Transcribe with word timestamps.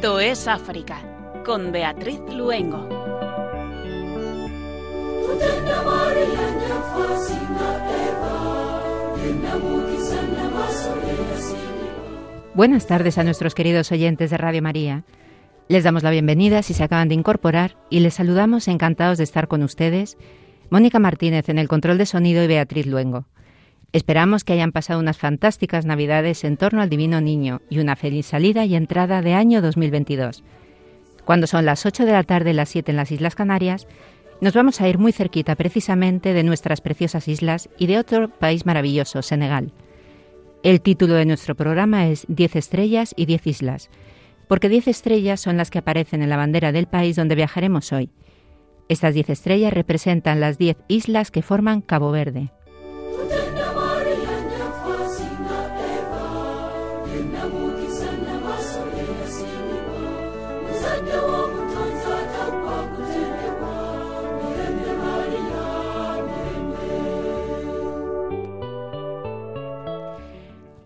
Esto 0.00 0.18
es 0.18 0.48
África, 0.48 0.98
con 1.44 1.72
Beatriz 1.72 2.20
Luengo. 2.34 2.88
Buenas 12.54 12.86
tardes 12.86 13.18
a 13.18 13.24
nuestros 13.24 13.54
queridos 13.54 13.92
oyentes 13.92 14.30
de 14.30 14.38
Radio 14.38 14.62
María. 14.62 15.04
Les 15.68 15.84
damos 15.84 16.02
la 16.02 16.10
bienvenida 16.10 16.62
si 16.62 16.72
se 16.72 16.82
acaban 16.82 17.10
de 17.10 17.16
incorporar 17.16 17.76
y 17.90 18.00
les 18.00 18.14
saludamos 18.14 18.68
encantados 18.68 19.18
de 19.18 19.24
estar 19.24 19.48
con 19.48 19.62
ustedes, 19.62 20.16
Mónica 20.70 20.98
Martínez 20.98 21.50
en 21.50 21.58
el 21.58 21.68
control 21.68 21.98
de 21.98 22.06
sonido 22.06 22.42
y 22.42 22.46
Beatriz 22.46 22.86
Luengo. 22.86 23.26
Esperamos 23.92 24.44
que 24.44 24.52
hayan 24.52 24.70
pasado 24.70 25.00
unas 25.00 25.18
fantásticas 25.18 25.84
Navidades 25.84 26.44
en 26.44 26.56
torno 26.56 26.80
al 26.80 26.88
Divino 26.88 27.20
Niño 27.20 27.60
y 27.68 27.80
una 27.80 27.96
feliz 27.96 28.26
salida 28.26 28.64
y 28.64 28.76
entrada 28.76 29.20
de 29.20 29.34
año 29.34 29.60
2022. 29.62 30.44
Cuando 31.24 31.48
son 31.48 31.64
las 31.64 31.84
8 31.84 32.06
de 32.06 32.12
la 32.12 32.22
tarde 32.22 32.54
las 32.54 32.68
7 32.68 32.92
en 32.92 32.96
las 32.96 33.10
Islas 33.10 33.34
Canarias, 33.34 33.88
nos 34.40 34.54
vamos 34.54 34.80
a 34.80 34.88
ir 34.88 34.98
muy 34.98 35.10
cerquita 35.10 35.56
precisamente 35.56 36.32
de 36.32 36.44
nuestras 36.44 36.80
preciosas 36.80 37.26
islas 37.26 37.68
y 37.78 37.88
de 37.88 37.98
otro 37.98 38.28
país 38.28 38.64
maravilloso, 38.64 39.22
Senegal. 39.22 39.72
El 40.62 40.80
título 40.82 41.14
de 41.14 41.26
nuestro 41.26 41.56
programa 41.56 42.06
es 42.06 42.26
Diez 42.28 42.54
estrellas 42.54 43.12
y 43.16 43.26
diez 43.26 43.44
islas, 43.46 43.90
porque 44.46 44.68
diez 44.68 44.86
estrellas 44.86 45.40
son 45.40 45.56
las 45.56 45.70
que 45.70 45.78
aparecen 45.78 46.22
en 46.22 46.30
la 46.30 46.36
bandera 46.36 46.70
del 46.70 46.86
país 46.86 47.16
donde 47.16 47.34
viajaremos 47.34 47.92
hoy. 47.92 48.10
Estas 48.88 49.14
diez 49.14 49.30
estrellas 49.30 49.72
representan 49.72 50.38
las 50.38 50.58
diez 50.58 50.76
islas 50.86 51.30
que 51.30 51.42
forman 51.42 51.80
Cabo 51.80 52.12
Verde. 52.12 52.50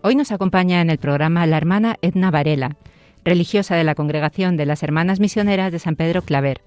Hoy 0.07 0.13
nos 0.13 0.31
acompaña 0.31 0.81
en 0.81 0.91
el 0.91 0.99
programa 0.99 1.47
la 1.47 1.57
hermana 1.57 1.95
Edna 2.03 2.29
Varela, 2.29 2.77
religiosa 3.23 3.75
de 3.75 3.83
la 3.83 3.95
Congregación 3.95 4.55
de 4.55 4.67
las 4.67 4.83
Hermanas 4.83 5.19
Misioneras 5.19 5.71
de 5.71 5.79
San 5.79 5.95
Pedro 5.95 6.21
Claver, 6.21 6.61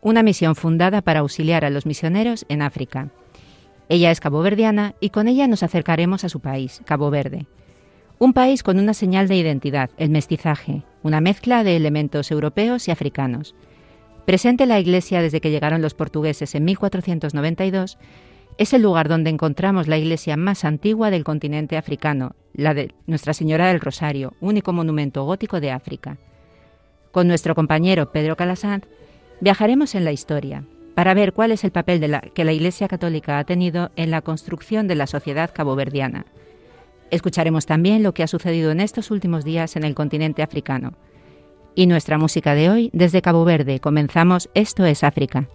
una 0.00 0.22
misión 0.22 0.54
fundada 0.54 1.02
para 1.02 1.18
auxiliar 1.18 1.64
a 1.64 1.70
los 1.70 1.86
misioneros 1.86 2.46
en 2.48 2.62
África. 2.62 3.08
Ella 3.88 4.12
es 4.12 4.20
caboverdiana 4.20 4.94
y 5.00 5.10
con 5.10 5.26
ella 5.26 5.48
nos 5.48 5.64
acercaremos 5.64 6.22
a 6.22 6.28
su 6.28 6.38
país, 6.38 6.80
Cabo 6.84 7.10
Verde. 7.10 7.46
Un 8.20 8.32
país 8.32 8.62
con 8.62 8.78
una 8.78 8.94
señal 8.94 9.26
de 9.26 9.34
identidad, 9.34 9.90
el 9.96 10.10
mestizaje, 10.10 10.84
una 11.02 11.20
mezcla 11.20 11.64
de 11.64 11.74
elementos 11.74 12.30
europeos 12.30 12.86
y 12.86 12.92
africanos. 12.92 13.56
Presente 14.24 14.62
en 14.62 14.68
la 14.68 14.78
Iglesia 14.78 15.20
desde 15.20 15.40
que 15.40 15.50
llegaron 15.50 15.82
los 15.82 15.94
portugueses 15.94 16.54
en 16.54 16.64
1492, 16.64 17.98
es 18.58 18.72
el 18.72 18.82
lugar 18.82 19.08
donde 19.08 19.30
encontramos 19.30 19.86
la 19.86 19.96
iglesia 19.96 20.36
más 20.36 20.64
antigua 20.64 21.10
del 21.10 21.22
continente 21.22 21.76
africano, 21.76 22.34
la 22.52 22.74
de 22.74 22.92
Nuestra 23.06 23.32
Señora 23.32 23.68
del 23.68 23.80
Rosario, 23.80 24.34
único 24.40 24.72
monumento 24.72 25.24
gótico 25.24 25.60
de 25.60 25.70
África. 25.70 26.18
Con 27.12 27.28
nuestro 27.28 27.54
compañero 27.54 28.10
Pedro 28.10 28.36
Calasanz 28.36 28.84
viajaremos 29.40 29.94
en 29.94 30.04
la 30.04 30.10
historia 30.10 30.64
para 30.96 31.14
ver 31.14 31.32
cuál 31.32 31.52
es 31.52 31.62
el 31.62 31.70
papel 31.70 32.00
de 32.00 32.08
la, 32.08 32.20
que 32.20 32.44
la 32.44 32.52
Iglesia 32.52 32.88
Católica 32.88 33.38
ha 33.38 33.44
tenido 33.44 33.92
en 33.94 34.10
la 34.10 34.22
construcción 34.22 34.88
de 34.88 34.96
la 34.96 35.06
sociedad 35.06 35.52
caboverdiana. 35.54 36.26
Escucharemos 37.12 37.64
también 37.64 38.02
lo 38.02 38.12
que 38.12 38.24
ha 38.24 38.26
sucedido 38.26 38.72
en 38.72 38.80
estos 38.80 39.12
últimos 39.12 39.44
días 39.44 39.76
en 39.76 39.84
el 39.84 39.94
continente 39.94 40.42
africano. 40.42 40.94
Y 41.76 41.86
nuestra 41.86 42.18
música 42.18 42.56
de 42.56 42.70
hoy, 42.70 42.90
desde 42.92 43.22
Cabo 43.22 43.44
Verde, 43.44 43.78
comenzamos 43.78 44.50
Esto 44.54 44.84
es 44.84 45.04
África. 45.04 45.48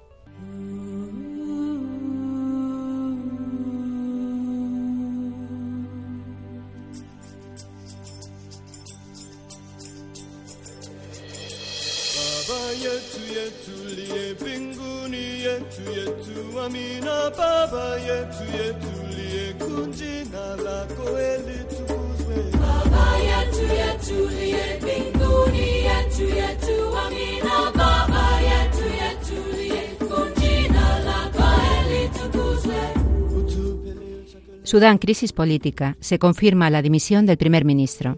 Sudán, 34.64 34.98
crisis 34.98 35.34
política. 35.34 35.98
Se 36.00 36.18
confirma 36.18 36.70
la 36.70 36.82
dimisión 36.82 37.26
del 37.26 37.38
primer 37.38 37.66
ministro. 37.66 38.18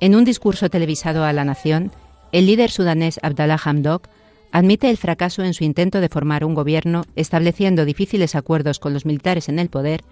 En 0.00 0.14
un 0.14 0.24
discurso 0.24 0.70
televisado 0.70 1.24
a 1.24 1.32
la 1.32 1.44
nación, 1.44 1.92
el 2.32 2.46
líder 2.46 2.70
sudanés 2.70 3.18
Abdallah 3.22 3.60
Hamdok 3.62 4.08
admite 4.52 4.90
el 4.90 4.96
fracaso 4.96 5.42
en 5.42 5.54
su 5.54 5.64
intento 5.64 6.00
de 6.00 6.08
formar 6.08 6.44
un 6.44 6.54
gobierno 6.54 7.04
estableciendo 7.16 7.84
difíciles 7.84 8.34
acuerdos 8.34 8.78
con 8.78 8.92
los 8.92 9.06
militares 9.06 9.48
en 9.48 9.58
el 9.58 9.68
poder 9.68 10.02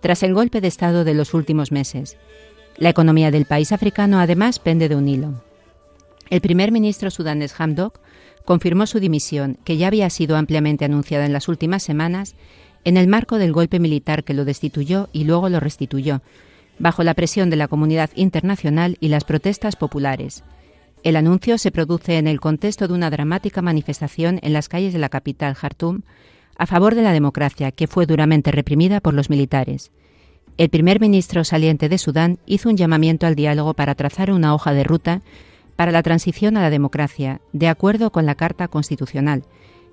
tras 0.00 0.22
el 0.22 0.34
golpe 0.34 0.60
de 0.60 0.68
Estado 0.68 1.04
de 1.04 1.14
los 1.14 1.34
últimos 1.34 1.72
meses. 1.72 2.16
La 2.76 2.88
economía 2.88 3.30
del 3.30 3.44
país 3.44 3.72
africano 3.72 4.18
además 4.18 4.58
pende 4.58 4.88
de 4.88 4.96
un 4.96 5.08
hilo. 5.08 5.42
El 6.30 6.40
primer 6.40 6.72
ministro 6.72 7.10
sudanés 7.10 7.54
Hamdok 7.58 8.00
confirmó 8.44 8.86
su 8.86 8.98
dimisión, 8.98 9.58
que 9.64 9.76
ya 9.76 9.86
había 9.86 10.10
sido 10.10 10.36
ampliamente 10.36 10.84
anunciada 10.84 11.26
en 11.26 11.32
las 11.32 11.48
últimas 11.48 11.82
semanas, 11.82 12.34
en 12.84 12.96
el 12.96 13.06
marco 13.06 13.38
del 13.38 13.52
golpe 13.52 13.78
militar 13.78 14.24
que 14.24 14.34
lo 14.34 14.44
destituyó 14.44 15.08
y 15.12 15.24
luego 15.24 15.48
lo 15.48 15.60
restituyó, 15.60 16.22
bajo 16.78 17.04
la 17.04 17.14
presión 17.14 17.50
de 17.50 17.56
la 17.56 17.68
comunidad 17.68 18.10
internacional 18.14 18.96
y 18.98 19.08
las 19.08 19.24
protestas 19.24 19.76
populares. 19.76 20.42
El 21.02 21.16
anuncio 21.16 21.58
se 21.58 21.72
produce 21.72 22.18
en 22.18 22.28
el 22.28 22.40
contexto 22.40 22.86
de 22.86 22.94
una 22.94 23.10
dramática 23.10 23.60
manifestación 23.60 24.38
en 24.42 24.52
las 24.52 24.68
calles 24.68 24.92
de 24.92 25.00
la 25.00 25.08
capital, 25.08 25.54
Jartum, 25.54 26.02
a 26.56 26.66
favor 26.66 26.94
de 26.94 27.02
la 27.02 27.12
democracia, 27.12 27.72
que 27.72 27.88
fue 27.88 28.06
duramente 28.06 28.52
reprimida 28.52 29.00
por 29.00 29.12
los 29.12 29.28
militares. 29.28 29.90
El 30.58 30.68
primer 30.68 31.00
ministro 31.00 31.42
saliente 31.42 31.88
de 31.88 31.98
Sudán 31.98 32.38
hizo 32.46 32.68
un 32.68 32.76
llamamiento 32.76 33.26
al 33.26 33.34
diálogo 33.34 33.74
para 33.74 33.96
trazar 33.96 34.30
una 34.30 34.54
hoja 34.54 34.72
de 34.74 34.84
ruta 34.84 35.22
para 35.74 35.90
la 35.90 36.02
transición 36.02 36.56
a 36.56 36.62
la 36.62 36.70
democracia, 36.70 37.40
de 37.52 37.66
acuerdo 37.66 38.12
con 38.12 38.24
la 38.24 38.36
Carta 38.36 38.68
Constitucional, 38.68 39.42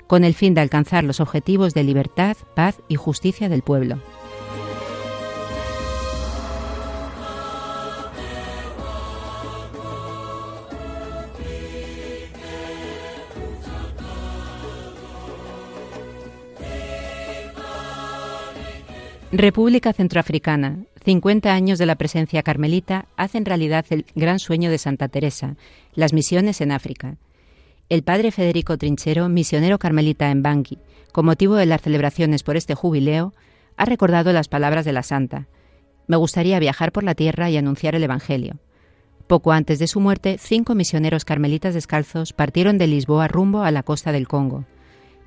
con 0.06 0.24
el 0.24 0.36
fin 0.36 0.54
de 0.54 0.62
alcanzar 0.62 1.04
los 1.04 1.22
objetivos 1.22 1.74
de 1.74 1.84
libertad, 1.84 2.36
paz 2.56 2.82
y 2.88 2.96
justicia 2.96 3.50
del 3.50 3.64
pueblo. 3.64 4.00
República 19.32 19.94
Centroafricana. 19.94 20.86
50 21.06 21.54
años 21.54 21.78
de 21.78 21.86
la 21.86 21.98
presencia 21.98 22.42
carmelita 22.42 23.06
hacen 23.16 23.46
realidad 23.46 23.86
el 23.92 24.08
gran 24.16 24.40
sueño 24.40 24.72
de 24.72 24.80
Santa 24.80 25.08
Teresa, 25.08 25.56
las 25.94 26.14
misiones 26.14 26.62
en 26.62 26.72
África. 26.72 27.18
El 27.90 28.02
padre 28.02 28.32
Federico 28.32 28.76
Trinchero, 28.80 29.30
misionero 29.30 29.78
carmelita 29.78 30.32
en 30.32 30.42
Bangui, 30.42 30.80
con 31.12 31.26
motivo 31.26 31.56
de 31.56 31.68
las 31.68 31.84
celebraciones 31.84 32.42
por 32.42 32.58
este 32.58 32.74
jubileo, 32.74 33.36
ha 33.78 33.86
recordado 33.86 34.34
las 34.34 34.48
palabras 34.48 34.84
de 34.84 34.94
la 34.94 35.04
santa. 35.04 35.48
Me 36.08 36.18
gustaría 36.18 36.58
viajar 36.58 36.92
por 36.92 37.04
la 37.04 37.14
tierra 37.14 37.52
y 37.52 37.58
anunciar 37.58 37.94
el 37.94 38.04
Evangelio. 38.04 38.58
Poco 39.28 39.52
antes 39.52 39.78
de 39.78 39.86
su 39.86 40.00
muerte, 40.00 40.38
cinco 40.40 40.74
misioneros 40.74 41.24
carmelitas 41.24 41.76
descalzos 41.76 42.34
partieron 42.34 42.80
de 42.80 42.88
Lisboa 42.88 43.28
rumbo 43.28 43.62
a 43.62 43.70
la 43.70 43.84
costa 43.84 44.12
del 44.12 44.28
Congo. 44.28 44.66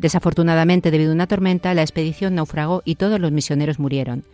Desafortunadamente, 0.02 0.90
debido 0.90 1.12
a 1.12 1.14
una 1.14 1.28
tormenta, 1.28 1.72
la 1.74 1.82
expedición 1.82 2.34
naufragó 2.34 2.82
y 2.84 2.96
todos 2.96 3.20
los 3.20 3.30
misioneros 3.30 3.78
murieron. 3.78 4.24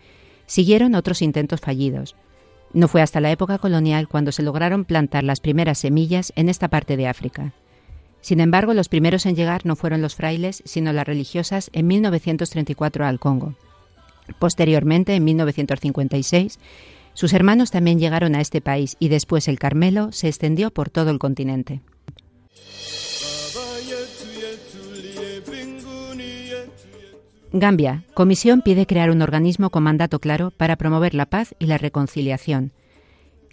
Siguieron 0.47 0.95
otros 0.95 1.21
intentos 1.21 1.61
fallidos. 1.61 2.15
No 2.73 2.87
fue 2.87 3.03
hasta 3.03 3.21
la 3.21 3.29
época 3.29 3.59
colonial 3.59 4.07
cuando 4.07 4.31
se 4.31 4.41
lograron 4.41 4.83
plantar 4.83 5.23
las 5.23 5.41
primeras 5.41 5.77
semillas 5.77 6.33
en 6.35 6.49
esta 6.49 6.69
parte 6.69 6.97
de 6.97 7.07
África. 7.07 7.53
Sin 8.19 8.39
embargo, 8.39 8.73
los 8.73 8.89
primeros 8.89 9.27
en 9.27 9.35
llegar 9.35 9.63
no 9.67 9.75
fueron 9.75 10.01
los 10.01 10.15
frailes, 10.15 10.63
sino 10.65 10.91
las 10.91 11.05
religiosas 11.05 11.69
en 11.71 11.85
1934 11.85 13.05
al 13.05 13.19
Congo. 13.19 13.53
Posteriormente, 14.39 15.13
en 15.13 15.23
1956, 15.23 16.57
sus 17.13 17.31
hermanos 17.33 17.69
también 17.69 17.99
llegaron 17.99 18.33
a 18.33 18.41
este 18.41 18.59
país 18.59 18.97
y 18.97 19.09
después 19.09 19.47
el 19.47 19.59
Carmelo 19.59 20.11
se 20.13 20.29
extendió 20.29 20.71
por 20.71 20.89
todo 20.89 21.11
el 21.11 21.19
continente. 21.19 21.81
Gambia. 27.51 28.03
Comisión 28.13 28.61
pide 28.61 28.85
crear 28.85 29.09
un 29.09 29.21
organismo 29.21 29.69
con 29.69 29.83
mandato 29.83 30.19
claro 30.19 30.51
para 30.51 30.75
promover 30.75 31.15
la 31.15 31.25
paz 31.25 31.55
y 31.57 31.65
la 31.65 31.77
reconciliación. 31.77 32.71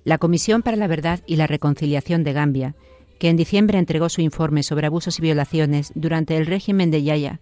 La 0.04 0.18
Comisión 0.18 0.62
para 0.62 0.76
la 0.76 0.86
Verdad 0.86 1.20
y 1.26 1.36
la 1.36 1.46
Reconciliación 1.46 2.22
de 2.22 2.32
Gambia 2.32 2.74
que 3.18 3.28
en 3.28 3.36
diciembre 3.36 3.78
entregó 3.78 4.08
su 4.08 4.20
informe 4.20 4.62
sobre 4.62 4.86
abusos 4.86 5.18
y 5.18 5.22
violaciones 5.22 5.92
durante 5.94 6.36
el 6.36 6.46
régimen 6.46 6.90
de 6.90 7.02
Yaya 7.02 7.40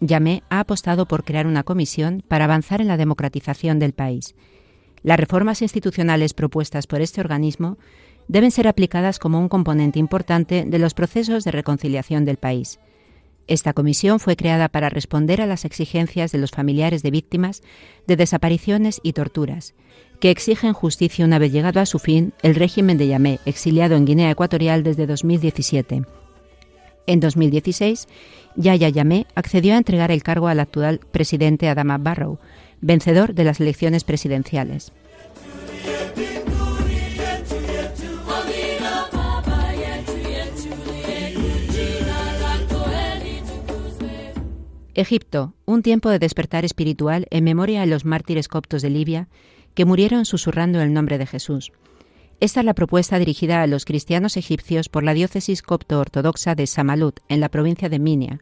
Yamé, 0.00 0.42
ha 0.50 0.60
apostado 0.60 1.06
por 1.06 1.24
crear 1.24 1.46
una 1.46 1.62
comisión 1.62 2.22
para 2.26 2.44
avanzar 2.44 2.80
en 2.80 2.88
la 2.88 2.96
democratización 2.96 3.78
del 3.78 3.92
país. 3.92 4.34
Las 5.02 5.18
reformas 5.18 5.62
institucionales 5.62 6.34
propuestas 6.34 6.86
por 6.86 7.00
este 7.00 7.20
organismo 7.20 7.78
deben 8.28 8.50
ser 8.50 8.68
aplicadas 8.68 9.18
como 9.18 9.38
un 9.38 9.48
componente 9.48 9.98
importante 9.98 10.64
de 10.66 10.78
los 10.78 10.94
procesos 10.94 11.44
de 11.44 11.50
reconciliación 11.50 12.24
del 12.24 12.36
país. 12.36 12.78
Esta 13.46 13.72
comisión 13.72 14.20
fue 14.20 14.36
creada 14.36 14.68
para 14.68 14.88
responder 14.88 15.40
a 15.40 15.46
las 15.46 15.64
exigencias 15.64 16.32
de 16.32 16.38
los 16.38 16.50
familiares 16.50 17.02
de 17.02 17.10
víctimas 17.10 17.62
de 18.06 18.16
desapariciones 18.16 19.00
y 19.02 19.12
torturas, 19.12 19.74
que 20.20 20.30
exigen 20.30 20.72
justicia 20.72 21.24
una 21.24 21.38
vez 21.38 21.52
llegado 21.52 21.80
a 21.80 21.86
su 21.86 21.98
fin 21.98 22.32
el 22.42 22.54
régimen 22.54 22.98
de 22.98 23.08
Yamé, 23.08 23.40
exiliado 23.44 23.96
en 23.96 24.04
Guinea 24.04 24.30
Ecuatorial 24.30 24.82
desde 24.82 25.06
2017. 25.06 26.02
En 27.06 27.20
2016, 27.20 28.06
Yaya 28.54 28.88
Yamé 28.88 29.26
accedió 29.34 29.74
a 29.74 29.78
entregar 29.78 30.12
el 30.12 30.22
cargo 30.22 30.46
al 30.46 30.60
actual 30.60 31.00
presidente 31.10 31.68
Adama 31.68 31.98
Barrow, 31.98 32.38
vencedor 32.80 33.34
de 33.34 33.44
las 33.44 33.60
elecciones 33.60 34.04
presidenciales. 34.04 34.92
Egipto, 44.94 45.54
un 45.64 45.82
tiempo 45.82 46.10
de 46.10 46.18
despertar 46.18 46.66
espiritual 46.66 47.26
en 47.30 47.44
memoria 47.44 47.80
de 47.80 47.86
los 47.86 48.04
mártires 48.04 48.48
coptos 48.48 48.82
de 48.82 48.90
Libia 48.90 49.28
que 49.74 49.86
murieron 49.86 50.26
susurrando 50.26 50.82
el 50.82 50.92
nombre 50.92 51.16
de 51.16 51.26
Jesús. 51.26 51.72
Esta 52.40 52.60
es 52.60 52.66
la 52.66 52.74
propuesta 52.74 53.18
dirigida 53.18 53.62
a 53.62 53.66
los 53.66 53.86
cristianos 53.86 54.36
egipcios 54.36 54.90
por 54.90 55.02
la 55.02 55.14
diócesis 55.14 55.62
copto-ortodoxa 55.62 56.54
de 56.54 56.66
Samalut, 56.66 57.20
en 57.28 57.40
la 57.40 57.48
provincia 57.48 57.88
de 57.88 57.98
Minia, 57.98 58.40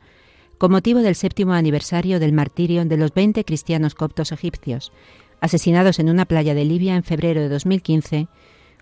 con 0.59 0.73
motivo 0.73 1.01
del 1.01 1.15
séptimo 1.15 1.53
aniversario 1.53 2.19
del 2.19 2.33
martirio 2.33 2.85
de 2.85 2.97
los 2.97 3.15
20 3.15 3.45
cristianos 3.45 3.95
coptos 3.95 4.33
egipcios, 4.33 4.91
asesinados 5.41 6.01
en 6.01 6.11
una 6.11 6.25
playa 6.25 6.55
de 6.55 6.65
Libia 6.65 6.97
en 6.97 7.05
febrero 7.05 7.41
de 7.41 7.49
2015, 7.49 8.27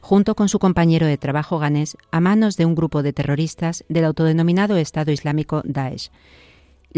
junto 0.01 0.35
con 0.35 0.49
su 0.49 0.59
compañero 0.59 1.07
de 1.07 1.19
trabajo 1.19 1.59
ganés, 1.59 1.99
a 2.11 2.21
manos 2.21 2.57
de 2.57 2.65
un 2.65 2.75
grupo 2.75 3.03
de 3.03 3.13
terroristas 3.13 3.85
del 3.91 4.07
autodenominado 4.07 4.79
Estado 4.79 5.13
Islámico 5.13 5.61
Daesh, 5.67 6.11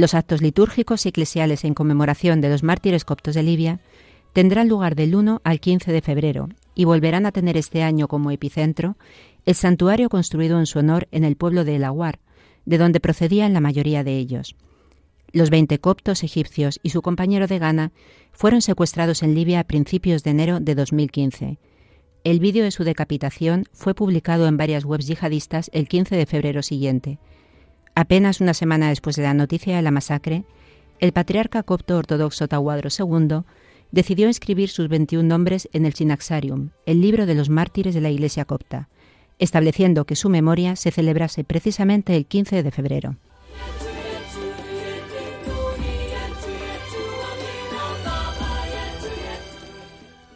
los 0.00 0.14
actos 0.14 0.43
litúrgicos 0.43 1.05
y 1.05 1.11
eclesiales 1.11 1.64
en 1.64 1.75
conmemoración 1.75 2.41
de 2.41 2.49
los 2.49 2.62
mártires 2.62 3.05
coptos 3.05 3.35
de 3.35 3.43
Libia 3.43 3.81
tendrán 4.32 4.69
lugar 4.69 4.94
del 4.94 5.14
1 5.14 5.41
al 5.44 5.61
15 5.61 5.93
de 5.93 6.00
febrero 6.00 6.49
y 6.75 6.85
volverán 6.85 7.26
a 7.26 7.32
tener 7.32 7.56
este 7.56 7.82
año 7.82 8.08
como 8.08 8.31
epicentro 8.31 8.97
el 9.47 9.55
santuario 9.55 10.08
construido 10.08 10.58
en 10.58 10.67
su 10.67 10.79
honor 10.79 11.08
en 11.11 11.25
el 11.25 11.37
pueblo 11.37 11.64
de 11.64 11.76
El 11.76 11.85
Aguar, 11.85 12.19
de 12.64 12.79
donde 12.79 13.00
procedían 13.00 13.52
la 13.52 13.61
mayoría 13.61 14.05
de 14.05 14.17
ellos. 14.17 14.56
Los 15.32 15.50
20 15.50 15.79
coptos 15.79 16.25
egipcios 16.25 16.81
y 16.82 16.91
su 16.91 17.02
compañero 17.02 17.47
de 17.47 17.58
Ghana 17.58 17.93
fueron 18.32 18.62
secuestrados 18.62 19.23
en 19.23 19.35
Libia 19.35 19.61
a 19.61 19.64
principios 19.64 20.23
de 20.25 20.31
enero 20.31 20.61
de 20.61 20.75
2015. 20.75 21.58
El 22.25 22.41
vídeo 22.41 22.64
de 22.64 22.70
su 22.70 22.85
decapitación 22.85 23.64
fue 23.73 23.94
publicado 23.94 24.47
en 24.47 24.56
varias 24.56 24.85
webs 24.85 25.06
yihadistas 25.06 25.70
el 25.73 25.88
15 25.88 26.17
de 26.17 26.26
febrero 26.26 26.62
siguiente. 26.62 27.19
Apenas 28.00 28.41
una 28.41 28.55
semana 28.55 28.88
después 28.88 29.17
de 29.17 29.25
la 29.25 29.35
noticia 29.35 29.76
de 29.76 29.82
la 29.82 29.91
masacre, 29.91 30.44
el 31.00 31.12
patriarca 31.12 31.62
copto 31.62 31.99
ortodoxo 31.99 32.49
Tawadro 32.49 32.88
II 32.88 33.43
decidió 33.93 34.26
inscribir 34.26 34.70
sus 34.70 34.88
21 34.88 35.29
nombres 35.29 35.69
en 35.75 35.85
el 35.85 35.93
Sinaxarium, 35.93 36.70
el 36.87 37.02
libro 37.02 37.26
de 37.26 37.35
los 37.35 37.50
mártires 37.50 37.94
de 37.94 38.00
la 38.00 38.08
Iglesia 38.08 38.47
copta, 38.47 38.88
estableciendo 39.38 40.06
que 40.06 40.17
su 40.17 40.31
memoria 40.31 40.76
se 40.76 40.91
celebrase 40.91 41.44
precisamente 41.44 42.17
el 42.17 42.25
15 42.25 42.62
de 42.62 42.70
febrero. 42.70 43.17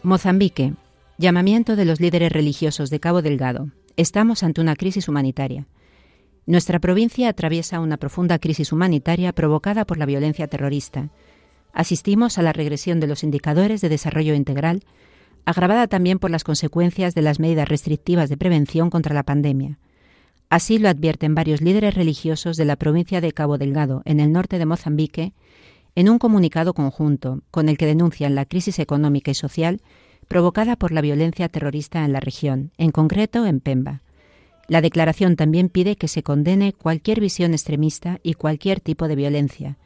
Mozambique. 0.03 0.75
Llamamiento 1.17 1.77
de 1.77 1.87
los 1.87 1.99
líderes 1.99 2.31
religiosos 2.31 2.91
de 2.91 3.01
Cabo 3.01 3.23
Delgado. 3.23 3.71
Estamos 3.97 4.43
ante 4.43 4.61
una 4.61 4.77
crisis 4.77 5.09
humanitaria. 5.09 5.67
Nuestra 6.46 6.79
provincia 6.79 7.31
atraviesa 7.31 7.81
una 7.81 7.96
profunda 7.96 8.38
crisis 8.38 8.70
humanitaria 8.70 9.32
provocada 9.32 9.87
por 9.87 9.96
la 9.96 10.05
violencia 10.05 10.46
terrorista. 10.46 11.08
Asistimos 11.73 12.37
a 12.37 12.43
la 12.43 12.52
regresión 12.52 13.00
de 13.00 13.06
los 13.06 13.25
indicadores 13.25 13.81
de 13.81 13.88
desarrollo 13.88 14.35
integral, 14.35 14.85
agravada 15.46 15.87
también 15.87 16.19
por 16.19 16.31
las 16.31 16.44
consecuencias 16.44 17.14
de 17.14 17.23
las 17.23 17.41
medidas 17.41 17.69
restrictivas 17.69 18.29
de 18.29 18.37
prevención 18.37 18.91
contra 18.91 19.14
la 19.14 19.23
pandemia. 19.23 19.79
Así 20.50 20.79
lo 20.79 20.91
advierten 20.91 21.35
varios 21.35 21.62
líderes 21.62 21.94
religiosos 21.94 22.58
de 22.58 22.67
la 22.67 22.76
provincia 22.76 23.23
de 23.23 23.32
Cabo 23.32 23.56
Delgado, 23.56 24.02
en 24.05 24.20
el 24.20 24.31
norte 24.31 24.58
de 24.58 24.67
Mozambique, 24.67 25.32
en 25.96 26.11
un 26.11 26.19
comunicado 26.19 26.75
conjunto 26.75 27.43
con 27.50 27.70
el 27.70 27.79
que 27.79 27.87
denuncian 27.87 28.35
la 28.35 28.44
crisis 28.44 28.79
económica 28.79 29.31
y 29.31 29.35
social 29.35 29.81
provocada 30.29 30.76
por 30.76 30.93
la 30.93 31.00
violencia 31.00 31.49
terrorista 31.49 32.05
en 32.05 32.12
la 32.12 32.20
región, 32.20 32.73
en 32.76 32.91
concreto 32.91 33.46
en 33.46 33.61
Pemba. 33.61 34.04
La 34.69 34.81
declaración 34.81 35.37
también 35.37 35.69
pide 35.69 35.97
que 35.97 36.09
se 36.09 36.23
condene 36.23 36.73
cualquier 36.73 37.21
visión 37.21 37.53
extremista 37.53 38.19
y 38.23 38.35
cualquier 38.35 38.81
tipo 38.81 39.09
de 39.09 39.17
violencia, 39.17 39.77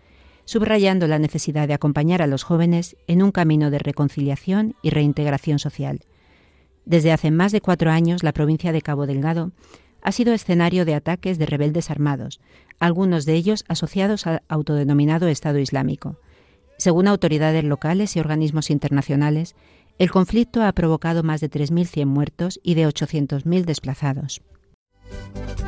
subrayando 0.45 1.07
la 1.09 1.19
necesidad 1.19 1.67
de 1.67 1.75
acompañar 1.75 2.23
a 2.23 2.27
los 2.27 2.45
jóvenes 2.45 2.97
en 3.07 3.23
un 3.23 3.33
camino 3.33 3.71
de 3.71 3.81
reconciliación 3.81 4.75
y 4.83 4.91
reintegración 4.91 5.59
social. 5.59 6.01
Desde 6.85 7.13
hace 7.13 7.31
más 7.31 7.53
de 7.53 7.61
cuatro 7.61 7.91
años, 7.91 8.23
la 8.23 8.33
provincia 8.33 8.73
de 8.73 8.81
Cabo 8.81 9.07
Delgado 9.07 9.53
ha 10.01 10.13
sido 10.13 10.33
escenario 10.33 10.85
de 10.85 10.95
ataques 10.95 11.39
de 11.39 11.47
rebeldes 11.47 11.91
armados, 11.91 12.41
algunos 12.79 13.27
de 13.27 13.35
ellos 13.35 13.65
asociados 13.69 14.27
al 14.27 14.43
autodenominado 14.49 15.29
Estado 15.29 15.59
Islámico. 15.59 16.19
Según 16.79 17.09
autoridades 17.09 17.65
locales 17.65 18.15
y 18.15 18.21
organismos 18.21 18.71
internacionales, 18.71 19.57
el 19.99 20.13
conflicto 20.13 20.63
ha 20.63 20.73
provocado 20.73 21.25
más 21.25 21.41
de 21.41 21.51
3.100 21.51 22.07
muertos 22.07 22.61
y 22.63 22.75
de 22.75 22.87
800.000 22.87 23.65
desplazados. 23.65 24.41
Thank 25.11 25.61
you. 25.61 25.68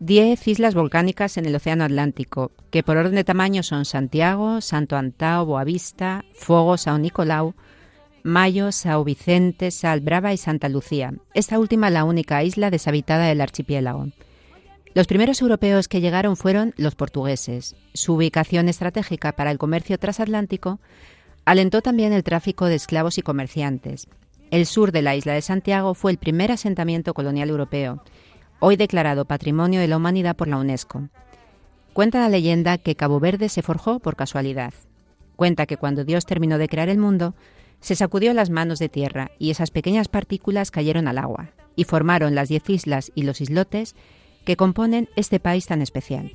10 0.00 0.48
islas 0.48 0.74
volcánicas 0.74 1.36
en 1.36 1.44
el 1.44 1.54
Océano 1.54 1.84
Atlántico, 1.84 2.52
que 2.70 2.82
por 2.82 2.96
orden 2.96 3.16
de 3.16 3.22
tamaño 3.22 3.62
son 3.62 3.84
Santiago, 3.84 4.62
Santo 4.62 4.96
Antao, 4.96 5.44
Boavista, 5.44 6.24
Fogo, 6.32 6.78
Sao 6.78 6.96
Nicolau, 6.96 7.52
Mayo, 8.22 8.72
Sao 8.72 9.04
Vicente, 9.04 9.70
Sal 9.70 10.00
Brava 10.00 10.32
y 10.32 10.38
Santa 10.38 10.70
Lucía, 10.70 11.12
esta 11.34 11.58
última 11.58 11.90
la 11.90 12.04
única 12.04 12.42
isla 12.42 12.70
deshabitada 12.70 13.26
del 13.26 13.42
archipiélago. 13.42 14.08
Los 14.94 15.06
primeros 15.06 15.42
europeos 15.42 15.86
que 15.86 16.00
llegaron 16.00 16.38
fueron 16.38 16.72
los 16.78 16.94
portugueses. 16.94 17.76
Su 17.92 18.14
ubicación 18.14 18.70
estratégica 18.70 19.32
para 19.32 19.50
el 19.50 19.58
comercio 19.58 19.98
transatlántico 19.98 20.80
alentó 21.44 21.82
también 21.82 22.14
el 22.14 22.24
tráfico 22.24 22.64
de 22.66 22.76
esclavos 22.76 23.18
y 23.18 23.22
comerciantes. 23.22 24.08
El 24.50 24.64
sur 24.64 24.92
de 24.92 25.02
la 25.02 25.14
isla 25.14 25.34
de 25.34 25.42
Santiago 25.42 25.92
fue 25.92 26.10
el 26.10 26.16
primer 26.16 26.50
asentamiento 26.50 27.12
colonial 27.12 27.50
europeo, 27.50 28.02
hoy 28.60 28.76
declarado 28.76 29.24
Patrimonio 29.24 29.80
de 29.80 29.88
la 29.88 29.96
Humanidad 29.96 30.36
por 30.36 30.48
la 30.48 30.58
UNESCO. 30.58 31.08
Cuenta 31.92 32.20
la 32.20 32.28
leyenda 32.28 32.78
que 32.78 32.94
Cabo 32.94 33.18
Verde 33.18 33.48
se 33.48 33.62
forjó 33.62 33.98
por 33.98 34.14
casualidad. 34.14 34.72
Cuenta 35.36 35.66
que 35.66 35.76
cuando 35.76 36.04
Dios 36.04 36.24
terminó 36.26 36.58
de 36.58 36.68
crear 36.68 36.88
el 36.88 36.98
mundo, 36.98 37.34
Se 37.80 37.96
sacudió 37.96 38.34
las 38.34 38.50
manos 38.50 38.78
de 38.78 38.90
tierra 38.90 39.30
y 39.38 39.50
esas 39.50 39.70
pequeñas 39.70 40.08
partículas 40.08 40.70
cayeron 40.70 41.08
al 41.08 41.18
agua 41.18 41.48
y 41.76 41.84
formaron 41.84 42.34
las 42.34 42.50
diez 42.50 42.68
islas 42.68 43.10
y 43.14 43.22
los 43.22 43.40
islotes 43.40 43.96
que 44.44 44.56
componen 44.56 45.08
este 45.16 45.40
país 45.40 45.66
tan 45.66 45.80
especial. 45.80 46.30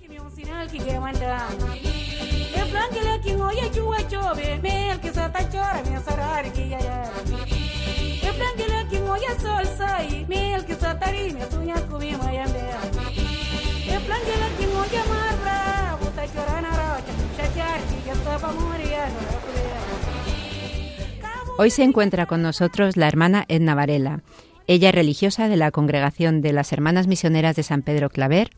Hoy 21.58 21.70
se 21.70 21.84
encuentra 21.84 22.26
con 22.26 22.42
nosotros 22.42 22.98
la 22.98 23.08
hermana 23.08 23.46
Edna 23.48 23.76
Varela. 23.76 24.22
Ella 24.68 24.90
es 24.90 24.96
religiosa 24.96 25.48
de 25.48 25.58
la 25.58 25.72
Congregación 25.72 26.42
de 26.42 26.54
las 26.54 26.74
Hermanas 26.74 27.08
Misioneras 27.08 27.56
de 27.56 27.64
San 27.64 27.82
Pedro 27.82 28.10
Claver, 28.10 28.50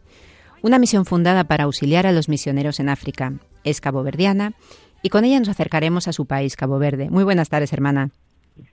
una 0.62 0.79
misión 0.79 1.05
fundada 1.05 1.43
para 1.43 1.65
auxiliar 1.65 2.07
a 2.07 2.12
los 2.12 2.27
misioneros 2.27 2.79
en 2.79 2.89
África. 2.89 3.33
Es 3.63 3.81
caboverdiana 3.81 4.53
y 5.03 5.09
con 5.09 5.25
ella 5.25 5.39
nos 5.39 5.50
acercaremos 5.50 6.07
a 6.07 6.13
su 6.13 6.25
país, 6.25 6.55
Cabo 6.55 6.79
Verde. 6.79 7.09
Muy 7.09 7.24
buenas 7.24 7.50
tardes, 7.50 7.71
hermana. 7.71 8.09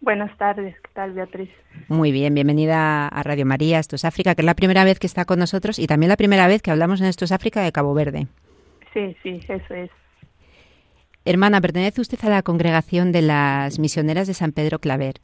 Buenas 0.00 0.36
tardes, 0.36 0.74
¿qué 0.80 0.90
tal, 0.92 1.12
Beatriz? 1.12 1.50
Muy 1.88 2.12
bien, 2.12 2.34
bienvenida 2.34 3.08
a 3.08 3.22
Radio 3.22 3.46
María, 3.46 3.78
Esto 3.78 3.96
es 3.96 4.04
África, 4.04 4.34
que 4.34 4.42
es 4.42 4.46
la 4.46 4.54
primera 4.54 4.84
vez 4.84 4.98
que 4.98 5.06
está 5.06 5.24
con 5.24 5.38
nosotros 5.38 5.78
y 5.78 5.86
también 5.86 6.08
la 6.08 6.16
primera 6.16 6.46
vez 6.46 6.62
que 6.62 6.70
hablamos 6.70 7.00
en 7.00 7.06
Esto 7.06 7.24
es 7.24 7.32
África 7.32 7.62
de 7.62 7.72
Cabo 7.72 7.94
Verde. 7.94 8.26
Sí, 8.92 9.16
sí, 9.22 9.40
eso 9.48 9.74
es. 9.74 9.90
Hermana, 11.24 11.60
pertenece 11.60 12.00
usted 12.00 12.18
a 12.24 12.28
la 12.28 12.42
congregación 12.42 13.10
de 13.10 13.22
las 13.22 13.78
misioneras 13.78 14.26
de 14.26 14.34
San 14.34 14.52
Pedro 14.52 14.78
Claver. 14.78 15.16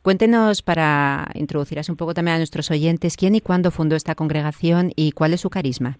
Cuéntenos, 0.00 0.62
para 0.62 1.28
introducir 1.34 1.80
un 1.88 1.96
poco 1.96 2.14
también 2.14 2.36
a 2.36 2.38
nuestros 2.38 2.70
oyentes, 2.70 3.16
quién 3.16 3.34
y 3.34 3.40
cuándo 3.40 3.70
fundó 3.70 3.94
esta 3.94 4.14
congregación 4.14 4.92
y 4.96 5.12
cuál 5.12 5.34
es 5.34 5.42
su 5.42 5.50
carisma. 5.50 5.98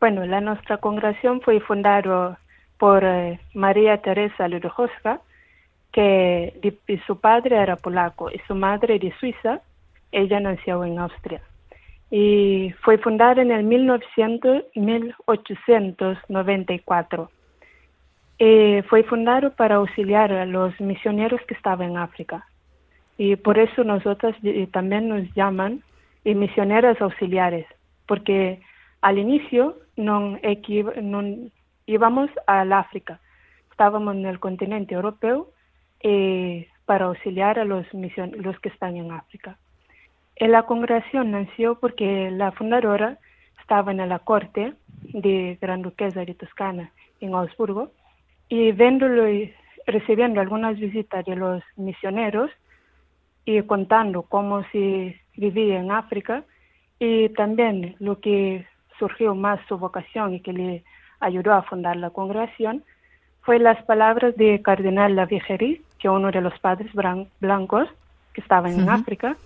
Bueno, 0.00 0.24
la 0.24 0.40
nuestra 0.40 0.78
congregación 0.78 1.40
fue 1.40 1.60
fundada 1.60 2.38
por 2.78 3.04
eh, 3.04 3.40
María 3.54 3.98
Teresa 3.98 4.48
Ludojowska, 4.48 5.20
que 5.96 6.78
su 7.06 7.18
padre 7.18 7.56
era 7.56 7.76
polaco 7.76 8.30
y 8.30 8.38
su 8.46 8.54
madre 8.54 8.98
de 8.98 9.14
Suiza. 9.18 9.62
Ella 10.12 10.38
nació 10.40 10.84
en 10.84 10.98
Austria. 10.98 11.40
Y 12.10 12.74
fue 12.82 12.98
fundada 12.98 13.40
en 13.40 13.50
el 13.50 13.64
1900, 13.64 14.64
1894 14.74 17.30
eh, 18.38 18.82
fue 18.88 19.02
fundado 19.04 19.52
para 19.52 19.76
auxiliar 19.76 20.30
a 20.30 20.44
los 20.44 20.78
misioneros 20.78 21.40
que 21.48 21.54
estaban 21.54 21.92
en 21.92 21.96
África. 21.96 22.46
Y 23.16 23.36
por 23.36 23.58
eso 23.58 23.82
nosotros 23.82 24.36
también 24.72 25.08
nos 25.08 25.22
llaman 25.34 25.82
eh, 26.24 26.34
misioneras 26.34 27.00
auxiliares, 27.00 27.64
porque 28.06 28.60
al 29.00 29.16
inicio 29.18 29.78
no, 29.96 30.38
íbamos 31.86 32.28
al 32.46 32.74
África, 32.74 33.20
estábamos 33.70 34.16
en 34.16 34.26
el 34.26 34.38
continente 34.38 34.94
europeo 34.94 35.48
eh, 36.00 36.68
para 36.84 37.06
auxiliar 37.06 37.58
a 37.58 37.64
los, 37.64 37.86
los 37.92 38.60
que 38.60 38.68
están 38.68 38.96
en 38.96 39.10
África. 39.12 39.58
la 40.38 40.62
congregación 40.64 41.30
nació 41.32 41.78
porque 41.80 42.30
la 42.30 42.52
fundadora 42.52 43.18
estaba 43.60 43.90
en 43.90 44.08
la 44.08 44.20
corte 44.20 44.74
de 45.02 45.58
Gran 45.60 45.82
Duquesa 45.82 46.24
de 46.24 46.34
Toscana 46.34 46.92
en 47.20 47.34
Augsburgo 47.34 47.90
y 48.48 48.72
viéndolo 48.72 49.28
y 49.28 49.52
recibiendo 49.86 50.40
algunas 50.40 50.78
visitas 50.78 51.24
de 51.24 51.36
los 51.36 51.62
misioneros 51.76 52.50
y 53.44 53.62
contando 53.62 54.22
cómo 54.22 54.62
se 54.70 55.20
vivía 55.36 55.78
en 55.78 55.90
África 55.90 56.44
y 56.98 57.28
también 57.30 57.96
lo 57.98 58.20
que 58.20 58.66
surgió 58.98 59.34
más 59.34 59.60
su 59.68 59.78
vocación 59.78 60.34
y 60.34 60.40
que 60.40 60.52
le 60.52 60.84
ayudó 61.20 61.52
a 61.52 61.62
fundar 61.62 61.96
la 61.96 62.10
congregación 62.10 62.84
fue 63.42 63.58
las 63.58 63.82
palabras 63.84 64.36
de 64.36 64.60
Cardenal 64.60 65.14
Lavigeri, 65.14 65.82
que 66.06 66.10
uno 66.10 66.30
de 66.30 66.40
los 66.40 66.56
padres 66.60 66.88
blancos 67.40 67.88
que 68.32 68.40
estaban 68.40 68.78
en 68.78 68.88
África, 68.88 69.36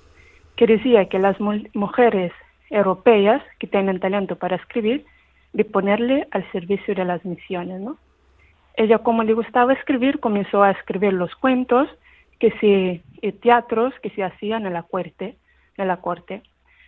que 0.56 0.66
decía 0.66 1.08
que 1.08 1.18
las 1.18 1.40
mujeres 1.40 2.32
europeas 2.68 3.42
que 3.58 3.66
tienen 3.66 3.98
talento 3.98 4.36
para 4.36 4.56
escribir, 4.56 5.06
de 5.54 5.64
ponerle 5.64 6.28
al 6.32 6.44
servicio 6.52 6.94
de 6.94 7.06
las 7.06 7.24
misiones, 7.24 7.80
¿no? 7.80 7.96
ella 8.74 8.98
como 8.98 9.22
le 9.22 9.32
gustaba 9.32 9.72
escribir 9.72 10.20
comenzó 10.20 10.62
a 10.62 10.72
escribir 10.72 11.14
los 11.14 11.34
cuentos 11.36 11.88
que 12.38 12.50
se 12.60 13.02
y 13.22 13.32
teatros 13.32 13.94
que 14.02 14.10
se 14.10 14.22
hacían 14.22 14.66
en 14.66 14.74
la 14.74 14.82
corte 14.82 15.36
en 15.78 15.88
la 15.88 15.96
corte 15.96 16.42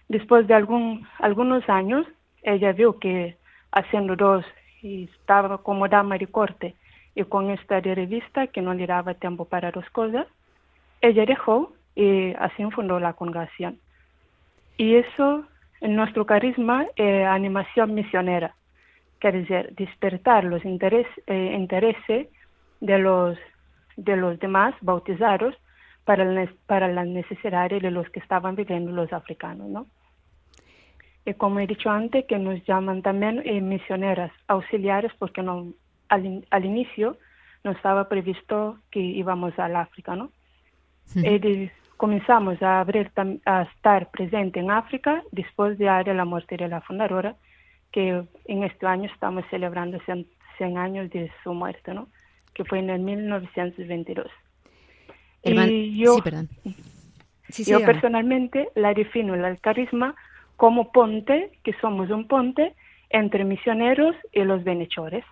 después 0.08 0.46
de 0.48 0.54
algún 0.54 1.06
algunos 1.18 1.66
años 1.70 2.06
ella 2.42 2.72
vio 2.72 2.98
que 2.98 3.36
haciendo 3.72 4.16
dos 4.16 4.44
y 4.82 5.04
estaba 5.04 5.58
como 5.58 5.88
dama 5.88 6.18
de 6.18 6.26
corte 6.26 6.74
y 7.14 7.24
con 7.24 7.50
esta 7.50 7.80
revista 7.80 8.46
que 8.46 8.62
no 8.62 8.74
le 8.74 8.86
daba 8.86 9.14
tiempo 9.14 9.44
para 9.44 9.70
dos 9.70 9.88
cosas 9.90 10.26
ella 11.00 11.26
dejó 11.26 11.72
y 11.94 12.32
así 12.34 12.64
fundó 12.70 12.98
la 13.00 13.12
congregación 13.12 13.78
y 14.76 14.96
eso 14.96 15.44
en 15.80 15.96
nuestro 15.96 16.24
carisma 16.26 16.86
es 16.96 17.26
animación 17.26 17.94
misionera 17.94 18.54
quiere 19.22 19.42
decir, 19.42 19.72
despertar 19.76 20.42
los 20.42 20.64
interés, 20.64 21.06
eh, 21.28 21.54
intereses 21.56 22.26
de 22.80 22.98
los, 22.98 23.38
de 23.96 24.16
los 24.16 24.36
demás 24.40 24.74
bautizados 24.80 25.54
para, 26.04 26.24
para 26.66 26.88
las 26.88 27.06
necesidades 27.06 27.80
de 27.80 27.92
los 27.92 28.10
que 28.10 28.18
estaban 28.18 28.56
viviendo 28.56 28.90
los 28.90 29.12
africanos, 29.12 29.68
¿no? 29.68 29.86
Y 31.24 31.34
como 31.34 31.60
he 31.60 31.68
dicho 31.68 31.88
antes, 31.88 32.24
que 32.26 32.36
nos 32.36 32.64
llaman 32.64 33.00
también 33.02 33.42
eh, 33.44 33.60
misioneras 33.60 34.32
auxiliares 34.48 35.12
porque 35.20 35.40
no, 35.40 35.72
al, 36.12 36.46
al, 36.50 36.64
inicio 36.64 37.16
no 37.64 37.70
estaba 37.72 38.08
previsto 38.08 38.78
que 38.90 39.00
íbamos 39.00 39.58
al 39.58 39.76
África, 39.76 40.14
¿no? 40.14 40.30
Y 41.14 41.70
comenzamos 41.96 42.60
a, 42.62 42.80
abrir, 42.80 43.10
a 43.44 43.62
estar 43.62 44.10
presente 44.10 44.60
en 44.60 44.70
África 44.70 45.22
después 45.30 45.78
de 45.78 45.86
la 45.86 46.24
muerte 46.24 46.56
de 46.56 46.68
la 46.68 46.80
fundadora, 46.80 47.36
que 47.90 48.24
en 48.46 48.64
este 48.64 48.86
año 48.86 49.10
estamos 49.12 49.44
celebrando 49.50 49.98
100, 50.04 50.78
años 50.78 51.10
de 51.10 51.30
su 51.42 51.52
muerte, 51.52 51.92
¿no? 51.92 52.08
Que 52.54 52.64
fue 52.64 52.78
en 52.78 52.90
el 52.90 53.00
1922. 53.00 54.26
y 55.44 55.98
yo, 55.98 56.14
sí, 56.14 56.22
perdón. 56.22 56.48
yo 57.48 57.80
personalmente 57.84 58.68
la 58.74 58.94
defino 58.94 59.34
el 59.34 59.60
carisma 59.60 60.14
como 60.56 60.92
ponte, 60.92 61.50
que 61.64 61.72
somos 61.80 62.10
un 62.10 62.28
ponte 62.28 62.74
entre 63.10 63.44
misioneros 63.44 64.14
y 64.32 64.44
los 64.44 64.62
benhechores. 64.64 65.24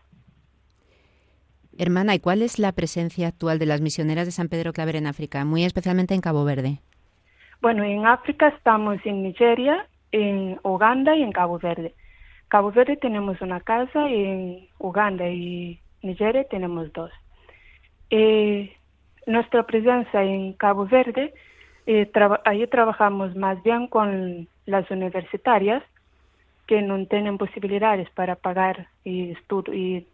Hermana, 1.80 2.14
¿y 2.14 2.20
cuál 2.20 2.42
es 2.42 2.58
la 2.58 2.72
presencia 2.72 3.28
actual 3.28 3.58
de 3.58 3.64
las 3.64 3.80
misioneras 3.80 4.26
de 4.26 4.32
San 4.32 4.50
Pedro 4.50 4.74
Claver 4.74 4.96
en 4.96 5.06
África, 5.06 5.46
muy 5.46 5.64
especialmente 5.64 6.12
en 6.12 6.20
Cabo 6.20 6.44
Verde? 6.44 6.80
Bueno, 7.62 7.84
en 7.84 8.06
África 8.06 8.48
estamos 8.48 8.98
en 9.06 9.22
Nigeria, 9.22 9.86
en 10.12 10.60
Uganda 10.62 11.16
y 11.16 11.22
en 11.22 11.32
Cabo 11.32 11.58
Verde. 11.58 11.94
Cabo 12.48 12.70
Verde 12.70 12.98
tenemos 12.98 13.40
una 13.40 13.60
casa 13.60 14.10
y 14.10 14.24
en 14.24 14.68
Uganda 14.78 15.26
y 15.30 15.80
Nigeria 16.02 16.44
tenemos 16.50 16.92
dos. 16.92 17.10
Eh, 18.10 18.76
nuestra 19.26 19.62
presencia 19.62 20.22
en 20.22 20.52
Cabo 20.52 20.84
Verde, 20.84 21.32
eh, 21.86 22.12
ahí 22.44 22.66
trabajamos 22.66 23.34
más 23.36 23.62
bien 23.62 23.86
con 23.86 24.48
las 24.66 24.90
universitarias 24.90 25.82
que 26.66 26.82
no 26.82 27.06
tienen 27.06 27.38
posibilidades 27.38 28.10
para 28.10 28.36
pagar 28.36 28.88
y, 29.02 29.34
y 29.72 30.06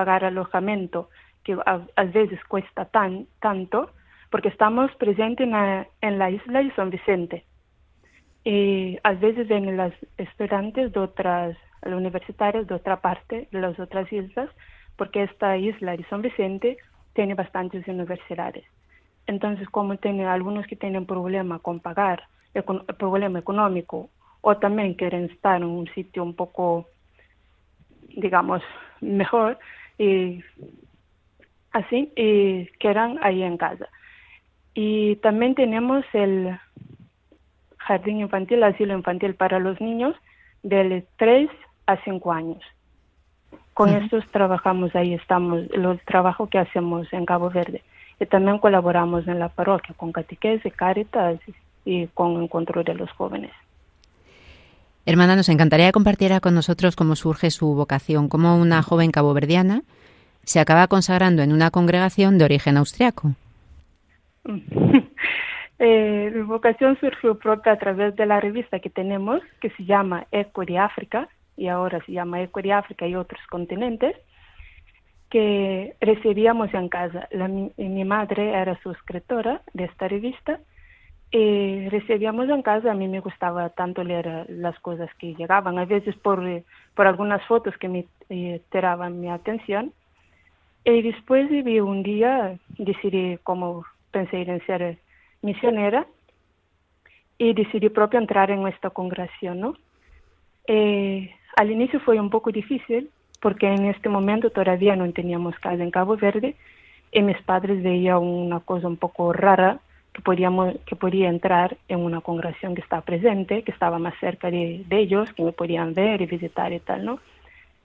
pagar 0.00 0.24
alojamiento, 0.24 1.10
que 1.44 1.52
a, 1.66 2.04
veces 2.04 2.40
cuesta 2.48 2.86
tan, 2.86 3.26
tanto, 3.38 3.90
porque 4.30 4.48
estamos 4.48 4.90
presentes 4.96 5.44
en 5.44 5.50
la, 5.50 5.86
en 6.00 6.18
la 6.18 6.30
isla 6.30 6.62
de 6.62 6.74
San 6.74 6.88
Vicente. 6.88 7.44
Y 8.42 8.96
a 9.02 9.12
veces 9.12 9.46
ven 9.46 9.76
las 9.76 9.92
estudiantes 10.16 10.90
de 10.94 11.00
otras 11.00 11.54
los 11.82 11.98
universitarios 11.98 12.66
de 12.66 12.74
otra 12.74 12.96
parte, 13.02 13.46
de 13.52 13.60
las 13.60 13.78
otras 13.78 14.10
islas, 14.10 14.48
porque 14.96 15.24
esta 15.24 15.58
isla 15.58 15.94
de 15.98 16.04
San 16.04 16.22
Vicente 16.22 16.78
tiene 17.12 17.34
bastantes 17.34 17.86
universidades. 17.86 18.64
Entonces, 19.26 19.68
como 19.68 19.98
tiene 19.98 20.24
algunos 20.26 20.66
que 20.66 20.76
tienen 20.76 21.04
problema 21.04 21.58
con 21.58 21.80
pagar, 21.80 22.22
problema 22.98 23.38
económico, 23.38 24.08
o 24.40 24.56
también 24.56 24.94
quieren 24.94 25.24
estar 25.26 25.58
en 25.58 25.64
un 25.64 25.86
sitio 25.88 26.22
un 26.22 26.34
poco, 26.34 26.86
digamos, 28.16 28.62
mejor, 29.00 29.58
y 30.00 30.42
así, 31.72 32.10
y 32.16 32.66
quedan 32.78 33.18
ahí 33.22 33.42
en 33.42 33.58
casa. 33.58 33.86
Y 34.72 35.16
también 35.16 35.54
tenemos 35.54 36.06
el 36.14 36.58
jardín 37.76 38.20
infantil, 38.20 38.62
asilo 38.62 38.94
infantil 38.94 39.34
para 39.34 39.58
los 39.58 39.78
niños, 39.78 40.16
del 40.62 41.04
3 41.18 41.50
a 41.86 41.96
cinco 42.02 42.32
años. 42.32 42.62
Con 43.74 43.90
estos 43.90 44.26
trabajamos, 44.28 44.96
ahí 44.96 45.12
estamos, 45.12 45.64
el 45.70 46.00
trabajo 46.06 46.48
que 46.48 46.58
hacemos 46.58 47.12
en 47.12 47.26
Cabo 47.26 47.50
Verde. 47.50 47.82
Y 48.18 48.24
también 48.24 48.58
colaboramos 48.58 49.28
en 49.28 49.38
la 49.38 49.50
parroquia 49.50 49.94
con 49.94 50.12
catequesis, 50.12 50.72
caritas 50.74 51.38
y 51.84 52.06
con 52.08 52.42
encuentro 52.42 52.82
de 52.82 52.94
los 52.94 53.10
jóvenes. 53.12 53.52
Hermana, 55.10 55.34
nos 55.34 55.48
encantaría 55.48 55.86
que 55.86 55.92
compartiera 55.92 56.38
con 56.38 56.54
nosotros 56.54 56.94
cómo 56.94 57.16
surge 57.16 57.50
su 57.50 57.74
vocación, 57.74 58.28
como 58.28 58.56
una 58.56 58.80
joven 58.80 59.10
caboverdiana 59.10 59.82
se 60.44 60.60
acaba 60.60 60.86
consagrando 60.86 61.42
en 61.42 61.52
una 61.52 61.72
congregación 61.72 62.38
de 62.38 62.44
origen 62.44 62.76
austriaco. 62.76 63.32
eh, 65.80 66.32
mi 66.32 66.42
vocación 66.42 66.96
surgió 67.00 67.36
propia 67.36 67.72
a 67.72 67.78
través 67.78 68.14
de 68.14 68.24
la 68.24 68.38
revista 68.38 68.78
que 68.78 68.88
tenemos, 68.88 69.42
que 69.60 69.70
se 69.70 69.84
llama 69.84 70.28
Eco 70.30 70.64
de 70.64 70.78
África, 70.78 71.28
y 71.56 71.66
ahora 71.66 72.00
se 72.06 72.12
llama 72.12 72.40
Eco 72.40 72.62
de 72.62 72.72
África 72.72 73.04
y 73.08 73.16
otros 73.16 73.40
continentes, 73.50 74.14
que 75.28 75.96
recibíamos 76.00 76.72
en 76.72 76.88
casa. 76.88 77.26
La, 77.32 77.48
mi, 77.48 78.04
madre 78.04 78.50
era 78.50 78.80
suscriptora 78.80 79.62
de 79.74 79.86
esta 79.86 80.06
revista 80.06 80.60
y 81.30 81.88
recibíamos 81.88 82.48
en 82.48 82.62
casa. 82.62 82.90
A 82.90 82.94
mí 82.94 83.08
me 83.08 83.20
gustaba 83.20 83.68
tanto 83.70 84.02
leer 84.02 84.46
las 84.48 84.78
cosas 84.80 85.08
que 85.18 85.34
llegaban, 85.34 85.78
a 85.78 85.84
veces 85.84 86.16
por, 86.16 86.42
por 86.94 87.06
algunas 87.06 87.44
fotos 87.46 87.76
que 87.78 87.88
me 87.88 88.06
eh, 88.28 88.60
tiraban 88.70 89.20
mi 89.20 89.28
atención. 89.28 89.92
Y 90.84 91.02
después 91.02 91.48
vi 91.50 91.80
un 91.80 92.02
día, 92.02 92.58
decidí 92.78 93.38
como 93.42 93.84
pensé 94.10 94.42
en 94.42 94.64
ser 94.66 94.98
misionera 95.42 96.06
y 97.38 97.52
decidí 97.54 97.88
propio 97.90 98.18
entrar 98.18 98.50
en 98.50 98.66
esta 98.66 98.90
congregación, 98.90 99.60
¿no? 99.60 99.74
Eh, 100.66 101.34
al 101.56 101.70
inicio 101.70 102.00
fue 102.00 102.20
un 102.20 102.30
poco 102.30 102.50
difícil 102.50 103.10
porque 103.40 103.66
en 103.66 103.86
este 103.86 104.08
momento 104.08 104.50
todavía 104.50 104.96
no 104.96 105.10
teníamos 105.12 105.58
casa 105.58 105.82
en 105.82 105.90
Cabo 105.90 106.16
Verde 106.16 106.54
y 107.12 107.22
mis 107.22 107.40
padres 107.42 107.82
veían 107.82 108.18
una 108.18 108.60
cosa 108.60 108.86
un 108.86 108.96
poco 108.96 109.32
rara 109.32 109.80
que 110.12 110.22
podíamos 110.22 110.74
que 110.86 110.96
podía 110.96 111.28
entrar 111.28 111.76
en 111.88 112.00
una 112.00 112.20
congregación 112.20 112.74
que 112.74 112.80
estaba 112.80 113.02
presente, 113.02 113.62
que 113.62 113.72
estaba 113.72 113.98
más 113.98 114.14
cerca 114.18 114.50
de, 114.50 114.84
ellos, 114.90 115.32
que 115.32 115.44
me 115.44 115.52
podían 115.52 115.94
ver 115.94 116.20
y 116.20 116.26
visitar 116.26 116.72
y 116.72 116.80
tal, 116.80 117.04
¿no? 117.04 117.20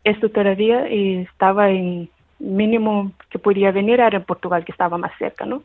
Esto 0.04 0.30
todavía 0.30 0.88
estaba 0.88 1.70
en 1.70 2.10
mínimo 2.40 3.12
que 3.30 3.40
podía 3.40 3.72
venir 3.72 4.00
era 4.00 4.18
en 4.18 4.24
Portugal, 4.24 4.66
que 4.66 4.72
estaba 4.72 4.98
más 4.98 5.12
cerca, 5.18 5.46
¿no? 5.46 5.64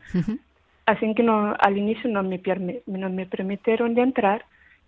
Así 0.85 1.13
que 1.13 1.23
no, 1.23 1.55
al 1.59 1.77
inicio 1.77 2.09
no 2.09 2.23
me, 2.23 2.41
no 2.85 3.09
me 3.09 3.25
permitieron 3.25 3.93
de 3.93 4.01
entrar, 4.01 4.45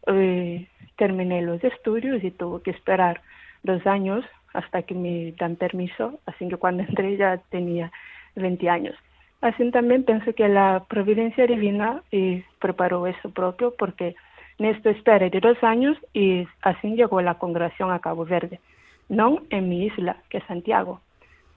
eh, 0.08 0.68
terminé 0.98 1.42
los 1.42 1.64
estudios 1.64 2.24
y 2.24 2.32
tuve 2.32 2.62
que 2.62 2.72
esperar 2.72 3.22
dos 3.64 3.86
años 3.86 4.26
hasta 4.54 4.84
que 4.84 4.94
me 4.94 5.34
dan 5.34 5.56
permiso, 5.56 6.20
así 6.26 6.48
que 6.48 6.58
cuando 6.58 6.84
entré 6.84 7.18
ya 7.18 7.38
tenía 7.50 7.92
20 8.36 8.70
años. 8.70 8.96
Así 9.44 9.70
también 9.72 10.06
pienso 10.06 10.34
que 10.34 10.48
la 10.48 10.86
providencia 10.88 11.46
divina 11.46 12.02
eh, 12.14 12.46
preparó 12.60 13.08
eso 13.08 13.30
propio 13.30 13.74
porque 13.78 14.16
en 14.58 14.68
esto 14.68 14.90
esperé 14.90 15.30
de 15.30 15.42
dos 15.42 15.62
años 15.62 15.98
y 16.14 16.48
así 16.62 16.96
llegó 16.96 17.20
la 17.22 17.34
congregación 17.34 17.92
a 17.92 18.00
Cabo 18.00 18.24
Verde, 18.24 18.62
no 19.10 19.42
en 19.50 19.68
mi 19.68 19.88
isla, 19.88 20.16
que 20.30 20.38
es 20.38 20.46
Santiago. 20.46 21.02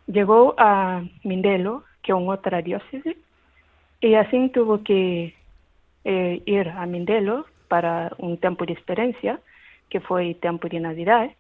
Llegó 0.09 0.57
a 0.59 1.05
Mindelo, 1.23 1.85
que 2.03 2.11
es 2.11 2.19
otra 2.19 2.61
diócesis, 2.61 3.17
y 4.01 4.15
así 4.15 4.49
tuvo 4.49 4.83
que 4.83 5.37
eh, 6.03 6.43
ir 6.45 6.69
a 6.71 6.87
Mindelo 6.87 7.47
para 7.69 8.11
un 8.19 8.37
tiempo 8.39 8.67
de 8.67 8.73
experiencia, 8.73 9.39
que 9.91 10.01
fue 10.01 10.35
tiempo 10.35 10.69
de 10.69 10.81
Navidad, 10.81 11.31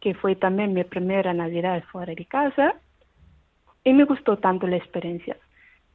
que 0.00 0.14
fue 0.14 0.34
también 0.34 0.74
mi 0.74 0.82
primera 0.82 1.32
Navidad 1.34 1.84
fuera 1.92 2.16
de 2.16 2.24
casa, 2.24 2.74
y 3.84 3.92
me 3.92 4.02
gustó 4.02 4.38
tanto 4.38 4.66
la 4.66 4.76
experiencia. 4.76 5.36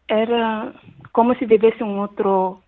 Era 0.07 0.73
como 1.11 1.35
si 1.35 1.45
viviese 1.45 1.83
en 1.83 1.99
otro, 1.99 2.61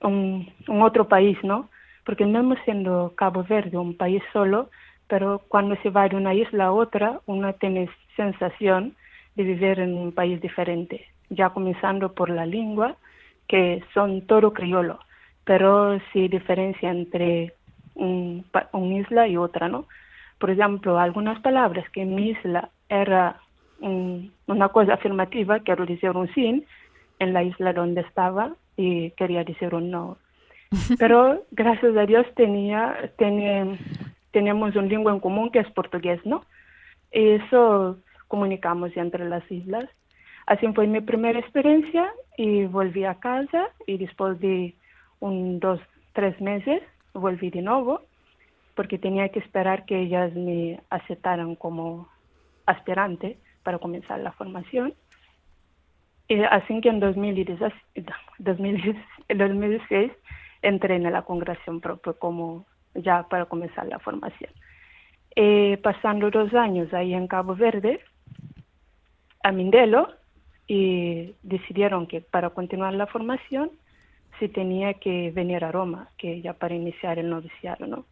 un, 0.00 0.50
otro 0.68 1.08
país, 1.08 1.38
¿no? 1.42 1.68
Porque 2.04 2.26
no 2.26 2.56
siendo 2.64 3.12
Cabo 3.14 3.44
Verde 3.44 3.76
un 3.76 3.96
país 3.96 4.22
solo, 4.32 4.70
pero 5.06 5.42
cuando 5.48 5.76
se 5.82 5.90
va 5.90 6.08
de 6.08 6.16
una 6.16 6.34
isla 6.34 6.66
a 6.66 6.72
otra, 6.72 7.20
uno 7.26 7.52
tiene 7.54 7.88
sensación 8.16 8.96
de 9.36 9.44
vivir 9.44 9.78
en 9.78 9.94
un 9.94 10.12
país 10.12 10.40
diferente, 10.40 11.06
ya 11.30 11.50
comenzando 11.50 12.12
por 12.12 12.30
la 12.30 12.46
lengua, 12.46 12.96
que 13.46 13.82
son 13.94 14.22
todo 14.26 14.52
criollo, 14.52 14.98
pero 15.44 15.98
sí 16.12 16.28
diferencia 16.28 16.90
entre 16.90 17.54
un, 17.94 18.44
una 18.72 18.94
isla 18.94 19.28
y 19.28 19.36
otra, 19.36 19.68
¿no? 19.68 19.86
Por 20.38 20.50
ejemplo, 20.50 20.98
algunas 20.98 21.40
palabras 21.40 21.88
que 21.90 22.02
en 22.02 22.14
mi 22.14 22.30
isla 22.30 22.70
era 22.88 23.36
una 23.82 24.68
cosa 24.68 24.94
afirmativa, 24.94 25.60
quiero 25.60 25.84
decir 25.86 26.10
un 26.10 26.32
sí, 26.34 26.64
en 27.18 27.32
la 27.32 27.42
isla 27.42 27.72
donde 27.72 28.02
estaba 28.02 28.54
y 28.76 29.10
quería 29.12 29.44
decir 29.44 29.74
un 29.74 29.90
no. 29.90 30.18
Pero 30.98 31.42
gracias 31.50 31.96
a 31.96 32.06
Dios 32.06 32.26
tenía, 32.34 33.12
tenía 33.18 33.66
tenemos 34.32 34.74
un 34.76 34.88
lengua 34.88 35.12
en 35.12 35.20
común 35.20 35.50
que 35.50 35.60
es 35.60 35.70
portugués, 35.70 36.20
¿no? 36.24 36.44
Y 37.12 37.32
eso 37.32 37.98
comunicamos 38.28 38.96
entre 38.96 39.28
las 39.28 39.48
islas. 39.50 39.88
Así 40.46 40.66
fue 40.74 40.86
mi 40.86 41.00
primera 41.00 41.38
experiencia 41.38 42.10
y 42.36 42.64
volví 42.64 43.04
a 43.04 43.14
casa 43.14 43.68
y 43.86 43.98
después 43.98 44.40
de 44.40 44.74
un, 45.20 45.60
dos, 45.60 45.80
tres 46.14 46.40
meses 46.40 46.82
volví 47.12 47.50
de 47.50 47.62
nuevo 47.62 48.00
porque 48.74 48.98
tenía 48.98 49.28
que 49.28 49.38
esperar 49.38 49.84
que 49.84 50.00
ellas 50.00 50.34
me 50.34 50.80
aceptaran 50.88 51.54
como 51.56 52.08
aspirante 52.64 53.38
para 53.62 53.78
comenzar 53.78 54.20
la 54.20 54.32
formación. 54.32 54.94
Y 56.28 56.42
así 56.42 56.80
que 56.80 56.88
en 56.88 57.00
2016, 57.00 57.72
2016 58.38 60.12
entré 60.62 60.96
en 60.96 61.12
la 61.12 61.22
congregación 61.22 61.80
propia 61.80 62.12
como 62.14 62.64
ya 62.94 63.24
para 63.28 63.46
comenzar 63.46 63.86
la 63.86 63.98
formación. 63.98 64.50
Eh, 65.34 65.78
pasando 65.82 66.30
dos 66.30 66.52
años 66.54 66.92
ahí 66.92 67.14
en 67.14 67.26
Cabo 67.26 67.54
Verde, 67.54 68.00
a 69.42 69.50
Mindelo 69.50 70.10
y 70.66 71.34
decidieron 71.42 72.06
que 72.06 72.20
para 72.20 72.50
continuar 72.50 72.94
la 72.94 73.06
formación 73.06 73.70
se 74.38 74.48
tenía 74.48 74.94
que 74.94 75.30
venir 75.30 75.64
a 75.64 75.72
Roma, 75.72 76.08
que 76.16 76.40
ya 76.40 76.52
para 76.52 76.74
iniciar 76.74 77.18
el 77.18 77.30
noviciado, 77.30 77.86
¿no? 77.86 78.06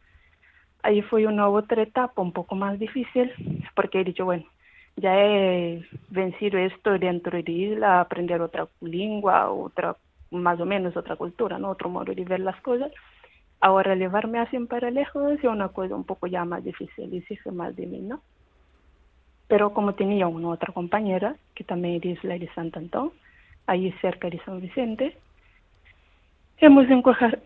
Ahí 0.83 1.03
fue 1.03 1.27
una 1.27 1.49
otra 1.49 1.83
etapa 1.83 2.23
un 2.23 2.33
poco 2.33 2.55
más 2.55 2.79
difícil, 2.79 3.33
porque 3.75 4.01
he 4.01 4.05
dicho, 4.05 4.25
bueno, 4.25 4.45
ya 5.01 5.15
he 5.17 5.85
vencido 6.11 6.59
esto 6.59 6.99
dentro 6.99 7.43
de 7.43 7.53
isla, 7.53 8.01
aprender 8.01 8.41
otra 8.41 8.69
lengua, 8.81 9.51
otra, 9.51 9.97
más 10.31 10.61
o 10.61 10.67
menos 10.67 10.97
otra 10.97 11.17
cultura, 11.17 11.59
¿no? 11.59 11.71
Otro 11.71 11.89
modo 11.89 12.15
de 12.15 12.25
ver 12.25 12.41
las 12.41 12.61
cosas. 12.61 12.93
Ahora 13.61 13.95
llevarme 13.95 14.39
así 14.39 14.59
para 14.61 14.91
lejos 14.91 15.33
es 15.33 15.45
una 15.45 15.69
cosa 15.69 15.95
un 15.95 16.05
poco 16.05 16.27
ya 16.27 16.45
más 16.45 16.65
difícil, 16.65 17.13
exige 17.15 17.51
más 17.51 17.75
de 17.77 17.87
mí, 17.87 18.01
¿no? 18.01 18.21
Pero 19.49 19.75
como 19.75 19.95
tenía 19.95 20.29
una 20.29 20.49
otra 20.49 20.73
compañera, 20.73 21.37
que 21.55 21.65
también 21.65 21.97
es 21.97 22.03
de 22.03 22.09
Isla 22.11 22.39
de 22.39 22.49
Sant 22.55 22.77
Antón, 22.77 23.13
ahí 23.67 23.93
cerca 24.01 24.31
de 24.31 24.39
San 24.45 24.61
Vicente, 24.61 25.17
hemos 26.59 26.87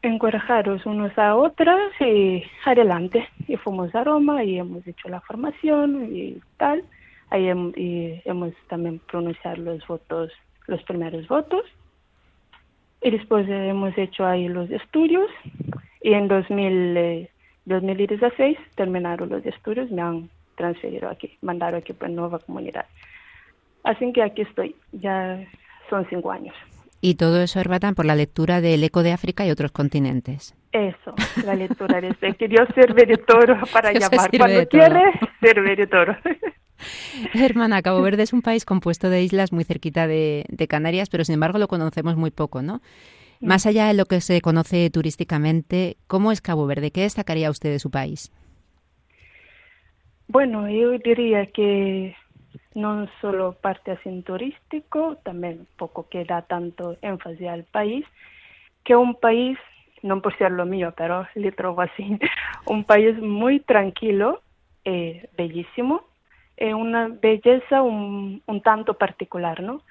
encorajado 0.03 0.77
unos 0.85 1.17
a 1.19 1.37
otros 1.37 1.93
y 2.01 2.43
adelante. 2.65 3.29
Y 3.47 3.57
fuimos 3.57 3.95
a 3.95 4.05
Roma 4.05 4.45
y 4.45 4.59
hemos 4.59 4.87
hecho 4.87 5.09
la 5.09 5.21
formación 5.21 6.09
y 6.15 6.41
tal. 6.57 6.85
Ahí 7.31 7.51
y 7.77 8.21
hemos 8.25 8.53
también 8.69 9.01
pronunciado 9.11 9.57
los 9.57 9.87
votos, 9.87 10.31
los 10.67 10.83
primeros 10.85 11.27
votos. 11.29 11.65
Y 13.03 13.11
después 13.11 13.47
hemos 13.49 13.97
hecho 13.99 14.25
ahí 14.25 14.49
los 14.49 14.71
estudios 14.71 15.31
y 16.01 16.13
en 16.15 16.29
2000, 16.29 17.29
2016 17.67 18.59
eh, 18.59 18.63
terminaron 18.77 19.29
los 19.29 19.45
estudios, 19.45 19.91
me 19.91 20.03
han 20.03 20.31
transferido 20.55 21.09
aquí, 21.09 21.37
mandaron 21.43 21.81
aquí 21.81 21.93
para 21.93 22.13
nueva 22.13 22.39
comunidad. 22.39 22.87
Así 23.83 24.13
que 24.13 24.23
aquí 24.23 24.43
estoy, 24.43 24.75
ya 24.93 25.45
son 25.91 26.07
cinco 26.09 26.31
años. 26.31 26.55
Y 27.01 27.17
todo 27.17 27.43
eso, 27.43 27.61
Herbatan, 27.61 27.95
por 27.95 28.07
la 28.07 28.15
lectura 28.15 28.63
del 28.63 28.83
Eco 28.83 29.03
de 29.03 29.13
África 29.13 29.47
y 29.47 29.51
otros 29.51 29.73
continentes. 29.73 30.55
Eso, 30.73 31.15
la 31.45 31.55
lectura 31.55 32.01
de 32.01 32.09
este, 32.09 32.35
que 32.35 32.49
Dios 32.49 32.67
sirve 32.75 33.05
de 33.05 33.19
todo 33.19 33.59
para 33.73 33.93
llamar. 33.93 34.31
Cuando 34.31 34.67
quiere, 34.67 35.13
sirve 35.43 35.77
de 35.77 35.87
todo. 35.87 36.17
Hermana, 37.35 37.83
Cabo 37.83 38.03
Verde 38.03 38.23
es 38.23 38.33
un 38.33 38.43
país 38.43 38.65
compuesto 38.65 39.11
de 39.11 39.23
islas 39.23 39.53
muy 39.53 39.65
cerquita 39.65 40.07
de, 40.07 40.45
de 40.49 40.69
Canarias, 40.69 41.09
pero 41.11 41.25
sin 41.25 41.35
embargo 41.35 41.59
lo 41.59 41.69
conocemos 41.69 42.17
muy 42.17 42.31
poco, 42.31 42.63
¿no? 42.63 42.81
Más 43.41 43.67
allá 43.67 43.87
de 43.89 43.95
lo 43.95 44.07
que 44.07 44.21
se 44.21 44.41
conoce 44.41 44.89
turísticamente, 44.91 45.99
¿cómo 46.07 46.33
es 46.33 46.41
Cabo 46.41 46.67
Verde? 46.67 46.91
¿Qué 46.91 47.03
destacaría 47.03 47.51
usted 47.51 47.71
de 47.71 47.79
su 47.79 47.91
país? 47.91 48.33
Bueno, 50.29 50.69
yo 50.71 50.93
diría 50.99 51.47
que 51.47 52.17
no 52.75 53.07
solo 53.21 53.53
parte 53.53 53.93
así 53.93 54.23
turístico, 54.23 55.17
también 55.23 55.67
poco 55.77 56.09
que 56.09 56.25
da 56.25 56.43
tanto 56.43 56.97
énfasis 57.03 57.49
al 57.49 57.65
país, 57.65 58.05
que 58.85 58.97
un 58.97 59.15
país, 59.15 59.59
no 60.03 60.21
por 60.23 60.37
ser 60.39 60.53
lo 60.53 60.65
mío, 60.65 60.95
pero 60.97 61.27
le 61.35 61.53
trovo 61.53 61.83
así, 61.83 62.19
un 62.67 62.85
país 62.85 63.19
muy 63.19 63.61
tranquilo, 63.61 64.41
eh, 64.85 65.29
bellísimo, 65.37 66.05
eh, 66.57 66.75
una 66.75 67.09
belleza 67.09 67.83
un, 67.83 68.43
tanto 68.63 68.95
particular, 68.95 69.63
¿no? 69.63 69.83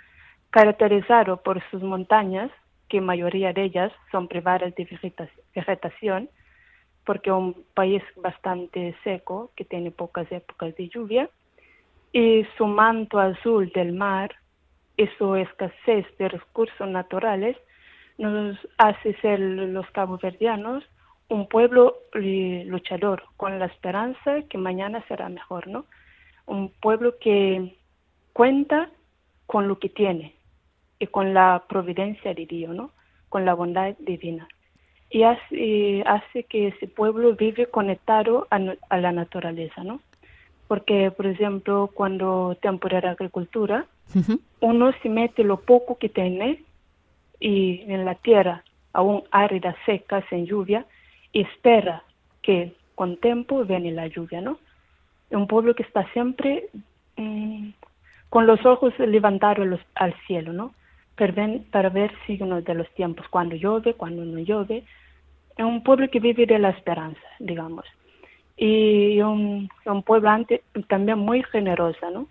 caracterizado 0.50 1.38
por 1.38 1.64
sus 1.72 1.82
montañas, 1.82 2.52
que 2.88 3.02
mayoría 3.02 3.54
de 3.54 3.64
ellas 3.64 3.92
son 4.12 4.28
privadas 4.28 4.76
de 4.76 4.88
vegetación, 5.56 6.30
porque 7.06 7.32
es 7.32 7.36
un 7.36 7.66
país 7.74 8.04
bastante 8.18 8.96
seco, 9.04 9.52
que 9.56 9.66
tiene 9.66 9.90
pocas 9.90 10.32
épocas 10.32 10.76
de 10.76 10.90
lluvia, 10.90 11.30
y 12.12 12.46
su 12.56 12.68
manto 12.68 13.20
azul 13.20 13.72
del 13.74 13.94
mar 13.94 14.36
y 14.96 15.08
su 15.18 15.36
escasez 15.36 16.06
de 16.20 16.30
recursos 16.30 16.88
naturales 16.88 17.58
nos 18.20 18.56
hace 18.78 19.16
ser 19.22 19.40
los 19.40 19.90
caboverdianos 19.90 20.84
un 21.30 21.48
pueblo 21.48 21.96
luchador 22.14 23.24
con 23.38 23.58
la 23.58 23.66
esperanza 23.66 24.44
que 24.50 24.58
mañana 24.58 25.04
será 25.08 25.30
mejor, 25.30 25.68
¿no? 25.68 25.86
Un 26.46 26.70
pueblo 26.70 27.16
que 27.20 27.76
cuenta 28.34 28.90
con 29.46 29.68
lo 29.68 29.80
que 29.80 29.90
tiene 29.90 30.36
y 31.00 31.08
con 31.08 31.34
la 31.34 31.64
providencia 31.68 32.34
de 32.34 32.46
Dios, 32.46 32.76
¿no? 32.76 32.92
Con 33.30 33.46
la 33.46 33.54
bondad 33.54 33.96
divina. 34.00 34.48
Y 35.10 35.24
hace, 35.24 36.04
hace 36.06 36.44
que 36.44 36.68
ese 36.68 36.88
pueblo 36.88 37.36
vive 37.36 37.68
conectado 37.68 38.48
a, 38.50 38.60
la 38.98 39.12
naturaleza, 39.12 39.84
¿no? 39.84 40.02
Porque, 40.68 41.12
por 41.12 41.28
ejemplo, 41.28 41.90
cuando 41.94 42.58
temporada 42.62 43.12
agricultura, 43.12 43.86
uno 44.60 44.92
se 45.02 45.10
mete 45.10 45.44
lo 45.44 45.60
poco 45.60 45.98
que 45.98 46.10
tiene 46.10 46.64
y 47.40 47.82
en 47.88 48.06
la 48.06 48.16
tierra 48.16 48.64
aún 48.94 49.24
árida, 49.32 49.76
seca, 49.86 50.24
sin 50.30 50.46
lluvia, 50.46 50.86
y 51.32 51.42
espera 51.42 52.04
que 52.42 52.74
con 52.96 53.18
tiempo 53.18 53.66
viene 53.66 53.92
la 53.92 54.08
lluvia, 54.08 54.40
¿no? 54.40 54.58
Un 55.34 55.48
pueblo 55.48 55.76
que 55.76 55.84
está 55.84 56.06
siempre 56.14 56.70
mm, 57.18 57.70
con 58.30 58.48
los 58.48 58.66
ojos 58.66 58.94
levantados 59.00 59.80
al 59.96 60.14
cielo, 60.26 60.54
¿no? 60.54 60.74
Para 61.16 61.90
ver, 61.90 62.12
signos 62.26 62.64
de 62.64 62.74
los 62.74 62.90
tiempos, 62.96 63.28
cuando 63.30 63.56
llueve, 63.56 63.94
cuando 63.94 64.26
no 64.26 64.40
llueve. 64.40 64.84
Es 65.56 65.64
un 65.66 65.84
pueblo 65.84 66.10
que 66.10 66.20
vive 66.20 66.46
de 66.46 66.58
la 66.58 66.70
esperanza, 66.70 67.22
digamos. 67.40 67.86
Y 68.58 69.22
un, 69.22 69.70
un 69.86 70.04
pueblo 70.04 70.30
también 70.88 71.20
muy 71.20 71.44
generoso, 71.44 72.10
¿no? 72.10 72.28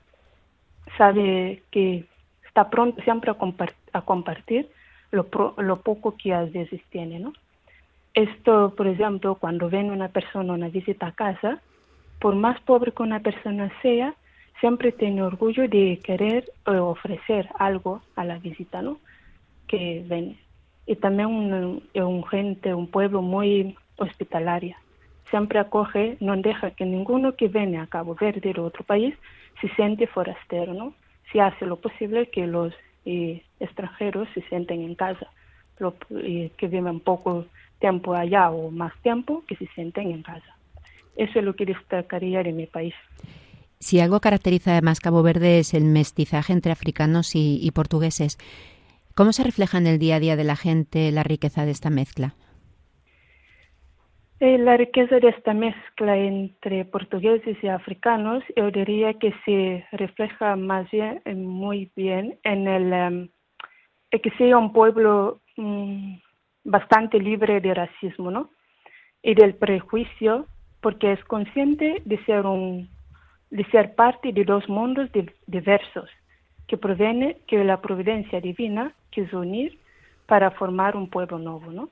Sabe 0.99 1.63
que 1.71 2.05
está 2.47 2.69
pronto 2.69 3.01
siempre 3.03 3.31
a, 3.31 4.03
compartir 4.03 4.69
lo, 5.11 5.29
lo 5.57 5.81
poco 5.81 6.17
que 6.17 6.35
a 6.35 6.43
veces 6.43 6.81
tiene, 6.91 7.19
¿no? 7.21 7.33
Esto, 8.15 8.75
por 8.77 8.87
ejemplo, 8.87 9.37
cuando 9.37 9.71
viene 9.71 9.91
una 9.91 10.09
persona 10.09 10.53
una 10.53 10.69
visita 10.69 11.07
a 11.07 11.13
casa, 11.13 11.61
por 12.23 12.37
más 12.37 12.61
pobre 12.61 12.93
que 12.93 13.03
una 13.03 13.19
persona 13.19 13.69
sea, 13.83 14.15
siempre 14.61 14.93
tiene 14.93 15.25
orgullo 15.25 15.67
de 15.67 15.99
querer 16.05 16.45
ofrecer 16.65 17.49
algo 17.59 18.01
a 18.15 18.25
la 18.25 18.39
visita. 18.39 18.81
Que 19.67 20.05
viene. 20.09 20.39
Y 20.87 20.95
también 20.95 21.29
un, 21.29 21.83
un 21.93 22.25
gente, 22.25 22.73
un 22.73 22.87
pueblo 22.87 23.23
muy 23.23 23.77
hospitalaria. 23.97 24.77
Siempre 25.31 25.59
acoge, 25.59 26.17
no 26.21 26.37
deja 26.37 26.71
que 26.71 26.85
ninguno 26.85 27.35
que 27.35 27.49
viene 27.49 27.79
a 27.79 27.89
Cabo 27.89 28.15
Verde 28.15 28.55
o 28.57 28.63
otro 28.67 28.85
país 28.85 29.17
se 29.61 29.69
siente 29.71 30.07
forastero, 30.07 30.75
¿no? 30.75 30.95
Se 31.33 31.41
hace 31.41 31.67
lo 31.67 31.77
posible 31.77 32.29
que 32.29 32.47
los 32.47 32.73
eh, 33.05 33.43
extranjeros 33.59 34.29
se 34.33 34.43
sienten 34.43 34.83
en 34.83 34.95
casa, 34.95 35.27
lo, 35.81 35.95
eh, 36.11 36.53
que 36.57 36.69
viven 36.69 37.01
poco 37.01 37.47
tiempo 37.81 38.15
allá 38.15 38.51
o 38.51 38.71
más 38.71 38.95
tiempo, 39.03 39.43
que 39.49 39.57
se 39.57 39.67
sienten 39.75 40.13
en 40.13 40.23
casa. 40.23 40.57
Eso 41.17 41.39
es 41.39 41.45
lo 41.45 41.55
que 41.55 41.67
destacaría 41.67 42.43
de 42.43 42.53
mi 42.53 42.67
país. 42.67 42.95
Si 43.83 43.99
algo 43.99 44.21
caracteriza 44.21 44.73
además 44.73 45.01
Cabo 45.01 45.25
Verde 45.25 45.59
es 45.59 45.75
el 45.75 45.85
mestizaje 45.85 46.53
entre 46.53 46.71
africanos 46.71 47.33
y, 47.35 47.69
portugueses, 47.75 48.39
¿cómo 49.17 49.33
se 49.33 49.43
refleja 49.43 49.79
en 49.79 49.89
el 49.89 49.99
día 49.99 50.17
a 50.17 50.21
día 50.21 50.37
de 50.37 50.45
la 50.45 50.55
gente 50.55 51.11
la 51.11 51.25
riqueza 51.25 51.65
de 51.65 51.73
esta 51.73 51.91
mezcla? 51.91 52.35
Eh, 54.39 54.59
la 54.59 54.77
riqueza 54.77 55.19
de 55.19 55.31
esta 55.31 55.53
mezcla 55.53 56.17
entre 56.17 56.85
portugueses 56.85 57.57
y 57.63 57.69
africanos, 57.69 58.45
yo 58.57 58.71
diría 58.71 59.15
que 59.15 59.35
se 59.45 59.85
refleja 59.93 60.55
más 60.55 60.89
bien, 60.91 61.21
eh, 61.25 61.35
muy 61.35 61.91
bien 61.97 62.39
en 62.45 62.69
el 62.69 62.93
em, 62.93 63.29
que 64.11 64.31
sea 64.39 64.59
un 64.59 64.73
pueblo 64.73 65.41
mm, 65.57 66.15
bastante 66.65 67.19
libre 67.19 67.61
de 67.61 67.75
racismo, 67.75 68.31
¿no? 68.31 68.51
Y 69.23 69.35
del 69.35 69.55
prejuicio, 69.55 70.47
porque 70.83 71.13
es 71.13 71.25
consciente 71.25 72.03
de 72.05 72.23
ser 72.25 72.45
un 72.45 72.91
de 73.51 73.65
ser 73.71 73.95
parte 73.95 74.33
de 74.33 74.45
dos 74.45 74.69
mundos 74.69 75.11
diversos 75.47 76.09
que 76.67 76.77
proviene 76.77 77.37
que 77.47 77.63
la 77.65 77.81
providencia 77.81 78.41
divina 78.41 78.95
quiso 79.11 79.41
unir 79.41 79.79
para 80.27 80.51
formar 80.53 80.97
un 80.97 81.09
pueblo 81.09 81.39
nuevo, 81.39 81.71
¿no? 81.71 81.89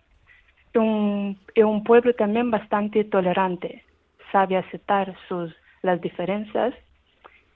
Un, 0.75 1.39
un 1.57 1.85
pueblo 1.85 2.15
también 2.15 2.51
bastante 2.51 3.05
tolerante, 3.05 3.85
sabe 4.33 4.57
aceptar 4.57 5.15
sus 5.29 5.55
las 5.83 6.01
diferencias 6.01 6.75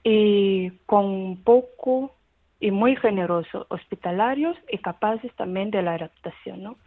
y 0.03 0.71
con 0.85 1.37
poco 1.43 2.13
y 2.59 2.71
muy 2.71 2.95
generoso, 2.95 3.65
hospitalarios 3.69 4.57
y 4.69 4.77
capaces 4.77 5.33
también 5.35 5.71
de 5.71 5.81
la 5.81 5.93
adaptación, 5.93 6.63
¿no? 6.63 6.77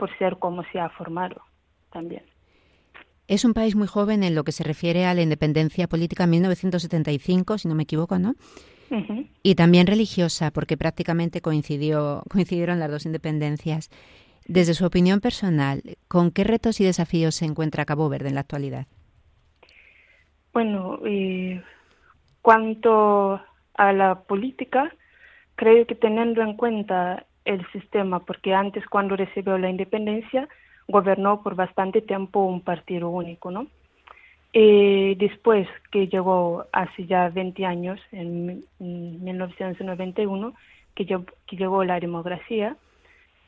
por 0.00 0.16
ser 0.16 0.38
como 0.38 0.64
se 0.72 0.80
ha 0.80 0.88
formado 0.88 1.42
también. 1.92 2.22
Es 3.30 3.44
un 3.44 3.54
país 3.54 3.76
muy 3.76 3.86
joven 3.86 4.24
en 4.24 4.34
lo 4.34 4.42
que 4.42 4.50
se 4.50 4.64
refiere 4.64 5.06
a 5.06 5.14
la 5.14 5.22
independencia 5.22 5.86
política 5.86 6.24
en 6.24 6.30
1975, 6.30 7.58
si 7.58 7.68
no 7.68 7.76
me 7.76 7.84
equivoco, 7.84 8.18
¿no? 8.18 8.34
Y 9.44 9.54
también 9.54 9.86
religiosa, 9.86 10.50
porque 10.50 10.76
prácticamente 10.76 11.40
coincidió, 11.40 12.24
coincidieron 12.28 12.80
las 12.80 12.90
dos 12.90 13.06
independencias. 13.06 13.88
Desde 14.48 14.74
su 14.74 14.84
opinión 14.84 15.20
personal, 15.20 15.80
¿con 16.08 16.32
qué 16.32 16.42
retos 16.42 16.80
y 16.80 16.84
desafíos 16.84 17.36
se 17.36 17.44
encuentra 17.44 17.84
Cabo 17.84 18.08
Verde 18.08 18.30
en 18.30 18.34
la 18.34 18.40
actualidad? 18.40 18.88
Bueno, 20.52 20.98
y 21.06 21.60
cuanto 22.42 23.40
a 23.74 23.92
la 23.92 24.22
política, 24.22 24.92
creo 25.54 25.86
que 25.86 25.94
teniendo 25.94 26.42
en 26.42 26.56
cuenta 26.56 27.26
el 27.44 27.64
sistema, 27.70 28.18
porque 28.18 28.54
antes 28.54 28.84
cuando 28.86 29.14
recibió 29.14 29.56
la 29.56 29.70
independencia 29.70 30.48
gobernó 30.90 31.42
por 31.42 31.54
bastante 31.54 32.02
tiempo 32.02 32.44
un 32.44 32.60
partido 32.60 33.08
único, 33.08 33.50
¿no? 33.50 33.66
Y 34.52 35.14
después 35.14 35.68
que 35.92 36.08
llegó 36.08 36.66
hace 36.72 37.06
ya 37.06 37.28
20 37.28 37.64
años, 37.64 38.00
en 38.10 38.64
1991, 38.78 40.54
que, 40.94 41.04
llegó 41.56 41.84
la 41.84 42.00
democracia, 42.00 42.76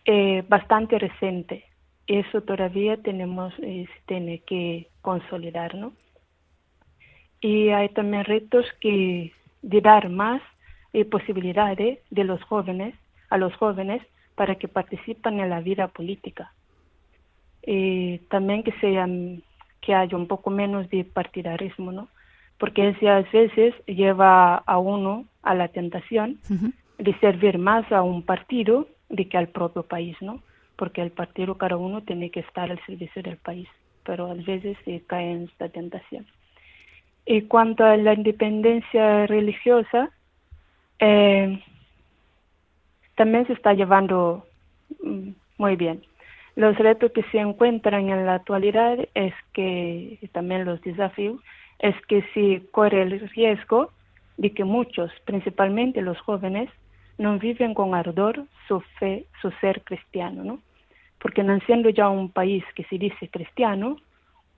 eh, 0.05 0.44
bastante 0.48 0.98
reciente. 0.98 1.64
Eso 2.07 2.42
todavía 2.42 2.96
tenemos, 2.96 3.52
eh, 3.62 3.87
tiene 4.07 4.40
que 4.40 4.88
consolidar, 5.00 5.74
¿no? 5.74 5.92
Y 7.40 7.70
hay 7.70 7.88
también 7.88 8.24
retos 8.24 8.66
que 8.81 9.33
de 9.62 9.81
dar 9.81 10.09
más 10.09 10.40
eh, 10.92 11.05
posibilidades 11.05 11.98
de 12.11 12.24
los 12.24 12.42
jóvenes 12.44 12.94
a 13.31 13.38
los 13.38 13.55
jóvenes 13.57 14.02
para 14.35 14.57
que 14.57 14.68
participen 14.68 15.40
en 15.40 15.50
la 15.50 15.61
vida 15.61 15.88
política. 15.88 16.52
Y 17.64 18.18
también 18.31 18.62
que 18.62 18.72
sean 18.81 19.42
que 19.81 19.94
haya 19.94 20.16
un 20.16 20.29
poco 20.29 20.51
menos 20.51 20.88
de 20.90 21.05
partidarismo, 21.05 21.92
¿no? 21.92 22.09
Porque 22.59 22.88
eso 22.88 23.09
a 23.09 23.22
veces 23.22 23.75
lleva 23.87 24.57
a 24.57 24.79
uno 24.79 25.27
a 25.42 25.55
la 25.55 25.68
tentación 25.68 26.38
de 26.98 27.18
servir 27.18 27.59
más 27.59 27.90
a 27.90 28.03
un 28.03 28.22
partido 28.22 28.87
de 29.09 29.29
que 29.29 29.37
al 29.37 29.48
propio 29.48 29.83
país, 29.83 30.16
¿no? 30.20 30.40
Porque 30.77 31.03
el 31.03 31.11
partido 31.11 31.59
cada 31.59 31.77
uno 31.77 32.03
tiene 32.03 32.31
que 32.31 32.40
estar 32.40 32.70
al 32.70 32.85
servicio 32.87 33.22
del 33.22 33.37
país, 33.37 33.68
pero 34.05 34.31
a 34.31 34.35
veces 34.35 34.77
se 34.85 35.03
cae 35.07 35.33
en 35.33 35.44
esta 35.44 35.68
tentación. 35.68 36.27
Y 37.27 37.42
cuanto 37.42 37.85
a 37.85 37.96
la 37.96 38.14
independencia 38.14 39.27
religiosa, 39.27 40.11
eh, 40.98 41.62
también 43.16 43.46
se 43.46 43.53
está 43.53 43.75
llevando 43.75 44.46
mm, 45.03 45.31
muy 45.59 45.77
bien. 45.77 46.03
Los 46.54 46.76
retos 46.76 47.12
que 47.12 47.22
se 47.24 47.38
encuentran 47.38 48.10
en 48.10 48.26
la 48.26 48.34
actualidad 48.34 48.98
es 49.14 49.34
que, 49.52 50.18
también 50.32 50.64
los 50.64 50.80
desafíos, 50.82 51.40
es 51.78 51.94
que 52.06 52.22
se 52.34 52.70
corre 52.70 53.02
el 53.02 53.20
riesgo 53.30 53.90
de 54.36 54.52
que 54.52 54.64
muchos, 54.64 55.10
principalmente 55.24 56.02
los 56.02 56.18
jóvenes, 56.20 56.68
no 57.18 57.38
viven 57.38 57.74
con 57.74 57.94
ardor 57.94 58.44
su 58.68 58.80
fe, 58.98 59.26
su 59.40 59.50
ser 59.60 59.82
cristiano, 59.82 60.44
¿no? 60.44 60.58
Porque 61.20 61.42
naciendo 61.42 61.88
ya 61.90 62.08
un 62.08 62.30
país 62.30 62.64
que 62.74 62.84
se 62.84 62.98
dice 62.98 63.28
cristiano, 63.28 63.96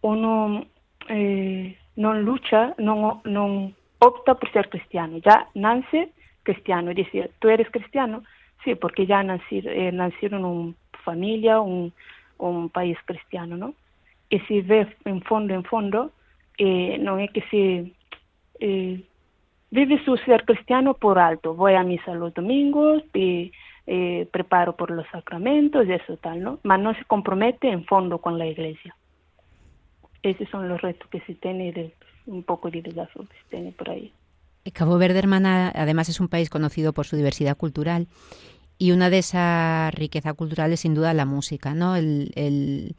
uno 0.00 0.66
eh, 1.08 1.76
no 1.96 2.14
lucha, 2.14 2.74
no, 2.78 3.20
no 3.24 3.72
opta 3.98 4.34
por 4.34 4.50
ser 4.52 4.68
cristiano, 4.68 5.18
ya 5.18 5.48
nace 5.54 6.10
cristiano, 6.42 6.92
dice, 6.92 7.30
tú 7.38 7.48
eres 7.48 7.70
cristiano, 7.70 8.22
Sí, 8.64 8.74
porque 8.74 9.06
ya 9.06 9.20
eh, 9.20 9.92
nacieron 9.92 10.40
en 10.40 10.46
una 10.46 10.74
familia, 11.04 11.60
un, 11.60 11.92
un 12.38 12.68
país 12.68 12.98
cristiano, 13.04 13.56
¿no? 13.56 13.74
Y 14.30 14.40
si 14.40 14.60
ve 14.62 14.88
en 15.04 15.22
fondo, 15.22 15.54
en 15.54 15.64
fondo, 15.64 16.10
eh, 16.58 16.98
no 16.98 17.18
es 17.18 17.30
que 17.30 17.42
se 17.50 17.92
eh, 18.60 19.04
vive 19.70 20.04
su 20.04 20.16
ser 20.18 20.44
cristiano 20.44 20.94
por 20.94 21.18
alto. 21.18 21.54
Voy 21.54 21.74
a 21.74 21.82
misa 21.82 22.14
los 22.14 22.32
domingos 22.34 23.02
y 23.12 23.52
eh, 23.86 24.26
preparo 24.32 24.76
por 24.76 24.90
los 24.90 25.06
sacramentos 25.08 25.86
eso 25.88 26.16
tal, 26.16 26.42
¿no? 26.42 26.58
Mas 26.62 26.80
no 26.80 26.94
se 26.94 27.04
compromete 27.04 27.68
en 27.68 27.84
fondo 27.84 28.18
con 28.18 28.38
la 28.38 28.46
iglesia. 28.46 28.96
Esos 30.22 30.48
son 30.48 30.68
los 30.68 30.80
retos 30.80 31.08
que 31.10 31.20
se 31.20 31.34
tiene 31.34 31.92
un 32.26 32.42
poco 32.42 32.70
de 32.70 32.80
desafío 32.80 33.22
que 33.22 33.36
se 33.36 33.48
tiene 33.50 33.72
por 33.72 33.90
ahí. 33.90 34.12
Cabo 34.72 34.96
Verde, 34.96 35.18
hermana, 35.18 35.70
además 35.74 36.08
es 36.08 36.20
un 36.20 36.28
país 36.28 36.48
conocido 36.48 36.94
por 36.94 37.04
su 37.04 37.16
diversidad 37.16 37.56
cultural 37.56 38.08
y 38.78 38.92
una 38.92 39.10
de 39.10 39.18
esa 39.18 39.90
riqueza 39.92 40.34
cultural 40.34 40.72
es 40.72 40.80
sin 40.80 40.94
duda 40.94 41.14
la 41.14 41.26
música, 41.26 41.74
¿no? 41.74 41.96
El, 41.96 42.32
el, 42.34 42.96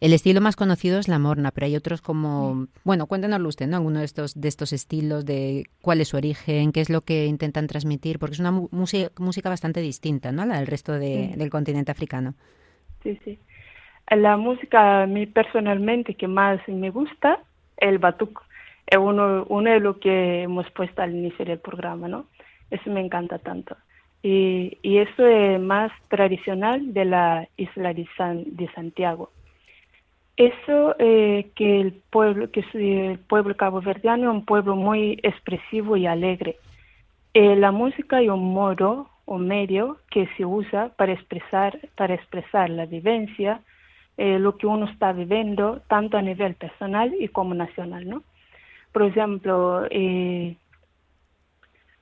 el 0.00 0.12
estilo 0.12 0.40
más 0.40 0.54
conocido 0.54 1.00
es 1.00 1.08
la 1.08 1.18
morna, 1.18 1.50
pero 1.50 1.66
hay 1.66 1.74
otros 1.74 2.00
como, 2.00 2.68
bueno, 2.84 3.06
cuéntenoslo 3.06 3.48
usted, 3.48 3.66
¿no? 3.66 3.76
Alguno 3.76 3.98
de 3.98 4.04
estos, 4.04 4.40
de 4.40 4.46
estos 4.46 4.72
estilos, 4.72 5.24
de 5.24 5.64
cuál 5.82 6.00
es 6.00 6.08
su 6.08 6.16
origen, 6.16 6.70
qué 6.70 6.80
es 6.80 6.88
lo 6.88 7.00
que 7.00 7.26
intentan 7.26 7.66
transmitir, 7.66 8.18
porque 8.18 8.34
es 8.34 8.40
una 8.40 8.52
música, 8.52 9.10
música 9.18 9.48
bastante 9.48 9.80
distinta, 9.80 10.30
¿no? 10.30 10.42
A 10.42 10.46
la 10.46 10.58
del 10.58 10.68
resto 10.68 10.92
de, 10.92 11.34
del 11.36 11.50
continente 11.50 11.90
africano. 11.90 12.34
Sí, 13.02 13.18
sí. 13.24 13.38
La 14.10 14.36
música 14.36 15.02
a 15.02 15.06
mí 15.06 15.26
personalmente 15.26 16.14
que 16.14 16.28
más 16.28 16.60
me 16.68 16.90
gusta, 16.90 17.40
el 17.76 17.98
batuco. 17.98 18.42
Es 18.86 18.98
uno, 18.98 19.44
uno 19.48 19.70
de 19.70 19.80
lo 19.80 19.98
que 19.98 20.42
hemos 20.42 20.70
puesto 20.70 21.02
al 21.02 21.14
inicio 21.14 21.44
del 21.44 21.58
programa, 21.58 22.08
¿no? 22.08 22.26
Eso 22.70 22.88
me 22.90 23.00
encanta 23.00 23.38
tanto. 23.38 23.76
Y, 24.22 24.78
y 24.82 24.98
eso 24.98 25.26
es 25.26 25.60
más 25.60 25.92
tradicional 26.08 26.92
de 26.92 27.04
la 27.04 27.48
isla 27.56 27.94
de, 27.94 28.06
San, 28.16 28.44
de 28.56 28.68
Santiago 28.72 29.30
eso 30.38 30.94
eh, 31.00 31.50
que 31.56 31.80
el 31.80 31.92
pueblo, 32.10 32.48
que 32.52 32.64
el 32.72 33.18
pueblo 33.18 33.56
caboverdiano 33.56 34.30
es 34.30 34.36
un 34.36 34.44
pueblo 34.44 34.76
muy 34.76 35.18
expresivo 35.24 35.96
y 35.96 36.06
alegre. 36.06 36.56
Eh, 37.34 37.56
la 37.56 37.72
música 37.72 38.22
es 38.22 38.30
un 38.30 38.54
modo 38.54 39.10
o 39.24 39.36
medio 39.36 39.98
que 40.10 40.28
se 40.36 40.44
usa 40.44 40.90
para 40.96 41.12
expresar, 41.12 41.80
para 41.96 42.14
expresar 42.14 42.70
la 42.70 42.86
vivencia, 42.86 43.60
eh, 44.16 44.38
lo 44.38 44.56
que 44.56 44.68
uno 44.68 44.86
está 44.86 45.12
viviendo, 45.12 45.82
tanto 45.88 46.16
a 46.16 46.22
nivel 46.22 46.54
personal 46.54 47.12
y 47.18 47.26
como 47.28 47.54
nacional, 47.54 48.08
¿no? 48.08 48.22
Por 48.92 49.02
ejemplo, 49.02 49.86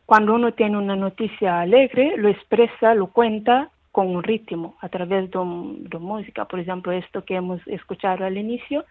cuando 0.06 0.34
uno 0.34 0.52
tiene 0.52 0.78
una 0.78 0.96
noticia 0.96 1.60
alegre, 1.60 2.16
lo 2.16 2.28
expresa, 2.28 2.94
lo 2.94 3.08
cuenta 3.08 3.70
con 3.90 4.14
un 4.14 4.22
ritmo 4.22 4.76
a 4.80 4.88
través 4.88 5.30
de, 5.30 5.98
música. 5.98 6.44
Por 6.44 6.60
ejemplo, 6.60 6.92
esto 6.92 7.24
que 7.24 7.34
hemos 7.34 7.60
escuchado 7.66 8.24
al 8.24 8.38
inicio, 8.38 8.84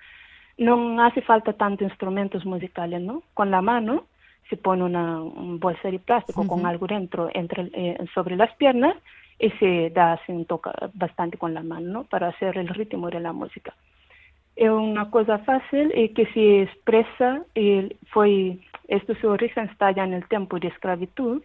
no 0.57 1.01
hace 1.01 1.21
falta 1.21 1.53
tanto 1.53 1.83
instrumentos 1.83 2.45
musicales, 2.45 3.01
¿no? 3.01 3.23
Con 3.33 3.49
la 3.49 3.61
mano 3.61 4.05
se 4.49 4.57
pone 4.57 4.83
una 4.83 5.21
un 5.21 5.59
bolsa 5.59 5.89
de 5.89 5.99
plástico 5.99 6.45
con 6.47 6.65
algo 6.65 6.85
dentro 6.87 7.29
entre, 7.33 7.69
eh, 7.73 7.97
sobre 8.13 8.35
las 8.35 8.53
piernas 8.55 8.95
y 9.39 9.49
se 9.51 9.89
da, 9.89 10.19
se 10.25 10.45
toca 10.45 10.71
bastante 10.93 11.37
con 11.37 11.53
la 11.53 11.63
mano, 11.63 11.87
¿no? 11.87 12.03
Para 12.03 12.27
hacer 12.27 12.57
el 12.57 12.67
ritmo 12.67 13.09
de 13.09 13.19
la 13.19 13.33
música. 13.33 13.73
Es 14.55 14.69
una 14.69 15.09
cosa 15.11 15.39
fácil 15.39 15.91
y 15.95 16.09
que 16.09 16.25
se 16.27 16.61
expresa, 16.63 17.43
y 17.53 17.95
fue, 18.07 18.57
esto 18.87 19.15
su 19.15 19.27
origen 19.27 19.69
está 19.69 19.91
ya 19.91 20.03
en 20.03 20.13
el 20.13 20.27
tiempo 20.27 20.59
de 20.59 20.67
esclavitud, 20.67 21.41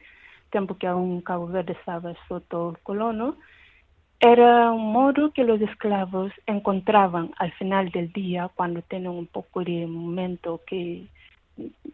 tiempo 0.50 0.76
que 0.76 0.86
aún 0.86 1.20
Cabo 1.22 1.46
Verde 1.46 1.72
estaba 1.72 2.14
soto 2.28 2.76
colono, 2.82 3.36
era 4.20 4.70
un 4.70 4.92
modo 4.92 5.32
que 5.32 5.44
los 5.44 5.60
esclavos 5.62 6.30
encontraban 6.46 7.30
al 7.38 7.52
final 7.52 7.90
del 7.90 8.12
día, 8.12 8.50
cuando 8.54 8.82
tienen 8.82 9.10
un 9.10 9.26
poco 9.26 9.64
de 9.64 9.86
momento 9.86 10.60
que 10.66 11.06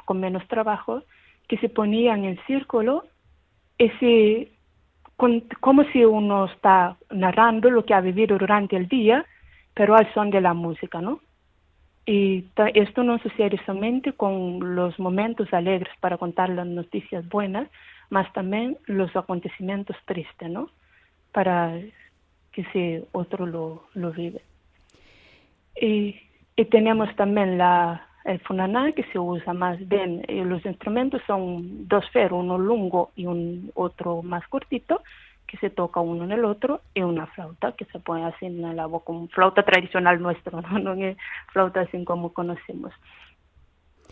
con 0.05 0.21
menos 0.21 0.47
trabajo, 0.49 1.03
que 1.47 1.57
se 1.59 1.69
ponían 1.69 2.25
en 2.25 2.39
círculo 2.47 3.05
y 3.79 3.89
se, 4.01 4.49
como 5.61 5.85
si 5.93 6.05
uno 6.05 6.47
está 6.47 6.97
narrando 7.11 7.71
lo 7.71 7.85
que 7.85 7.95
ha 7.95 8.01
vivido 8.01 8.39
durante 8.39 8.77
el 8.77 8.89
día, 8.89 9.25
pero 9.75 9.95
al 9.95 10.13
son 10.13 10.31
de 10.31 10.41
la 10.41 10.55
música, 10.55 11.01
¿no? 11.01 11.21
Y 12.09 12.45
esto 12.75 13.03
no 13.03 13.19
sucede 13.19 13.61
solamente 13.67 14.13
con 14.13 14.77
los 14.77 14.97
momentos 15.01 15.53
alegres 15.53 15.93
para 15.99 16.17
contar 16.17 16.51
las 16.51 16.67
noticias 16.67 17.29
buenas, 17.29 17.69
más 18.11 18.33
también 18.33 18.79
los 18.87 19.15
acontecimientos 19.17 19.97
tristes, 20.05 20.49
¿no? 20.49 20.71
Para 21.33 21.77
que 22.53 22.65
si 22.73 23.05
otro 23.11 23.45
lo, 23.45 23.89
lo 23.95 24.13
vive. 24.13 24.41
Y, 25.81 26.17
y, 26.55 26.65
tenemos 26.67 27.15
también 27.17 27.59
la, 27.59 28.07
el 28.25 28.39
funaná 28.41 28.93
que 28.93 29.03
se 29.13 29.19
usa 29.19 29.53
más 29.53 29.77
bien, 29.89 30.25
y 30.29 30.43
los 30.43 30.65
instrumentos 30.65 31.21
son 31.27 31.89
dos 31.89 32.09
ferros, 32.11 32.41
uno 32.41 32.57
lungo 32.57 33.11
y 33.17 33.27
un 33.27 33.73
otro 33.75 34.23
más 34.23 34.47
cortito, 34.47 35.03
que 35.47 35.57
se 35.59 35.71
toca 35.71 36.01
uno 36.01 36.25
en 36.25 36.33
el 36.33 36.45
otro, 36.45 36.81
y 36.95 37.03
una 37.03 37.27
flauta 37.27 37.73
que 37.73 37.85
se 37.87 37.99
pone 38.01 38.25
así 38.25 38.47
en 38.47 38.77
la 38.77 38.87
boca, 38.87 39.07
como 39.07 39.29
flauta 39.29 39.63
tradicional 39.63 40.21
nuestra, 40.21 40.61
no, 40.61 40.79
no 40.79 40.95
es 40.95 41.17
flauta 41.53 41.81
así 41.81 42.05
como 42.05 42.33
conocemos 42.33 42.93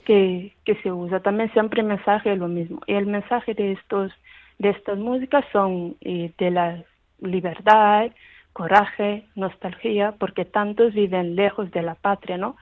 que, 0.05 0.53
que 0.65 0.77
se 0.77 0.93
usa. 0.93 1.21
También 1.21 1.53
siempre 1.53 1.81
el 1.81 1.89
mensaje 1.89 2.33
es 2.33 2.39
lo 2.39 2.49
mismo. 2.49 2.81
Y 2.87 2.95
el 2.95 3.07
mensaje 3.07 3.55
de 3.55 3.73
estos 3.73 4.13
de 4.59 4.71
estas 4.71 4.99
músicas 4.99 5.45
son 5.53 5.97
eh, 6.01 6.33
de 6.39 6.51
la 6.51 6.83
libertad, 7.21 8.11
coraje, 8.53 9.25
nostalgia, 9.35 10.13
porque 10.13 10.45
tantos 10.45 10.95
viven 10.95 11.35
lejos 11.35 11.71
de 11.73 11.83
la 11.83 11.97
patria, 11.97 12.39
¿no? 12.39 12.57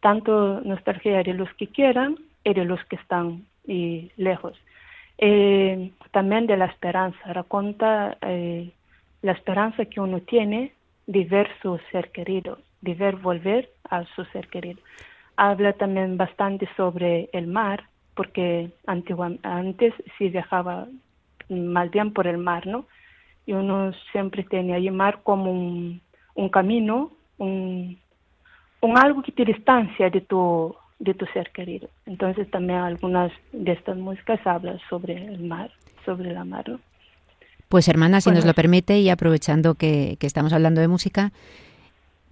Tanto 0.00 0.60
nostalgia 0.62 1.22
de 1.22 1.34
los 1.34 1.52
que 1.54 1.68
quieran 1.68 2.16
y 2.42 2.52
de 2.52 2.64
los 2.64 2.82
que 2.86 2.96
están 2.96 3.44
y 3.64 4.10
lejos. 4.16 4.58
Eh, 5.18 5.92
también 6.10 6.46
de 6.46 6.56
la 6.56 6.66
esperanza, 6.66 7.32
raconta 7.32 8.16
eh, 8.20 8.70
la 9.22 9.32
esperanza 9.32 9.84
que 9.86 10.00
uno 10.00 10.20
tiene 10.20 10.72
de 11.06 11.24
ver 11.24 11.48
su 11.62 11.78
ser 11.90 12.10
querido, 12.12 12.58
de 12.80 12.94
ver 12.94 13.16
volver 13.16 13.70
a 13.88 14.04
su 14.14 14.24
ser 14.26 14.48
querido 14.48 14.80
habla 15.36 15.72
también 15.74 16.16
bastante 16.16 16.68
sobre 16.76 17.28
el 17.32 17.46
mar, 17.46 17.84
porque 18.14 18.70
antes 18.86 19.94
sí 20.16 20.28
viajaba 20.28 20.86
más 21.48 21.90
bien 21.90 22.12
por 22.12 22.26
el 22.26 22.38
mar, 22.38 22.66
¿no? 22.66 22.86
Y 23.44 23.52
uno 23.52 23.92
siempre 24.10 24.42
tiene 24.44 24.74
ahí 24.74 24.90
mar 24.90 25.20
como 25.22 25.52
un, 25.52 26.48
camino, 26.50 27.12
un, 27.38 27.98
algo 28.96 29.22
que 29.22 29.32
te 29.32 29.44
distancia 29.44 30.10
de 30.10 30.22
tu, 30.22 30.74
de 30.98 31.14
tu 31.14 31.26
ser 31.26 31.50
querido. 31.50 31.88
Entonces 32.06 32.50
también 32.50 32.78
algunas 32.78 33.32
de 33.52 33.72
estas 33.72 33.96
músicas 33.96 34.40
hablan 34.46 34.78
sobre 34.88 35.16
el 35.16 35.40
mar, 35.40 35.70
sobre 36.04 36.32
la 36.32 36.44
mar, 36.44 36.68
¿no? 36.68 36.80
Pues 37.68 37.88
hermana, 37.88 38.20
si 38.20 38.30
nos 38.30 38.46
lo 38.46 38.54
permite 38.54 39.00
y 39.00 39.08
aprovechando 39.08 39.74
que, 39.74 40.16
que 40.20 40.26
estamos 40.28 40.52
hablando 40.52 40.80
de 40.80 40.88
música, 40.88 41.32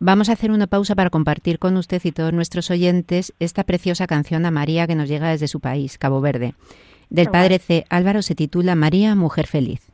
Vamos 0.00 0.29
a 0.29 0.33
hacer 0.33 0.50
una 0.50 0.66
pausa 0.66 0.94
para 0.94 1.09
compartir 1.09 1.59
con 1.59 1.77
usted 1.77 2.03
y 2.05 2.12
todos 2.12 2.33
nuestros 2.33 2.70
oyentes 2.70 3.33
esta 3.38 3.62
preciosa 3.62 4.07
canción 4.07 4.44
a 4.44 4.50
María 4.50 4.87
que 4.87 4.96
nos 4.96 5.09
llega 5.09 5.31
desde 5.31 5.48
su 5.48 5.61
país, 5.61 5.98
Cabo 5.98 6.20
Verde. 6.20 6.55
Del 7.11 7.31
padre 7.31 7.59
C. 7.59 7.87
Álvaro 7.88 8.22
se 8.22 8.35
titula 8.35 8.74
María, 8.74 9.14
mujer 9.14 9.46
feliz. 9.46 9.93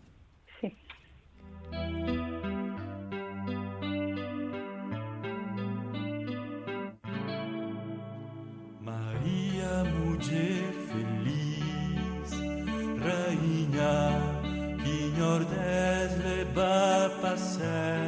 Va 16.54 17.06
a 17.06 17.10
pasar. 17.20 18.00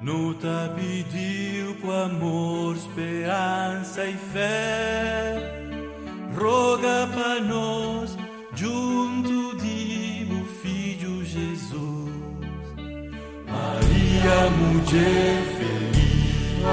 No 0.00 0.34
pediu 0.76 1.74
com 1.80 1.90
amor, 1.90 2.76
esperança 2.76 4.04
e 4.04 4.14
fé. 4.32 5.70
Roga 6.36 7.08
para 7.14 7.40
nós, 7.40 8.16
junto 8.54 9.56
de 9.56 10.28
o 10.30 10.44
Filho 10.60 11.24
Jesus. 11.24 12.10
Maria, 13.46 14.50
mulher 14.50 15.42
feliz, 15.56 16.64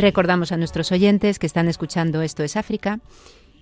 Recordamos 0.00 0.50
a 0.50 0.56
nuestros 0.56 0.92
oyentes 0.92 1.38
que 1.38 1.46
están 1.46 1.68
escuchando 1.68 2.22
Esto 2.22 2.42
es 2.42 2.56
África 2.56 3.00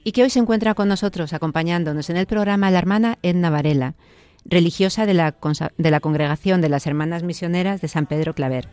y 0.05 0.13
que 0.13 0.23
hoy 0.23 0.31
se 0.31 0.39
encuentra 0.39 0.75
con 0.75 0.87
nosotros 0.87 1.33
acompañándonos 1.33 2.11
en 2.11 2.17
el 2.17 2.27
programa 2.27 2.71
la 2.71 2.79
hermana 2.79 3.19
Edna 3.23 3.51
Varela, 3.51 3.97
religiosa 4.45 5.05
de 5.05 5.15
la, 5.15 5.35
de 5.77 5.91
la 5.91 5.99
Congregación 5.99 6.61
de 6.61 6.69
las 6.69 6.87
Hermanas 6.87 7.25
Misioneras 7.25 7.81
de 7.81 7.89
San 7.89 8.07
Pedro 8.07 8.37
Claver. 8.37 8.69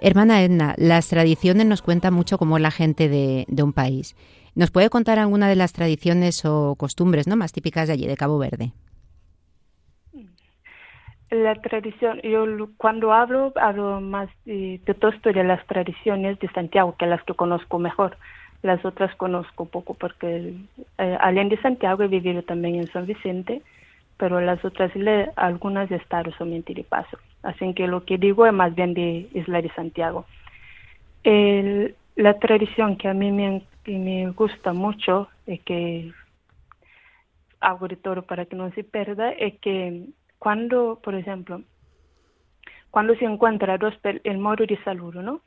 Hermana 0.00 0.42
Edna, 0.42 0.74
las 0.78 1.08
tradiciones 1.08 1.66
nos 1.66 1.82
cuentan 1.82 2.14
mucho 2.14 2.38
cómo 2.38 2.56
es 2.56 2.62
la 2.62 2.70
gente 2.70 3.10
de, 3.10 3.62
un 3.62 3.74
país. 3.74 4.16
¿Nos 4.54 4.70
puede 4.70 4.88
contar 4.88 5.18
alguna 5.18 5.50
de 5.50 5.56
las 5.56 5.74
tradiciones 5.74 6.46
o 6.46 6.76
costumbres 6.76 7.26
¿no? 7.26 7.36
más 7.36 7.52
típicas 7.52 7.88
de 7.88 7.92
allí, 7.92 8.06
de 8.06 8.16
Cabo 8.16 8.38
Verde? 8.38 8.72
La 11.30 11.54
tradición, 11.56 12.20
yo 12.22 12.46
cuando 12.78 13.12
hablo, 13.12 13.52
hablo 13.56 14.00
más 14.00 14.30
de, 14.46 14.80
todo 14.98 15.10
esto 15.10 15.30
de 15.30 15.44
las 15.44 15.64
tradiciones 15.66 16.38
de 16.38 16.48
Santiago, 16.48 16.96
que 16.98 17.04
las 17.06 17.22
que 17.24 17.34
conozco 17.34 17.78
mejor. 17.78 18.16
Las 18.62 18.82
otras 18.84 19.14
conozco 19.16 19.66
poco 19.66 19.94
porque 19.94 20.54
eh, 20.96 21.18
de 21.50 21.60
Santiago 21.60 22.02
he 22.02 22.08
vivido 22.08 22.42
también 22.42 22.76
en 22.76 22.86
San 22.88 23.06
Vicente, 23.06 23.60
pero 24.16 24.40
las 24.40 24.64
otras 24.64 24.90
algunas 25.36 25.90
de 25.90 25.96
estado 25.96 26.32
son 26.32 26.54
paso. 26.88 27.18
Así 27.42 27.74
que 27.74 27.86
lo 27.86 28.04
que 28.04 28.16
digo 28.16 28.46
es 28.46 28.52
más 28.52 28.74
bien 28.74 28.94
de 28.94 29.28
Isla 29.34 29.60
de 29.60 29.70
Santiago. 29.74 30.24
la 31.24 32.38
tradición 32.38 32.96
que 32.96 33.08
a 33.08 33.14
mí 33.14 33.30
me, 33.30 33.62
me 33.86 34.30
gusta 34.30 34.72
mucho 34.72 35.28
y 35.46 35.58
que 35.58 36.12
hago 37.60 37.86
de 37.86 37.96
todo 37.96 38.22
para 38.22 38.46
que 38.46 38.56
no 38.56 38.70
se 38.72 38.82
pierda 38.82 39.30
es 39.30 39.58
que 39.60 40.06
cuando, 40.38 41.00
por 41.02 41.14
ejemplo, 41.14 41.62
cuando 42.90 43.14
se 43.16 43.24
encuentra 43.24 43.78
dos, 43.78 43.94
el 44.02 44.38
modo 44.38 44.64
de 44.66 44.82
saludo, 44.84 45.22
¿no? 45.22 45.40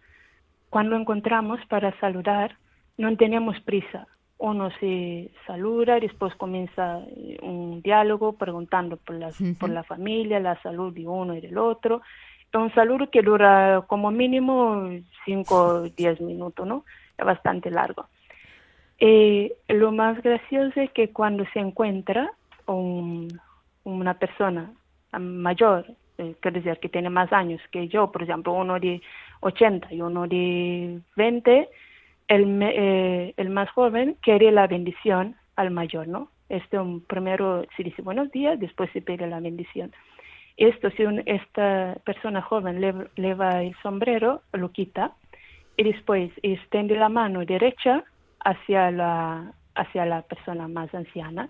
Cuando 0.69 0.95
encontramos 0.95 1.59
para 1.67 1.97
saludar, 1.99 2.57
no 2.97 3.15
tenemos 3.17 3.59
prisa 3.61 4.07
uno 4.41 4.71
se 4.79 5.29
saluda, 5.45 5.99
después 5.99 6.33
comienza 6.33 6.99
eh, 7.15 7.37
un 7.43 7.81
diálogo 7.83 8.33
preguntando 8.33 8.97
por, 8.97 9.15
las, 9.15 9.37
por 9.59 9.69
la 9.69 9.83
familia, 9.83 10.39
la 10.39 10.59
salud 10.63 10.91
de 10.93 11.07
uno 11.07 11.35
y 11.35 11.41
del 11.41 11.59
otro. 11.59 12.01
Un 12.53 12.73
saludo 12.73 13.09
que 13.11 13.21
dura 13.21 13.83
como 13.87 14.09
mínimo 14.09 14.89
5 15.25 15.55
o 15.55 15.81
10 15.83 16.21
minutos, 16.21 16.65
¿no? 16.65 16.85
Es 17.17 17.23
bastante 17.23 17.69
largo. 17.69 18.07
Eh, 18.99 19.53
lo 19.67 19.91
más 19.91 20.21
gracioso 20.23 20.81
es 20.81 20.91
que 20.91 21.11
cuando 21.11 21.45
se 21.53 21.59
encuentra 21.59 22.33
una 22.65 24.13
persona 24.15 24.71
mayor, 25.19 25.85
eh, 26.17 26.35
quiere 26.39 26.61
decir 26.61 26.79
que 26.79 26.89
tiene 26.89 27.09
más 27.09 27.31
años 27.33 27.61
que 27.71 27.87
yo, 27.87 28.11
por 28.11 28.23
ejemplo, 28.23 28.53
uno 28.53 28.79
de 28.79 29.01
80 29.41 29.93
y 29.93 30.01
uno 30.01 30.27
de 30.27 30.99
20, 31.15 31.69
el, 32.27 32.61
eh, 32.61 33.33
el 33.37 33.49
más 33.49 33.69
joven 33.71 34.15
quiere 34.21 34.51
la 34.51 34.67
bendición 34.67 35.35
al 35.55 35.71
mayor, 35.71 36.07
¿no? 36.07 36.29
Este 36.49 36.77
un, 36.77 37.01
primero 37.01 37.65
se 37.77 37.83
dice 37.83 38.01
buenos 38.01 38.31
días, 38.31 38.59
después 38.59 38.89
se 38.91 39.01
pide 39.01 39.27
la 39.27 39.39
bendición. 39.39 39.91
Esto, 40.57 40.89
si 40.91 41.03
esta 41.25 41.97
persona 42.05 42.41
joven 42.41 42.81
le, 42.81 42.93
lleva 43.15 43.63
el 43.63 43.75
sombrero, 43.81 44.41
lo 44.53 44.69
quita 44.71 45.13
y 45.77 45.83
después 45.83 46.31
extiende 46.43 46.95
la 46.95 47.09
mano 47.09 47.45
derecha 47.45 48.03
hacia 48.43 48.91
la, 48.91 49.53
hacia 49.75 50.05
la 50.05 50.21
persona 50.23 50.67
más 50.67 50.93
anciana 50.93 51.49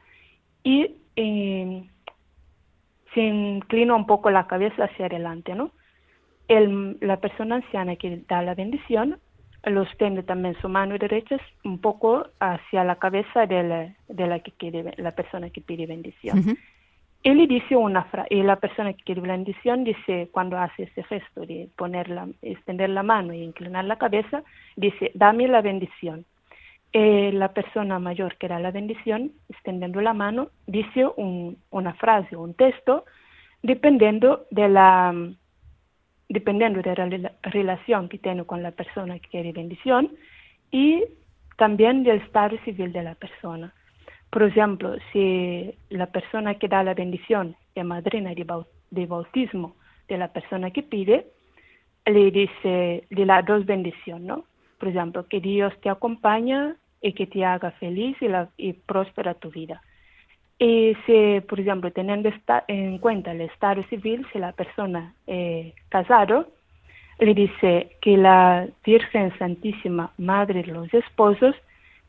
y 0.64 0.96
eh, 1.16 1.84
se 3.14 3.22
inclina 3.22 3.96
un 3.96 4.06
poco 4.06 4.30
la 4.30 4.48
cabeza 4.48 4.86
hacia 4.86 5.08
adelante, 5.08 5.56
¿no? 5.56 5.72
El, 6.48 6.98
la 7.02 7.18
persona 7.18 7.56
anciana 7.56 7.96
que 7.96 8.24
da 8.28 8.42
la 8.42 8.56
bendición 8.56 9.20
los 9.66 9.88
extiende 9.88 10.24
también 10.24 10.56
su 10.60 10.68
mano 10.70 10.98
derecha 10.98 11.38
un 11.64 11.80
poco 11.80 12.28
hacia 12.40 12.84
la 12.84 12.96
cabeza 12.96 13.46
de 13.46 13.64
la, 13.64 13.94
de 14.08 14.28
la 14.28 14.40
que 14.40 14.52
quiere, 14.52 14.94
la 14.98 15.12
persona 15.12 15.50
que 15.50 15.62
pide 15.62 15.86
bendición. 15.86 16.58
Y 17.24 17.34
le 17.36 17.46
dice 17.46 17.76
una 17.76 18.04
frase, 18.06 18.34
y 18.34 18.42
la 18.42 18.56
persona 18.56 18.94
que 18.94 19.04
quiere 19.04 19.22
bendición 19.22 19.84
dice, 19.84 20.30
cuando 20.32 20.58
hace 20.58 20.84
ese 20.84 21.04
gesto 21.04 21.42
de 21.42 21.70
poner 21.76 22.10
la, 22.10 22.28
extender 22.42 22.90
la 22.90 23.04
mano 23.04 23.34
e 23.34 23.38
inclinar 23.38 23.86
la 23.86 23.98
cabeza, 23.98 24.42
dice, 24.76 25.12
dame 25.14 25.48
la 25.48 25.62
bendición. 25.62 26.26
Y 26.94 27.32
la 27.32 27.54
persona 27.54 28.00
mayor 28.00 28.36
que 28.38 28.50
da 28.50 28.60
la 28.60 28.72
bendición, 28.72 29.32
extendiendo 29.50 30.02
la 30.02 30.14
mano, 30.14 30.50
dice 30.68 31.08
un, 31.16 31.58
una 31.70 31.94
frase 31.94 32.36
o 32.36 32.42
un 32.42 32.54
texto, 32.54 33.06
dependiendo 33.64 34.46
de 34.52 34.68
la, 34.68 35.14
dependiendo 36.28 36.82
de 36.82 37.20
la 37.20 37.32
relación 37.44 38.10
que 38.10 38.18
tiene 38.18 38.44
con 38.44 38.62
la 38.62 38.72
persona 38.72 39.20
que 39.20 39.30
quiere 39.30 39.54
bendición 39.54 40.12
y 40.70 41.04
también 41.58 42.04
del 42.04 42.22
estado 42.22 42.58
civil 42.66 42.92
de 42.92 43.04
la 43.04 43.16
persona. 43.16 43.74
Por 44.30 44.44
ejemplo, 44.44 44.96
si 45.12 45.74
la 45.90 46.08
persona 46.08 46.56
que 46.56 46.68
da 46.68 46.84
la 46.84 46.94
bendición 46.94 47.56
es 47.76 47.86
madrina 47.86 48.34
de 48.34 49.06
bautismo 49.06 49.76
de 50.08 50.18
la 50.18 50.30
persona 50.30 50.72
que 50.72 50.84
pide, 50.84 51.28
le 52.06 52.32
dice, 52.32 53.06
le 53.10 53.26
da 53.26 53.42
dos 53.42 53.66
bendiciones, 53.66 54.24
¿no? 54.24 54.46
Por 54.80 54.90
ejemplo, 54.90 55.28
que 55.28 55.40
Dios 55.40 55.74
te 55.82 55.90
acompaña 55.90 56.76
y 57.02 57.14
que 57.14 57.28
te 57.28 57.44
haga 57.44 57.72
feliz 57.72 58.16
y, 58.22 58.28
la, 58.28 58.50
y 58.58 58.74
próspera 58.74 59.34
tu 59.34 59.50
vida. 59.50 59.82
Y 60.60 60.96
si, 61.06 61.42
por 61.42 61.60
ejemplo, 61.60 61.92
teniendo 61.92 62.30
en 62.68 63.00
cuenta 63.00 63.32
el 63.32 63.42
estado 63.42 63.82
civil, 63.84 64.28
si 64.32 64.38
la 64.38 64.52
persona 64.52 65.16
es 65.26 65.74
casado, 65.90 66.48
le 67.18 67.34
dice 67.34 67.98
que 68.02 68.16
la 68.18 68.68
Virgen 68.86 69.36
Santísima, 69.40 70.12
Madre 70.18 70.62
de 70.62 70.72
los 70.72 70.94
Esposos, 70.94 71.56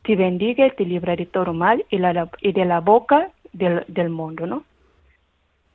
te 0.03 0.15
bendiga 0.15 0.67
y 0.67 0.71
te 0.71 0.85
libra 0.85 1.15
de 1.15 1.25
todo 1.25 1.53
mal 1.53 1.83
y, 1.89 1.97
la, 1.97 2.29
y 2.41 2.51
de 2.51 2.65
la 2.65 2.79
boca 2.79 3.31
del, 3.53 3.85
del, 3.87 4.09
mundo, 4.09 4.45
¿no? 4.45 4.63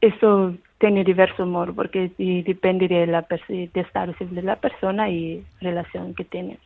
Eso 0.00 0.54
tiene 0.78 1.02
diverso 1.02 1.46
modos 1.46 1.74
porque 1.74 2.12
depende 2.16 2.86
de 2.86 3.06
la 3.06 3.26
de 3.48 3.70
estado 3.74 4.12
civil 4.14 4.36
de 4.36 4.42
la 4.42 4.56
persona 4.56 5.10
y 5.10 5.44
relación 5.60 6.14
que 6.14 6.24
tiene. 6.24 6.58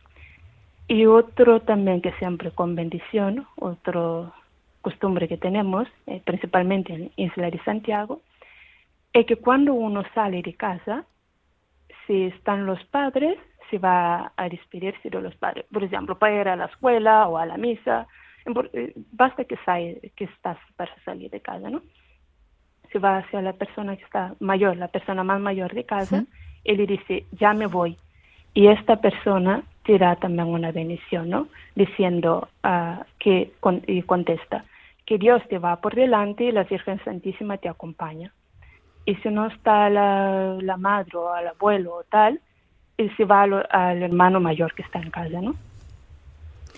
Y 0.87 1.05
otro 1.05 1.61
también 1.61 2.01
que 2.01 2.11
siempre 2.13 2.51
con 2.51 2.75
bendición, 2.75 3.47
otro 3.55 4.33
costumbre 4.81 5.27
que 5.27 5.37
tenemos, 5.37 5.87
eh, 6.07 6.21
principalmente 6.25 6.93
en 6.93 7.11
Isla 7.15 7.49
de 7.49 7.59
Santiago, 7.63 8.21
es 9.13 9.25
que 9.25 9.37
cuando 9.37 9.73
uno 9.73 10.03
sale 10.13 10.41
de 10.41 10.53
casa, 10.55 11.05
si 12.05 12.23
están 12.25 12.65
los 12.65 12.83
padres, 12.85 13.37
se 13.69 13.77
va 13.77 14.33
a 14.35 14.49
despedirse 14.49 15.09
de 15.09 15.21
los 15.21 15.35
padres. 15.35 15.65
Por 15.71 15.83
ejemplo, 15.83 16.17
para 16.19 16.41
ir 16.41 16.47
a 16.47 16.55
la 16.55 16.65
escuela 16.65 17.27
o 17.27 17.37
a 17.37 17.45
la 17.45 17.57
misa, 17.57 18.07
eh, 18.73 18.93
basta 19.11 19.45
que, 19.45 19.57
que 20.15 20.25
estás 20.25 20.57
para 20.75 20.93
salir 21.05 21.31
de 21.31 21.39
casa, 21.39 21.69
¿no? 21.69 21.81
Se 22.91 22.99
va 22.99 23.19
hacia 23.19 23.41
la 23.41 23.53
persona 23.53 23.95
que 23.95 24.03
está 24.03 24.35
mayor, 24.39 24.75
la 24.77 24.89
persona 24.89 25.23
más 25.23 25.39
mayor 25.39 25.73
de 25.73 25.85
casa, 25.85 26.25
y 26.63 26.75
le 26.75 26.85
dice, 26.85 27.25
ya 27.31 27.53
me 27.53 27.67
voy. 27.67 27.97
Y 28.53 28.67
esta 28.67 28.97
persona 28.97 29.63
te 29.83 29.97
da 29.97 30.15
también 30.15 30.47
una 30.47 30.71
bendición, 30.71 31.29
¿no? 31.29 31.47
Diciendo 31.75 32.47
uh, 32.63 33.03
que, 33.19 33.51
y 33.87 34.01
contesta, 34.03 34.65
que 35.05 35.17
Dios 35.17 35.41
te 35.49 35.59
va 35.59 35.81
por 35.81 35.95
delante 35.95 36.45
y 36.45 36.51
la 36.51 36.63
Virgen 36.63 37.03
Santísima 37.03 37.57
te 37.57 37.69
acompaña. 37.69 38.31
Y 39.05 39.15
si 39.15 39.29
no 39.29 39.47
está 39.47 39.89
la, 39.89 40.57
la 40.61 40.77
madre 40.77 41.17
o 41.17 41.35
el 41.35 41.47
abuelo 41.47 41.95
o 41.95 42.03
tal, 42.03 42.39
él 42.97 43.11
se 43.17 43.25
va 43.25 43.43
al, 43.43 44.03
hermano 44.03 44.39
mayor 44.39 44.73
que 44.73 44.83
está 44.83 44.99
en 44.99 45.11
casa, 45.11 45.41
¿no? 45.41 45.55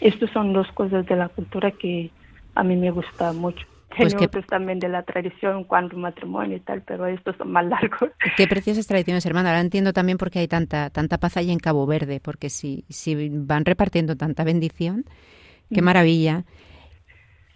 Estas 0.02 0.30
son 0.32 0.54
dos 0.54 0.72
cosas 0.72 1.06
de 1.06 1.16
la 1.16 1.30
cultura 1.30 1.72
que 1.72 2.10
a 2.56 2.64
mí 2.64 2.76
me 2.76 2.92
gusta 2.92 3.32
mucho. 3.34 3.66
Pues 3.98 4.16
que... 4.16 4.26
otros 4.26 4.46
también 4.48 4.80
de 4.80 4.90
la 4.90 5.04
tradición 5.04 5.64
cuando 5.64 5.98
matrimonio 5.98 6.58
y 6.58 6.60
tal, 6.60 6.82
pero 6.82 7.06
estos 7.06 7.36
son 7.38 7.52
más 7.52 7.66
largos. 7.66 8.10
Qué 8.36 8.48
preciosas 8.48 8.88
tradiciones, 8.88 9.26
hermana. 9.26 9.50
Ahora 9.50 9.62
entiendo 9.62 9.94
también 9.94 10.18
por 10.18 10.32
qué 10.32 10.40
hay 10.40 10.48
tanta, 10.48 10.90
tanta 10.90 11.18
paz 11.18 11.38
ahí 11.38 11.52
en 11.52 11.60
Cabo 11.60 11.86
Verde, 11.86 12.20
porque 12.20 12.50
si, 12.50 12.86
si 12.90 13.30
van 13.30 13.64
repartiendo 13.64 14.16
tanta 14.16 14.44
bendición, 14.44 15.06
qué 15.74 15.82
maravilla. 15.82 16.44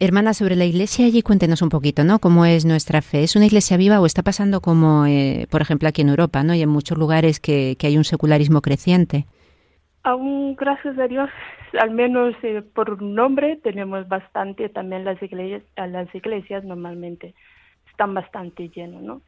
Hermana, 0.01 0.34
sobre 0.34 0.55
la 0.55 0.63
iglesia 0.63 1.05
allí 1.05 1.21
cuéntenos 1.21 1.61
un 1.61 1.67
poquito, 1.67 2.05
¿no? 2.05 2.19
¿Cómo 2.19 2.45
es 2.45 2.63
nuestra 2.63 3.01
fe? 3.01 3.23
¿Es 3.23 3.36
una 3.36 3.47
iglesia 3.47 3.75
viva 3.75 3.99
o 3.99 4.05
está 4.05 4.23
pasando 4.23 4.61
como, 4.61 5.05
eh, 5.05 5.45
por 5.49 5.61
ejemplo, 5.61 5.89
aquí 5.89 6.01
en 6.01 6.07
Europa, 6.07 6.41
¿no? 6.41 6.55
Y 6.55 6.61
en 6.61 6.69
muchos 6.69 6.97
lugares 6.97 7.41
que, 7.41 7.75
hay 7.82 7.97
un 7.97 8.05
secularismo 8.05 8.61
creciente. 8.61 9.25
Aún, 10.04 10.56
gracias 10.56 10.97
a 10.97 11.08
Dios, 11.08 11.30
al 11.80 11.91
menos 11.91 12.34
eh, 12.41 12.62
por 12.62 13.02
nombre 13.02 13.58
tenemos 13.58 14.08
bastante, 14.08 14.70
también 14.70 15.04
las 15.04 15.22
iglesias, 15.22 15.64
las 15.76 16.14
iglesias 16.16 16.64
normalmente 16.64 17.34
están 17.89 18.14
bastante 18.14 18.70
llenas, 18.70 19.02
¿no? 19.02 19.22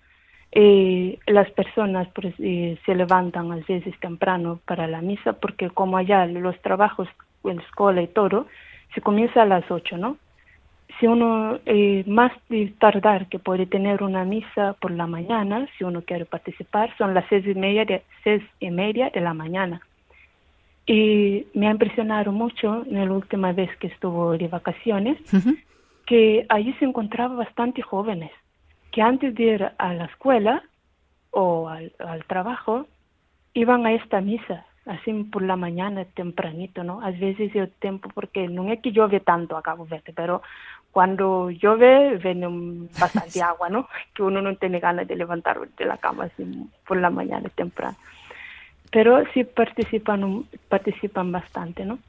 Eh, 0.54 1.18
las 1.28 1.50
personas 1.52 2.08
pues, 2.14 2.36
se 2.36 2.96
levantan 2.96 3.52
a 3.52 3.56
veces 3.56 3.98
temprano 4.00 4.60
para 4.66 4.88
la 4.88 5.02
misa 5.02 5.34
porque 5.34 5.70
como 5.70 5.98
allá 5.98 6.26
los 6.26 6.60
trabajos, 6.62 7.08
la 7.44 7.54
escuela 7.54 8.02
y 8.02 8.08
todo, 8.08 8.48
se 8.94 9.02
comienza 9.02 9.44
a 9.44 9.46
las 9.46 9.70
ocho, 9.72 9.98
¿no? 9.98 10.18
si 11.00 11.08
uno 11.08 11.60
eh, 11.66 12.04
más 12.06 12.32
de 12.50 12.74
tardar 12.80 13.28
que 13.28 13.40
puede 13.40 13.66
tener 13.66 14.04
una 14.04 14.24
misa 14.24 14.74
por 14.80 14.92
la 14.92 15.08
mañana, 15.08 15.68
si 15.78 15.84
uno 15.84 16.04
quiere 16.04 16.26
participar, 16.26 16.96
son 16.98 17.14
las 17.14 17.26
seis 17.28 17.46
y 17.48 17.56
media 17.56 17.86
seis 18.24 18.44
y 18.60 18.70
media 18.70 19.10
de 19.10 19.22
la 19.22 19.34
mañana. 19.34 19.82
Y 20.92 21.48
me 21.54 21.70
ha 21.70 21.72
impresionado 21.72 22.34
mucho 22.34 22.84
en 22.86 22.96
la 22.96 23.14
última 23.14 23.54
vez 23.54 23.70
que 23.78 23.88
estuvo 23.88 24.38
de 24.38 24.50
vacaciones, 24.50 25.18
que 26.06 26.46
allí 26.50 26.74
se 26.80 26.86
encontraba 26.86 27.34
bastante 27.34 27.82
jóvenes, 27.82 28.32
que 28.92 29.02
antes 29.02 29.34
de 29.36 29.44
ir 29.44 29.72
a 29.78 29.94
la 29.94 30.06
escuela 30.06 30.64
o 31.30 31.70
al, 31.70 31.94
al 32.00 32.26
trabajo, 32.26 32.88
iban 33.54 33.86
a 33.86 33.94
esta 33.94 34.20
misa 34.20 34.66
así 34.86 35.14
por 35.32 35.44
la 35.44 35.56
mañana 35.56 36.04
tempranito, 36.04 36.84
¿no? 36.84 37.02
A 37.02 37.12
veces 37.12 37.56
el 37.56 37.72
tiempo, 37.72 38.10
porque 38.14 38.50
no 38.50 38.70
es 38.70 38.82
que 38.82 38.92
llueve 38.92 39.22
tanto 39.22 39.56
a 39.56 39.62
Cabo 39.62 39.86
Verde, 39.86 40.12
pero 40.14 40.42
cuando 40.92 41.52
llueve 41.52 42.18
viene 42.18 42.48
bastante 43.00 43.42
agua, 43.42 43.70
¿no? 43.70 43.88
Que 44.14 44.24
uno 44.24 44.42
no 44.42 44.54
tiene 44.58 44.82
ganas 44.82 45.08
de 45.08 45.16
levantar 45.16 45.70
de 45.70 45.86
la 45.86 45.96
cama 45.96 46.26
así 46.26 46.70
por 46.86 46.98
la 46.98 47.10
mañana 47.10 47.48
temprano. 47.56 47.96
Pero 48.92 49.24
sí 49.34 49.44
participan, 49.44 50.46
participan 50.70 51.32
bastante, 51.32 51.86
¿no? 51.86 52.00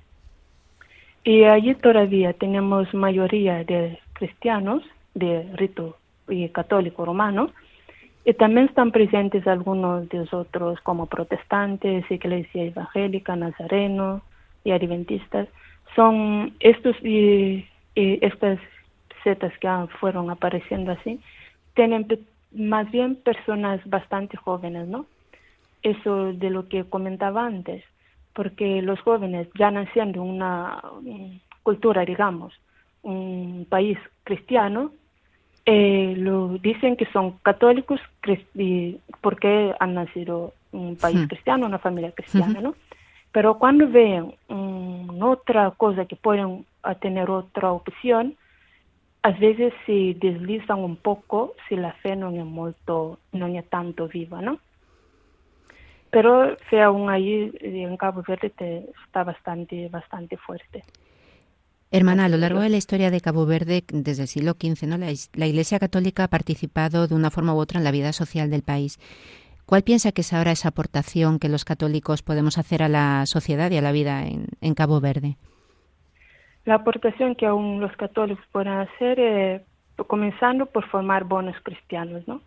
Y 1.24 1.45
allí 1.45 1.74
todavía 1.74 2.33
tenemos 2.33 2.93
mayoría 2.93 3.62
de 3.64 3.99
cristianos 4.14 4.83
de 5.14 5.49
rito 5.55 5.97
y 6.28 6.49
católico 6.49 7.05
romano, 7.05 7.51
y 8.24 8.35
también 8.35 8.66
están 8.66 8.93
presentes 8.93 9.47
algunos 9.47 10.09
de 10.09 10.18
nosotros 10.18 10.80
como 10.83 11.07
protestantes, 11.07 12.09
iglesia 12.11 12.64
evangélica, 12.64 13.35
nazareno 13.35 14.22
y 14.64 14.70
adventistas. 14.70 15.49
Son 15.97 16.55
estos 16.61 16.97
y, 17.05 17.66
estas 17.95 18.59
setas 19.24 19.53
que 19.59 19.68
fueron 20.01 20.30
apareciendo 20.30 20.93
así, 20.93 21.20
tienen 21.74 22.07
más 22.53 22.91
bien 22.91 23.16
personas 23.16 23.80
bastante 23.89 24.37
jóvenes, 24.37 24.89
¿no? 24.89 25.07
Eso 25.83 26.33
de 26.33 26.51
lo 26.51 26.68
que 26.68 26.85
comentaba 26.85 27.45
antes, 27.45 27.85
porque 28.35 28.83
los 28.83 29.01
jóvenes 29.01 29.49
ya 29.59 29.70
naciendo 29.70 30.22
una 30.22 30.80
cultura, 31.62 32.05
digamos, 32.05 32.53
un 33.03 33.66
país 33.68 33.99
cristiano, 34.24 34.93
eh, 35.64 36.14
lo 36.16 36.59
dicen 36.59 36.97
que 36.97 37.07
son 37.07 37.39
católicos 37.43 38.01
porque 39.20 39.74
han 39.78 39.95
nacido 39.95 40.55
en 40.72 40.80
un 40.80 40.97
país 40.97 41.26
cristiano, 41.28 41.66
una 41.66 41.78
familia 41.78 42.12
cristiana, 42.12 42.61
¿no? 42.61 42.74
Pero 43.30 43.59
cuando 43.59 43.89
ven 43.89 44.35
otra 45.22 45.70
cosa 45.72 46.05
que 46.05 46.16
pueden 46.16 46.66
tener 47.01 47.30
otra 47.30 47.72
opción, 47.72 48.37
a 49.22 49.30
veces 49.30 49.72
se 49.87 50.14
deslizan 50.18 50.80
un 50.80 50.97
poco 50.97 51.55
si 51.68 51.76
la 51.76 51.93
fe 51.93 52.16
no 52.16 52.30
es 52.30 52.45
mucho, 52.45 53.18
no 53.33 53.47
es 53.47 53.68
tanto 53.70 54.09
viva, 54.09 54.43
¿no? 54.43 54.59
Pero 56.13 56.57
fe 56.69 56.83
aún 56.83 57.09
ahí 57.09 57.51
en 57.63 57.97
Cabo 57.97 58.23
Verde 58.29 58.53
está 59.03 59.25
bastante, 59.25 59.89
bastante 59.89 60.37
fuerte. 60.37 60.83
Hermana, 61.91 62.27
a 62.27 62.29
lo 62.29 62.37
largo 62.37 62.61
de 62.61 62.69
la 62.69 62.77
historia 62.77 63.11
de 63.11 63.23
Cabo 63.23 63.47
Verde, 63.47 63.83
desde 63.91 64.23
el 64.23 64.29
siglo 64.29 64.53
XV, 64.53 64.87
¿no? 64.87 64.99
la, 64.99 65.47
Iglesia 65.47 65.79
Católica 65.79 66.25
ha 66.25 66.29
participado 66.29 67.07
de 67.07 67.15
una 67.15 67.31
forma 67.31 67.55
u 67.55 67.59
otra 67.59 67.79
en 67.79 67.85
la 67.85 67.91
vida 67.91 68.13
social 68.13 68.51
del 68.51 68.63
país. 68.63 68.99
¿Cuál 69.65 69.85
piensa 69.85 70.13
que 70.13 70.21
es 70.21 70.35
ahora 70.35 70.53
esa 70.53 70.69
aportación 70.69 71.39
que 71.39 71.49
los 71.49 71.65
católicos 71.65 72.23
podemos 72.23 72.59
hacer 72.59 72.83
a 72.83 72.91
la 72.91 73.25
sociedad 73.25 73.71
y 73.71 73.79
a 73.79 73.83
la 73.83 73.93
vida 73.93 74.25
en, 74.27 74.75
Cabo 74.75 75.01
Verde? 75.01 75.37
La 76.67 76.75
aportación 76.75 77.37
que 77.37 77.47
aún 77.47 77.81
los 77.81 77.97
católicos 77.97 78.45
pueden 78.53 78.73
hacer, 78.73 79.19
es 79.19 79.63
comenzando 80.07 80.67
por 80.67 80.87
formar 80.89 81.25
buenos 81.25 81.57
cristianos, 81.63 82.29
¿no? 82.29 82.43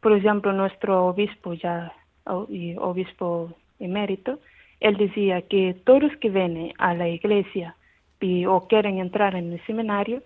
Por 0.00 0.12
ejemplo, 0.12 0.52
nuestro 0.52 1.06
obispo 1.06 1.54
ya, 1.54 1.92
obispo 2.24 3.52
emérito, 3.78 4.38
él 4.80 4.96
decía 4.96 5.42
que 5.42 5.76
todos 5.84 6.16
que 6.16 6.28
vienen 6.28 6.72
a 6.78 6.94
la 6.94 7.08
iglesia 7.08 7.76
o 8.46 8.68
quieren 8.68 8.98
entrar 8.98 9.34
en 9.34 9.52
el 9.52 9.60
seminario, 9.66 10.22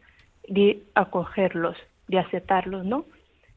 de 0.49 0.82
acogerlos, 0.94 1.76
de 2.09 2.18
aceptarlos, 2.18 2.84
¿no? 2.84 3.05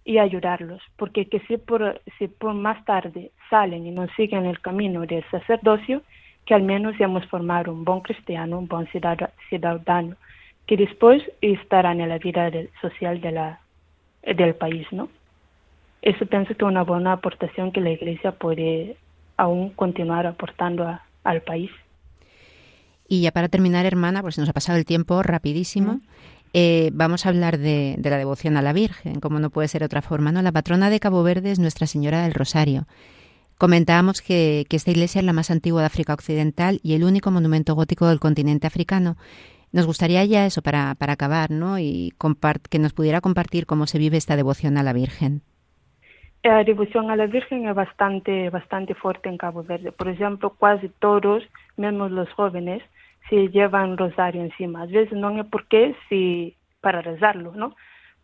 Y 0.06 0.18
ayudarlos, 0.18 0.82
porque 0.96 1.26
que 1.26 1.40
si 1.42 1.58
por, 1.58 2.02
si 2.18 2.28
por 2.28 2.54
más 2.54 2.84
tarde 2.86 3.32
salen 3.50 3.86
y 3.86 3.92
no 3.92 4.08
siguen 4.16 4.46
el 4.46 4.60
camino 4.60 5.06
del 5.06 5.24
sacerdocio, 5.30 6.02
que 6.46 6.54
al 6.54 6.64
menos 6.64 7.00
hemos 7.00 7.26
formado 7.28 7.72
un 7.72 7.84
buen 7.84 8.00
cristiano, 8.00 8.58
un 8.58 8.68
buen 8.68 8.88
ciudadano, 8.88 10.16
que 10.66 10.78
después 10.78 11.22
estarán 11.42 12.00
en 12.00 12.10
la 12.10 12.18
vida 12.18 12.50
social 12.82 13.22
de 13.22 13.32
la, 13.32 13.60
del 14.24 14.56
país, 14.56 14.88
¿no? 14.92 15.10
Eso 16.02 16.26
pienso 16.26 16.56
que 16.56 16.64
es 16.66 16.70
una 16.70 16.84
buena 16.84 17.14
aportación 17.14 17.72
que 17.72 17.82
la 17.82 17.92
Iglesia 17.92 18.32
puede 18.32 18.98
aún 19.38 19.72
continuar 19.72 20.28
aportando 20.28 21.00
al 21.24 21.42
país. 21.42 21.72
Y 23.08 23.22
ya 23.22 23.32
para 23.32 23.50
terminar, 23.50 23.86
hermana, 23.86 24.22
pues 24.22 24.38
nos 24.38 24.48
ha 24.50 24.54
pasado 24.54 24.78
el 24.78 24.86
tiempo 24.86 25.24
rapidísimo. 25.24 26.00
Eh, 26.54 26.90
vamos 26.94 27.26
a 27.26 27.30
hablar 27.30 27.58
de, 27.58 27.98
la 28.02 28.18
devoción 28.18 28.58
a 28.58 28.62
la 28.62 28.74
Virgen, 28.74 29.20
como 29.20 29.40
no 29.40 29.50
puede 29.50 29.68
ser 29.68 29.84
otra 29.84 30.02
forma, 30.02 30.32
¿no? 30.32 30.42
La 30.42 30.52
patrona 30.52 30.90
de 30.90 31.00
Cabo 31.00 31.24
Verde 31.24 31.52
es 31.52 31.60
Nuestra 31.60 31.88
Señora 31.88 32.24
del 32.24 32.34
Rosario. 32.34 32.88
Comentábamos 33.58 34.22
que, 34.22 34.66
esta 34.70 34.92
iglesia 34.92 35.20
es 35.20 35.26
la 35.26 35.34
más 35.34 35.52
antigua 35.52 35.82
de 35.82 35.88
África 35.88 36.14
Occidental 36.14 36.80
y 36.82 36.94
el 36.94 37.04
único 37.04 37.30
monumento 37.30 37.76
gótico 37.76 38.08
del 38.08 38.20
continente 38.20 38.68
africano. 38.68 39.18
Nos 39.72 39.86
gustaría 39.86 40.24
ya 40.26 40.46
eso 40.46 40.62
para, 40.62 40.96
para 40.96 41.14
acabar, 41.14 41.52
¿no? 41.52 41.78
Y 41.78 42.14
que 42.70 42.80
nos 42.80 42.94
pudiera 42.94 43.22
compartir 43.22 43.66
cómo 43.66 43.86
se 43.86 44.00
vive 44.00 44.18
esta 44.18 44.36
devoción 44.36 44.78
a 44.78 44.84
la 44.84 44.94
Virgen. 44.94 45.44
La 46.42 46.64
devoción 46.64 47.12
a 47.12 47.18
la 47.18 47.26
Virgen 47.26 47.68
es 47.68 47.76
bastante, 47.76 48.50
bastante 48.50 48.96
fuerte 48.96 49.28
en 49.28 49.38
Cabo 49.38 49.62
Verde. 49.62 49.92
Por 49.92 50.08
ejemplo, 50.08 50.52
casi 50.52 50.88
todos, 50.88 51.44
menos 51.76 52.12
los 52.12 52.32
jóvenes, 52.32 52.82
si 53.30 53.50
llevan 53.50 53.98
rosario 53.98 54.42
encima. 54.42 54.84
A 54.84 54.86
veces 54.86 55.12
no 55.12 55.38
es 55.38 55.46
porque 55.48 55.96
si 56.08 56.56
para 56.80 57.02
rezarlo, 57.02 57.52
¿no? 57.54 57.76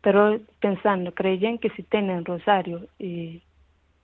Pero 0.01 0.39
pensando, 0.61 1.13
creen 1.13 1.57
que 1.57 1.69
si 1.71 1.83
tienen 1.83 2.23
rosario 2.23 2.87
y 2.99 3.41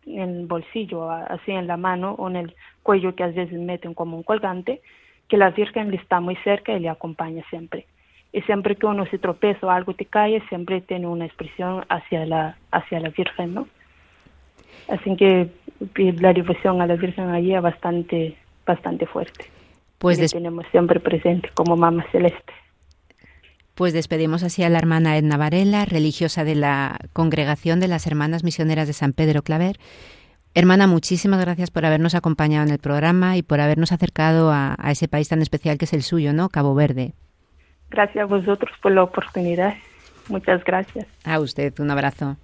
en 0.06 0.30
el 0.42 0.46
bolsillo, 0.46 1.10
así 1.10 1.52
en 1.52 1.68
la 1.68 1.78
mano 1.78 2.16
o 2.18 2.30
en 2.30 2.36
el 2.36 2.56
cuello 2.84 3.16
que 3.16 3.24
a 3.24 3.28
veces 3.28 3.54
meten 3.54 3.94
como 3.94 4.18
un 4.18 4.24
colgante, 4.24 4.82
que 5.30 5.38
la 5.38 5.52
Virgen 5.52 5.90
le 5.90 5.96
está 5.96 6.20
muy 6.20 6.36
cerca 6.38 6.74
y 6.74 6.82
le 6.82 6.90
acompaña 6.90 7.44
siempre. 7.50 7.86
Y 8.34 8.42
siempre 8.42 8.76
que 8.76 8.86
uno 8.86 9.06
se 9.06 9.20
tropeza 9.20 9.68
o 9.68 9.70
algo 9.70 9.94
te 9.94 10.06
cae, 10.06 10.42
siempre 10.50 10.82
tiene 10.82 11.08
una 11.08 11.26
expresión 11.26 11.86
hacia 11.88 12.26
la, 12.26 12.58
hacia 12.72 13.00
la 13.00 13.10
Virgen, 13.10 13.54
¿no? 13.54 13.68
Así 14.88 15.16
que 15.16 15.50
la 15.96 16.34
devoción 16.34 16.82
a 16.82 16.88
la 16.88 16.96
Virgen 16.96 17.30
allí 17.30 17.56
es 17.56 17.62
bastante, 17.62 18.36
bastante 18.66 19.06
fuerte 19.06 19.46
pues 20.02 20.32
tenemos 20.32 20.66
siempre 20.72 21.00
presente 21.00 21.50
como 21.54 21.78
Mamá 21.78 22.04
Celeste. 22.12 22.54
Pues 23.76 23.94
despedimos 23.94 24.44
así 24.44 24.64
a 24.64 24.70
la 24.70 24.80
hermana 24.80 25.16
Edna 25.16 25.38
Varela, 25.38 25.86
religiosa 25.86 26.44
de 26.44 26.56
la 26.56 27.00
Congregación 27.14 27.80
de 27.80 27.88
las 27.88 28.08
Hermanas 28.08 28.44
Misioneras 28.44 28.88
de 28.88 28.94
San 28.94 29.14
Pedro 29.14 29.44
Claver. 29.44 29.78
Hermana, 30.56 30.88
muchísimas 30.88 31.40
gracias 31.40 31.70
por 31.70 31.86
habernos 31.86 32.16
acompañado 32.16 32.66
en 32.66 32.74
el 32.74 32.80
programa 32.80 33.38
y 33.38 33.44
por 33.44 33.62
habernos 33.62 33.92
acercado 33.92 34.52
a, 34.52 34.76
a 34.78 34.92
ese 34.92 35.08
país 35.08 35.30
tan 35.30 35.42
especial 35.42 35.78
que 35.78 35.86
es 35.86 35.94
el 35.94 36.02
suyo, 36.02 36.34
¿no? 36.34 36.50
Cabo 36.50 36.74
Verde. 36.74 37.14
Gracias 37.90 38.24
a 38.24 38.26
vosotros 38.26 38.72
por 38.82 38.92
la 38.92 39.04
oportunidad. 39.04 39.76
Muchas 40.30 40.64
gracias. 40.64 41.08
A 41.24 41.40
usted, 41.40 41.80
un 41.80 41.92
abrazo. 41.92 42.38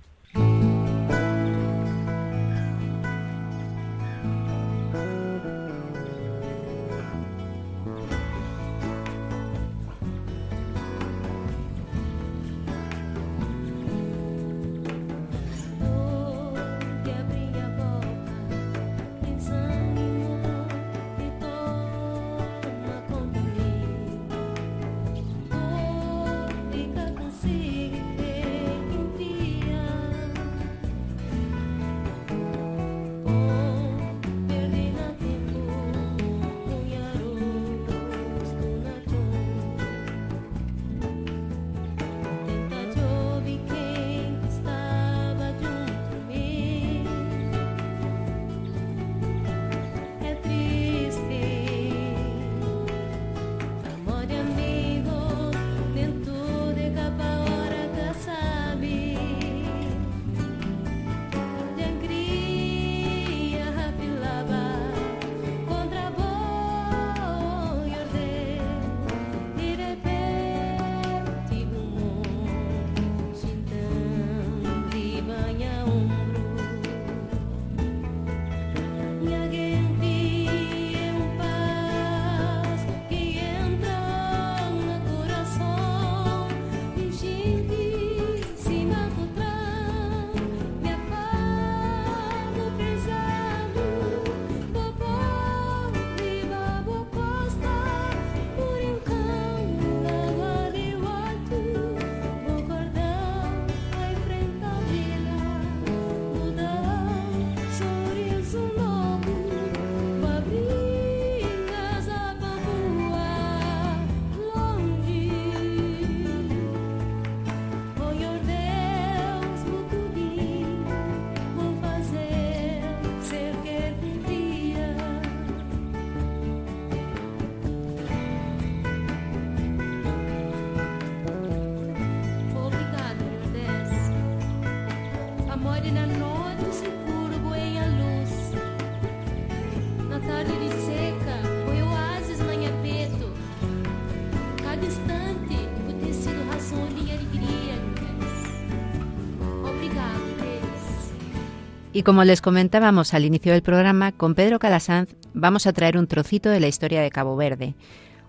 Y 151.98 152.04
como 152.04 152.24
les 152.24 152.42
comentábamos 152.42 153.16
al 153.16 153.26
inicio 153.26 153.54
del 153.54 153.64
programa, 153.64 154.12
con 154.12 154.36
Pedro 154.36 154.60
Calasanz 154.60 155.16
vamos 155.34 155.66
a 155.66 155.74
traer 155.74 155.98
un 155.98 156.06
trocito 156.06 156.52
de 156.52 156.60
la 156.60 156.68
historia 156.68 157.02
de 157.02 157.10
Cabo 157.10 157.36
Verde. 157.36 157.74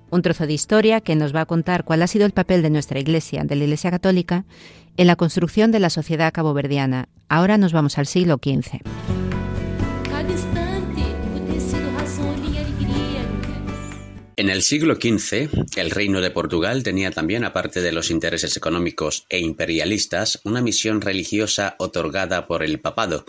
Un 0.08 0.22
trozo 0.22 0.46
de 0.46 0.54
historia 0.54 1.02
que 1.02 1.14
nos 1.16 1.36
va 1.36 1.42
a 1.42 1.46
contar 1.46 1.84
cuál 1.84 2.00
ha 2.00 2.06
sido 2.06 2.24
el 2.24 2.32
papel 2.32 2.62
de 2.62 2.70
nuestra 2.70 2.98
Iglesia, 2.98 3.44
de 3.44 3.56
la 3.56 3.64
Iglesia 3.64 3.90
Católica, 3.90 4.46
en 4.96 5.06
la 5.06 5.16
construcción 5.16 5.70
de 5.70 5.80
la 5.80 5.90
sociedad 5.90 6.32
caboverdiana. 6.32 7.10
Ahora 7.28 7.58
nos 7.58 7.74
vamos 7.74 7.98
al 7.98 8.06
siglo 8.06 8.40
XV. 8.42 8.80
En 14.38 14.50
el 14.50 14.62
siglo 14.62 14.94
XV, 14.94 15.48
el 15.74 15.90
reino 15.90 16.20
de 16.20 16.30
Portugal 16.30 16.84
tenía 16.84 17.10
también, 17.10 17.42
aparte 17.42 17.80
de 17.80 17.90
los 17.90 18.08
intereses 18.08 18.56
económicos 18.56 19.26
e 19.28 19.40
imperialistas, 19.40 20.40
una 20.44 20.62
misión 20.62 21.00
religiosa 21.00 21.74
otorgada 21.80 22.46
por 22.46 22.62
el 22.62 22.78
papado, 22.78 23.24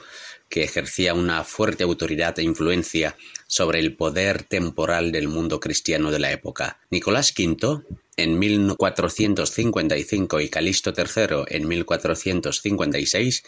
que 0.50 0.64
ejercía 0.64 1.14
una 1.14 1.44
fuerte 1.44 1.84
autoridad 1.84 2.38
e 2.40 2.44
influencia 2.44 3.16
sobre 3.48 3.80
el 3.80 3.96
poder 3.96 4.44
temporal 4.44 5.12
del 5.12 5.28
mundo 5.28 5.60
cristiano 5.60 6.12
de 6.12 6.20
la 6.20 6.32
época. 6.32 6.80
Nicolás 6.90 7.34
V, 7.38 7.84
en 8.18 8.40
1455 8.40 10.42
y 10.42 10.50
Calixto 10.50 10.94
III 10.96 11.46
en 11.48 11.68
1456, 11.68 13.44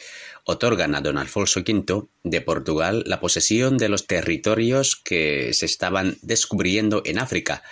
otorgan 0.46 0.96
a 0.96 1.02
don 1.02 1.18
Alfonso 1.18 1.62
V 1.62 2.08
de 2.24 2.42
Portugal 2.42 3.04
la 3.06 3.20
posesión 3.20 3.78
de 3.78 3.90
los 3.90 4.08
territorios 4.08 4.96
que 4.96 5.54
se 5.54 5.66
estaban 5.66 6.18
descubriendo 6.22 7.02
en 7.06 7.20
África. 7.20 7.64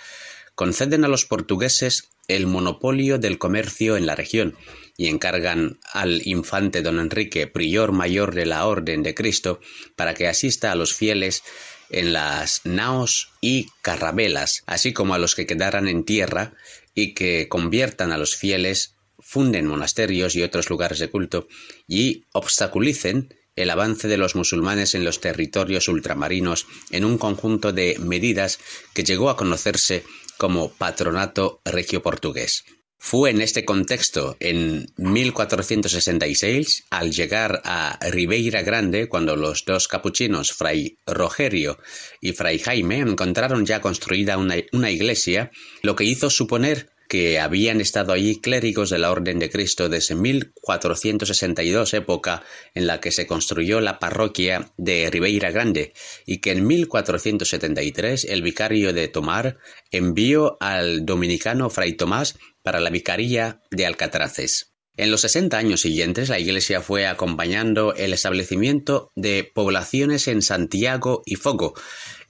Conceden 0.54 1.04
a 1.04 1.08
los 1.08 1.24
portugueses 1.24 2.10
el 2.28 2.46
monopolio 2.46 3.18
del 3.18 3.38
comercio 3.38 3.96
en 3.96 4.06
la 4.06 4.14
región 4.14 4.56
y 5.00 5.06
encargan 5.06 5.80
al 5.94 6.20
infante 6.26 6.82
don 6.82 7.00
Enrique, 7.00 7.46
prior 7.46 7.90
mayor 7.90 8.34
de 8.34 8.44
la 8.44 8.66
Orden 8.66 9.02
de 9.02 9.14
Cristo, 9.14 9.58
para 9.96 10.12
que 10.12 10.28
asista 10.28 10.72
a 10.72 10.74
los 10.74 10.92
fieles 10.92 11.42
en 11.88 12.12
las 12.12 12.60
naos 12.64 13.32
y 13.40 13.68
carabelas, 13.80 14.62
así 14.66 14.92
como 14.92 15.14
a 15.14 15.18
los 15.18 15.34
que 15.34 15.46
quedaran 15.46 15.88
en 15.88 16.04
tierra 16.04 16.52
y 16.94 17.14
que 17.14 17.48
conviertan 17.48 18.12
a 18.12 18.18
los 18.18 18.36
fieles, 18.36 18.96
funden 19.18 19.66
monasterios 19.66 20.36
y 20.36 20.42
otros 20.42 20.68
lugares 20.68 20.98
de 20.98 21.08
culto 21.08 21.48
y 21.88 22.26
obstaculicen 22.34 23.34
el 23.56 23.70
avance 23.70 24.06
de 24.06 24.18
los 24.18 24.34
musulmanes 24.34 24.94
en 24.94 25.06
los 25.06 25.18
territorios 25.22 25.88
ultramarinos 25.88 26.66
en 26.90 27.06
un 27.06 27.16
conjunto 27.16 27.72
de 27.72 27.96
medidas 28.00 28.58
que 28.92 29.04
llegó 29.04 29.30
a 29.30 29.38
conocerse 29.38 30.04
como 30.36 30.70
Patronato 30.74 31.62
Regio 31.64 32.02
Portugués. 32.02 32.66
Fue 33.02 33.30
en 33.30 33.40
este 33.40 33.64
contexto, 33.64 34.36
en 34.40 34.86
1466, 34.98 36.84
al 36.90 37.10
llegar 37.10 37.62
a 37.64 37.98
Ribeira 38.10 38.60
Grande, 38.60 39.08
cuando 39.08 39.36
los 39.36 39.64
dos 39.64 39.88
capuchinos, 39.88 40.52
Fray 40.52 40.98
Rogerio 41.06 41.78
y 42.20 42.32
Fray 42.32 42.58
Jaime, 42.58 42.98
encontraron 42.98 43.64
ya 43.64 43.80
construida 43.80 44.36
una, 44.36 44.56
una 44.72 44.90
iglesia, 44.90 45.50
lo 45.82 45.96
que 45.96 46.04
hizo 46.04 46.28
suponer 46.28 46.89
que 47.10 47.40
habían 47.40 47.80
estado 47.80 48.12
allí 48.12 48.40
clérigos 48.40 48.88
de 48.88 48.98
la 48.98 49.10
Orden 49.10 49.40
de 49.40 49.50
Cristo 49.50 49.88
desde 49.88 50.14
1462, 50.14 51.92
época 51.94 52.44
en 52.72 52.86
la 52.86 53.00
que 53.00 53.10
se 53.10 53.26
construyó 53.26 53.80
la 53.80 53.98
parroquia 53.98 54.70
de 54.76 55.10
Ribeira 55.10 55.50
Grande, 55.50 55.92
y 56.24 56.38
que 56.38 56.52
en 56.52 56.64
1473 56.68 58.26
el 58.26 58.42
vicario 58.42 58.92
de 58.92 59.08
Tomar 59.08 59.58
envió 59.90 60.56
al 60.60 61.04
dominicano 61.04 61.68
Fray 61.68 61.94
Tomás 61.94 62.38
para 62.62 62.78
la 62.78 62.90
vicaría 62.90 63.60
de 63.72 63.86
Alcatraces. 63.86 64.72
En 64.96 65.10
los 65.10 65.22
60 65.22 65.58
años 65.58 65.80
siguientes, 65.80 66.28
la 66.28 66.38
Iglesia 66.38 66.80
fue 66.80 67.08
acompañando 67.08 67.92
el 67.96 68.12
establecimiento 68.12 69.10
de 69.16 69.50
poblaciones 69.52 70.28
en 70.28 70.42
Santiago 70.42 71.22
y 71.26 71.34
Fogo 71.34 71.74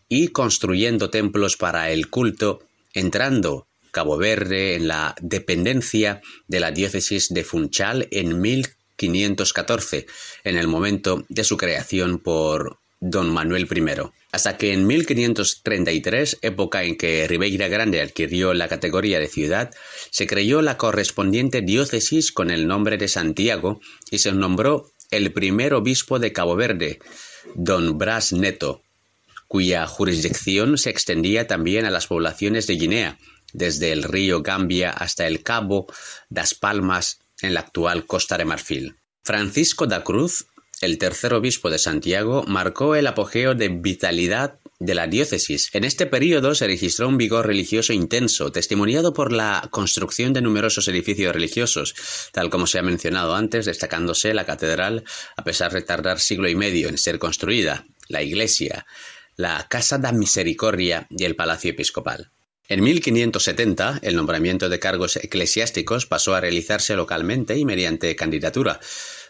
y 0.09 0.29
construyendo 0.29 1.11
templos 1.11 1.59
para 1.59 1.91
el 1.91 2.09
culto, 2.09 2.61
entrando 2.95 3.67
Cabo 3.91 4.17
Verde 4.17 4.75
en 4.75 4.89
la 4.89 5.15
dependencia 5.21 6.21
de 6.49 6.61
la 6.61 6.71
diócesis 6.71 7.29
de 7.29 7.45
Funchal 7.45 8.09
en 8.11 8.41
1514, 8.41 10.07
en 10.45 10.57
el 10.57 10.69
momento 10.69 11.25
de 11.29 11.45
su 11.45 11.57
creación 11.57 12.19
por 12.19 12.79
don 13.01 13.33
Manuel 13.33 13.67
I, 13.75 14.11
hasta 14.31 14.57
que 14.57 14.73
en 14.73 14.87
1533, 14.87 16.39
época 16.43 16.85
en 16.85 16.97
que 16.97 17.27
Ribeira 17.27 17.69
Grande 17.69 18.03
adquirió 18.03 18.53
la 18.53 18.69
categoría 18.69 19.19
de 19.19 19.27
ciudad, 19.27 19.71
se 20.11 20.27
creyó 20.27 20.61
la 20.61 20.77
correspondiente 20.77 21.63
diócesis 21.63 22.31
con 22.31 22.51
el 22.51 22.69
nombre 22.69 22.99
de 22.99 23.09
Santiago 23.09 23.81
y 24.11 24.19
se 24.19 24.33
nombró 24.33 24.91
el 25.11 25.33
primer 25.33 25.75
obispo 25.75 26.19
de 26.19 26.33
Cabo 26.33 26.57
Verde, 26.57 27.01
don 27.55 27.99
Bras 27.99 28.33
Neto, 28.33 28.83
cuya 29.49 29.87
jurisdicción 29.87 30.79
se 30.79 30.91
extendía 30.91 31.47
también 31.49 31.85
a 31.85 31.91
las 31.91 32.07
poblaciones 32.07 32.67
de 32.69 32.75
Guinea, 32.75 33.19
desde 33.53 33.93
el 33.93 34.03
río 34.03 34.43
Gambia 34.43 34.91
hasta 34.91 35.27
el 35.27 35.43
Cabo 35.43 35.87
das 36.29 36.55
Palmas 36.55 37.21
en 37.43 37.55
la 37.55 37.61
actual 37.61 38.07
Costa 38.07 38.37
de 38.39 38.45
Marfil. 38.45 38.97
Francisco 39.25 39.87
da 39.87 40.03
Cruz, 40.03 40.47
el 40.81 40.99
tercer 40.99 41.35
obispo 41.35 41.71
de 41.71 41.79
Santiago, 41.79 42.45
marcó 42.47 42.95
el 42.95 43.07
apogeo 43.07 43.55
de 43.55 43.69
vitalidad 43.69 44.59
de 44.79 44.95
la 44.95 45.07
diócesis. 45.07 45.69
En 45.75 45.85
este 45.85 46.07
período 46.07 46.55
se 46.55 46.67
registró 46.67 47.07
un 47.07 47.19
vigor 47.19 47.47
religioso 47.47 47.93
intenso, 47.93 48.51
testimoniado 48.51 49.13
por 49.13 49.31
la 49.31 49.69
construcción 49.71 50.33
de 50.33 50.41
numerosos 50.41 50.89
edificios 50.89 51.35
religiosos, 51.35 51.95
tal 52.33 52.49
como 52.49 52.67
se 52.67 52.79
ha 52.79 52.83
mencionado 52.83 53.35
antes, 53.35 53.67
destacándose 53.67 54.33
la 54.33 54.47
catedral, 54.47 55.05
a 55.37 55.45
pesar 55.45 55.73
de 55.73 55.83
tardar 55.83 56.19
siglo 56.19 56.49
y 56.49 56.55
medio 56.55 56.89
en 56.89 56.97
ser 56.97 57.19
construida, 57.19 57.85
la 58.09 58.23
iglesia, 58.23 58.87
la 59.37 59.67
Casa 59.69 59.99
da 59.99 60.13
Misericordia 60.13 61.07
y 61.11 61.25
el 61.25 61.37
Palacio 61.37 61.71
Episcopal. 61.71 62.31
En 62.71 62.85
1570, 62.85 63.99
el 64.01 64.15
nombramiento 64.15 64.69
de 64.69 64.79
cargos 64.79 65.17
eclesiásticos 65.17 66.07
pasó 66.07 66.37
a 66.37 66.41
realizarse 66.41 66.95
localmente 66.95 67.59
y 67.59 67.65
mediante 67.65 68.15
candidatura, 68.15 68.79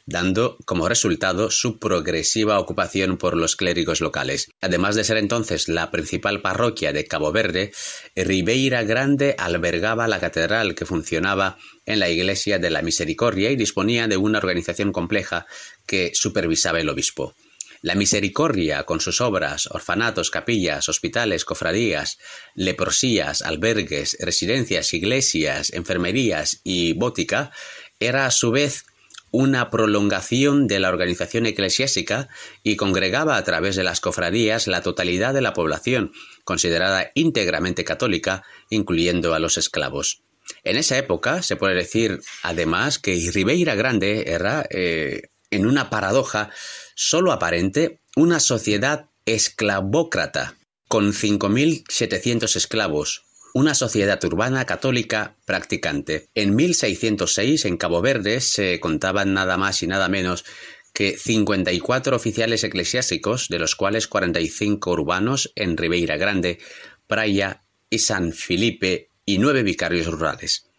dando 0.05 0.59
como 0.66 0.91
resultado 0.91 1.51
su 1.51 1.78
progresiva 1.78 2.59
ocupación 2.59 3.16
por 3.16 3.38
los 3.38 3.57
clérigos 3.57 4.03
locales. 4.03 4.51
Además 4.61 4.95
de 4.95 5.05
ser 5.05 5.16
entonces 5.16 5.70
la 5.70 5.91
principal 5.91 6.43
parroquia 6.43 6.93
de 6.93 7.07
Cabo 7.07 7.32
Verde, 7.32 7.72
Ribeira 8.14 8.82
Grande 8.82 9.36
albergaba 9.38 10.07
la 10.07 10.20
catedral 10.20 10.74
que 10.74 10.84
funcionaba 10.84 11.57
en 11.86 11.99
la 11.99 12.11
Iglesia 12.11 12.59
de 12.59 12.68
la 12.68 12.82
Misericordia 12.82 13.51
y 13.51 13.57
disponía 13.57 14.07
de 14.07 14.18
una 14.18 14.36
organización 14.36 14.93
compleja 14.93 15.47
que 15.86 16.11
supervisaba 16.12 16.78
el 16.78 16.91
obispo. 16.91 17.34
La 17.83 17.95
misericordia, 17.95 18.85
con 18.85 19.01
sus 19.01 19.20
obras, 19.20 19.66
orfanatos, 19.70 20.31
capillas, 20.31 20.89
hospitales, 20.89 21.45
cofradías, 21.45 22.18
leprosías, 22.55 23.43
albergues, 23.43 24.16
residencias, 24.20 24.93
iglesias, 24.93 25.72
enfermerías 25.72 26.61
y 26.62 26.93
bótica, 26.93 27.53
era 27.99 28.26
a 28.26 28.31
su 28.31 28.51
vez 28.51 28.85
una 29.31 29.70
prolongación 29.70 30.66
de 30.66 30.81
la 30.81 30.89
organización 30.89 31.47
eclesiástica 31.47 32.28
y 32.62 32.76
congregaba 32.76 33.37
a 33.37 33.45
través 33.45 33.76
de 33.76 33.85
las 33.85 34.01
cofradías 34.01 34.66
la 34.66 34.83
totalidad 34.83 35.33
de 35.35 35.41
la 35.41 35.53
población, 35.53 36.12
considerada 36.45 37.11
íntegramente 37.14 37.85
católica, 37.85 38.43
incluyendo 38.68 39.35
a 39.35 39.39
los 39.39 39.57
esclavos. 39.57 40.22
En 40.64 40.76
esa 40.76 40.99
época 40.99 41.43
se 41.43 41.57
puede 41.57 41.76
decir, 41.76 42.20
además, 42.43 42.99
que 42.99 43.31
Ribeira 43.33 43.74
Grande 43.74 44.24
era, 44.26 44.66
eh, 44.70 45.28
en 45.51 45.66
una 45.66 45.90
paradoja, 45.90 46.51
solo 46.94 47.32
aparente 47.32 48.01
una 48.16 48.40
sociedad 48.40 49.11
esclavócrata 49.26 50.57
con 50.88 51.12
5.700 51.12 52.57
esclavos, 52.57 53.24
una 53.55 53.74
sociedad 53.74 54.22
urbana 54.24 54.64
católica 54.64 55.36
practicante. 55.44 56.28
En 56.34 56.57
1606 56.57 57.64
en 57.64 57.76
Cabo 57.76 58.01
Verde 58.01 58.40
se 58.40 58.80
contaban 58.80 59.32
nada 59.34 59.57
más 59.57 59.82
y 59.82 59.86
nada 59.86 60.09
menos 60.09 60.44
que 60.92 61.16
54 61.16 62.16
oficiales 62.16 62.64
eclesiásticos, 62.64 63.48
de 63.48 63.59
los 63.59 63.76
cuales 63.76 64.09
45 64.09 64.90
urbanos 64.90 65.53
en 65.55 65.76
Ribeira 65.76 66.16
Grande, 66.16 66.59
Praia 67.07 67.62
y 67.88 68.01
San 68.01 68.32
Felipe 68.32 69.11
y 69.24 69.38
nueve 69.38 69.62
vicarios 69.62 70.07
rurales. 70.07 70.70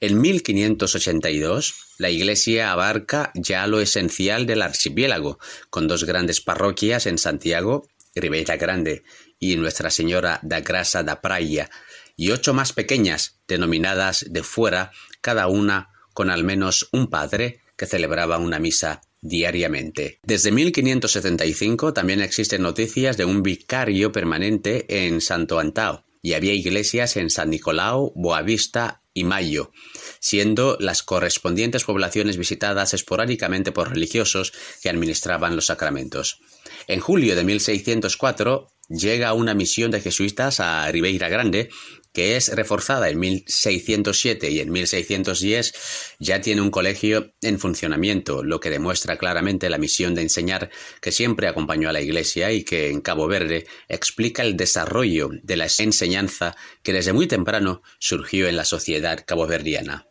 En 0.00 0.20
1582, 0.20 1.74
la 1.98 2.10
iglesia 2.10 2.72
abarca 2.72 3.32
ya 3.34 3.66
lo 3.66 3.80
esencial 3.80 4.46
del 4.46 4.62
archipiélago, 4.62 5.38
con 5.68 5.88
dos 5.88 6.04
grandes 6.04 6.40
parroquias 6.40 7.06
en 7.06 7.18
Santiago, 7.18 7.88
Ribeira 8.14 8.56
Grande 8.56 9.02
y 9.38 9.56
Nuestra 9.56 9.90
Señora 9.90 10.40
da 10.42 10.60
Grasa 10.60 11.02
da 11.02 11.20
Praia, 11.20 11.70
y 12.16 12.30
ocho 12.30 12.54
más 12.54 12.72
pequeñas, 12.72 13.40
denominadas 13.48 14.26
de 14.28 14.42
fuera, 14.42 14.92
cada 15.20 15.46
una 15.46 15.90
con 16.12 16.30
al 16.30 16.44
menos 16.44 16.88
un 16.92 17.08
padre 17.08 17.60
que 17.76 17.86
celebraba 17.86 18.38
una 18.38 18.58
misa 18.58 19.00
diariamente. 19.22 20.18
Desde 20.22 20.50
1575 20.50 21.92
también 21.92 22.20
existen 22.20 22.62
noticias 22.62 23.16
de 23.16 23.24
un 23.24 23.42
vicario 23.42 24.12
permanente 24.12 25.06
en 25.06 25.20
Santo 25.20 25.58
Antao 25.58 26.04
y 26.22 26.34
había 26.34 26.52
iglesias 26.52 27.16
en 27.16 27.30
San 27.30 27.50
Nicolau, 27.50 28.12
Boavista 28.14 29.02
y 29.14 29.24
Mayo, 29.24 29.72
siendo 30.20 30.76
las 30.80 31.02
correspondientes 31.02 31.84
poblaciones 31.84 32.36
visitadas 32.36 32.94
esporádicamente 32.94 33.72
por 33.72 33.90
religiosos 33.90 34.52
que 34.82 34.90
administraban 34.90 35.56
los 35.56 35.66
sacramentos. 35.66 36.40
En 36.86 37.00
julio 37.00 37.36
de 37.36 37.44
1604 37.44 38.68
llega 38.88 39.32
una 39.32 39.54
misión 39.54 39.90
de 39.90 40.00
jesuitas 40.00 40.60
a 40.60 40.90
Ribeira 40.90 41.28
Grande 41.28 41.70
que 42.20 42.36
es 42.36 42.54
reforzada 42.54 43.08
en 43.08 43.18
1607 43.18 44.50
y 44.50 44.60
en 44.60 44.70
1610, 44.70 45.72
ya 46.18 46.42
tiene 46.42 46.60
un 46.60 46.70
colegio 46.70 47.32
en 47.40 47.58
funcionamiento, 47.58 48.44
lo 48.44 48.60
que 48.60 48.68
demuestra 48.68 49.16
claramente 49.16 49.70
la 49.70 49.78
misión 49.78 50.14
de 50.14 50.20
enseñar 50.20 50.68
que 51.00 51.12
siempre 51.12 51.48
acompañó 51.48 51.88
a 51.88 51.94
la 51.94 52.02
Iglesia 52.02 52.52
y 52.52 52.62
que 52.62 52.90
en 52.90 53.00
Cabo 53.00 53.26
Verde 53.26 53.66
explica 53.88 54.42
el 54.42 54.58
desarrollo 54.58 55.30
de 55.42 55.56
la 55.56 55.68
enseñanza 55.78 56.54
que 56.82 56.92
desde 56.92 57.14
muy 57.14 57.26
temprano 57.26 57.80
surgió 57.98 58.48
en 58.48 58.56
la 58.56 58.66
sociedad 58.66 59.24
caboverdiana. 59.26 60.09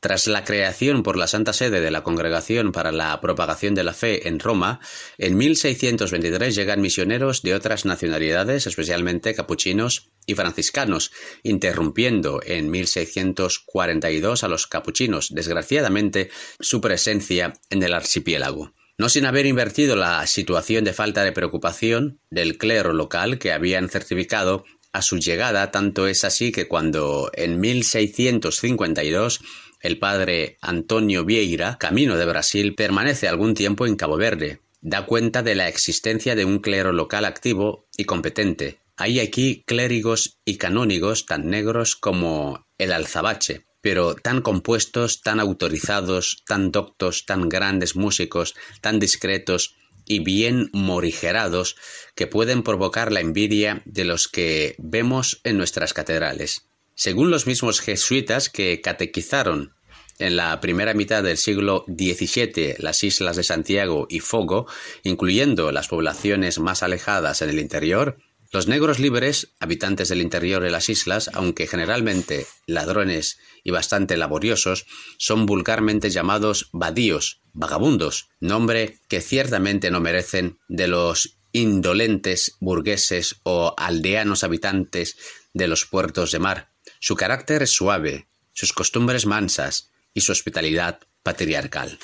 Tras 0.00 0.26
la 0.26 0.44
creación 0.44 1.02
por 1.02 1.18
la 1.18 1.26
Santa 1.26 1.52
Sede 1.52 1.82
de 1.82 1.90
la 1.90 2.02
Congregación 2.02 2.72
para 2.72 2.90
la 2.90 3.20
Propagación 3.20 3.74
de 3.74 3.84
la 3.84 3.92
Fe 3.92 4.28
en 4.28 4.40
Roma, 4.40 4.80
en 5.18 5.36
1623 5.36 6.54
llegan 6.54 6.80
misioneros 6.80 7.42
de 7.42 7.54
otras 7.54 7.84
nacionalidades, 7.84 8.66
especialmente 8.66 9.34
capuchinos 9.34 10.08
y 10.24 10.34
franciscanos, 10.34 11.12
interrumpiendo 11.42 12.40
en 12.42 12.70
1642 12.70 14.42
a 14.42 14.48
los 14.48 14.66
capuchinos, 14.66 15.34
desgraciadamente, 15.34 16.30
su 16.60 16.80
presencia 16.80 17.52
en 17.68 17.82
el 17.82 17.92
archipiélago. 17.92 18.72
No 18.96 19.10
sin 19.10 19.26
haber 19.26 19.44
invertido 19.44 19.96
la 19.96 20.26
situación 20.26 20.84
de 20.84 20.94
falta 20.94 21.24
de 21.24 21.32
preocupación 21.32 22.20
del 22.30 22.56
clero 22.56 22.94
local 22.94 23.38
que 23.38 23.52
habían 23.52 23.90
certificado 23.90 24.64
a 24.92 25.02
su 25.02 25.18
llegada, 25.18 25.70
tanto 25.70 26.06
es 26.06 26.24
así 26.24 26.52
que 26.52 26.66
cuando 26.66 27.30
en 27.34 27.60
1652 27.60 29.40
el 29.80 29.98
padre 29.98 30.58
Antonio 30.60 31.24
Vieira, 31.24 31.78
camino 31.78 32.16
de 32.16 32.26
Brasil, 32.26 32.74
permanece 32.74 33.28
algún 33.28 33.54
tiempo 33.54 33.86
en 33.86 33.96
Cabo 33.96 34.16
Verde. 34.16 34.60
Da 34.80 35.06
cuenta 35.06 35.42
de 35.42 35.54
la 35.54 35.68
existencia 35.68 36.34
de 36.34 36.44
un 36.44 36.58
clero 36.58 36.92
local 36.92 37.24
activo 37.24 37.86
y 37.96 38.04
competente. 38.04 38.80
Hay 38.96 39.20
aquí 39.20 39.64
clérigos 39.66 40.38
y 40.44 40.56
canónigos 40.56 41.26
tan 41.26 41.48
negros 41.48 41.96
como 41.96 42.66
el 42.78 42.92
alzabache, 42.92 43.64
pero 43.80 44.14
tan 44.14 44.42
compuestos, 44.42 45.22
tan 45.22 45.40
autorizados, 45.40 46.42
tan 46.46 46.70
doctos, 46.70 47.24
tan 47.24 47.48
grandes 47.48 47.96
músicos, 47.96 48.54
tan 48.80 48.98
discretos 48.98 49.76
y 50.06 50.18
bien 50.20 50.70
morigerados 50.72 51.76
que 52.14 52.26
pueden 52.26 52.62
provocar 52.62 53.12
la 53.12 53.20
envidia 53.20 53.82
de 53.84 54.04
los 54.04 54.28
que 54.28 54.74
vemos 54.78 55.40
en 55.44 55.56
nuestras 55.56 55.94
catedrales. 55.94 56.69
Según 57.02 57.30
los 57.30 57.46
mismos 57.46 57.80
jesuitas 57.80 58.50
que 58.50 58.82
catequizaron 58.82 59.72
en 60.18 60.36
la 60.36 60.60
primera 60.60 60.92
mitad 60.92 61.22
del 61.22 61.38
siglo 61.38 61.86
XVII 61.88 62.74
las 62.76 63.02
islas 63.04 63.36
de 63.36 63.42
Santiago 63.42 64.06
y 64.10 64.20
Fogo, 64.20 64.66
incluyendo 65.02 65.72
las 65.72 65.88
poblaciones 65.88 66.58
más 66.58 66.82
alejadas 66.82 67.40
en 67.40 67.48
el 67.48 67.58
interior, 67.58 68.18
los 68.52 68.68
negros 68.68 68.98
libres, 68.98 69.54
habitantes 69.60 70.10
del 70.10 70.20
interior 70.20 70.62
de 70.62 70.70
las 70.70 70.90
islas, 70.90 71.30
aunque 71.32 71.66
generalmente 71.66 72.46
ladrones 72.66 73.38
y 73.64 73.70
bastante 73.70 74.18
laboriosos, 74.18 74.84
son 75.16 75.46
vulgarmente 75.46 76.10
llamados 76.10 76.68
badíos, 76.74 77.40
vagabundos, 77.54 78.28
nombre 78.40 78.98
que 79.08 79.22
ciertamente 79.22 79.90
no 79.90 80.00
merecen 80.00 80.58
de 80.68 80.86
los 80.86 81.38
indolentes 81.52 82.58
burgueses 82.60 83.40
o 83.42 83.74
aldeanos 83.78 84.44
habitantes 84.44 85.16
de 85.54 85.66
los 85.66 85.86
puertos 85.86 86.30
de 86.30 86.38
mar, 86.40 86.69
su 87.00 87.16
carácter 87.16 87.62
es 87.62 87.70
suave, 87.70 88.28
sus 88.52 88.72
costumbres 88.72 89.26
mansas 89.26 89.90
y 90.12 90.20
su 90.20 90.32
hospitalidad 90.32 91.00
patriarcal. 91.22 91.98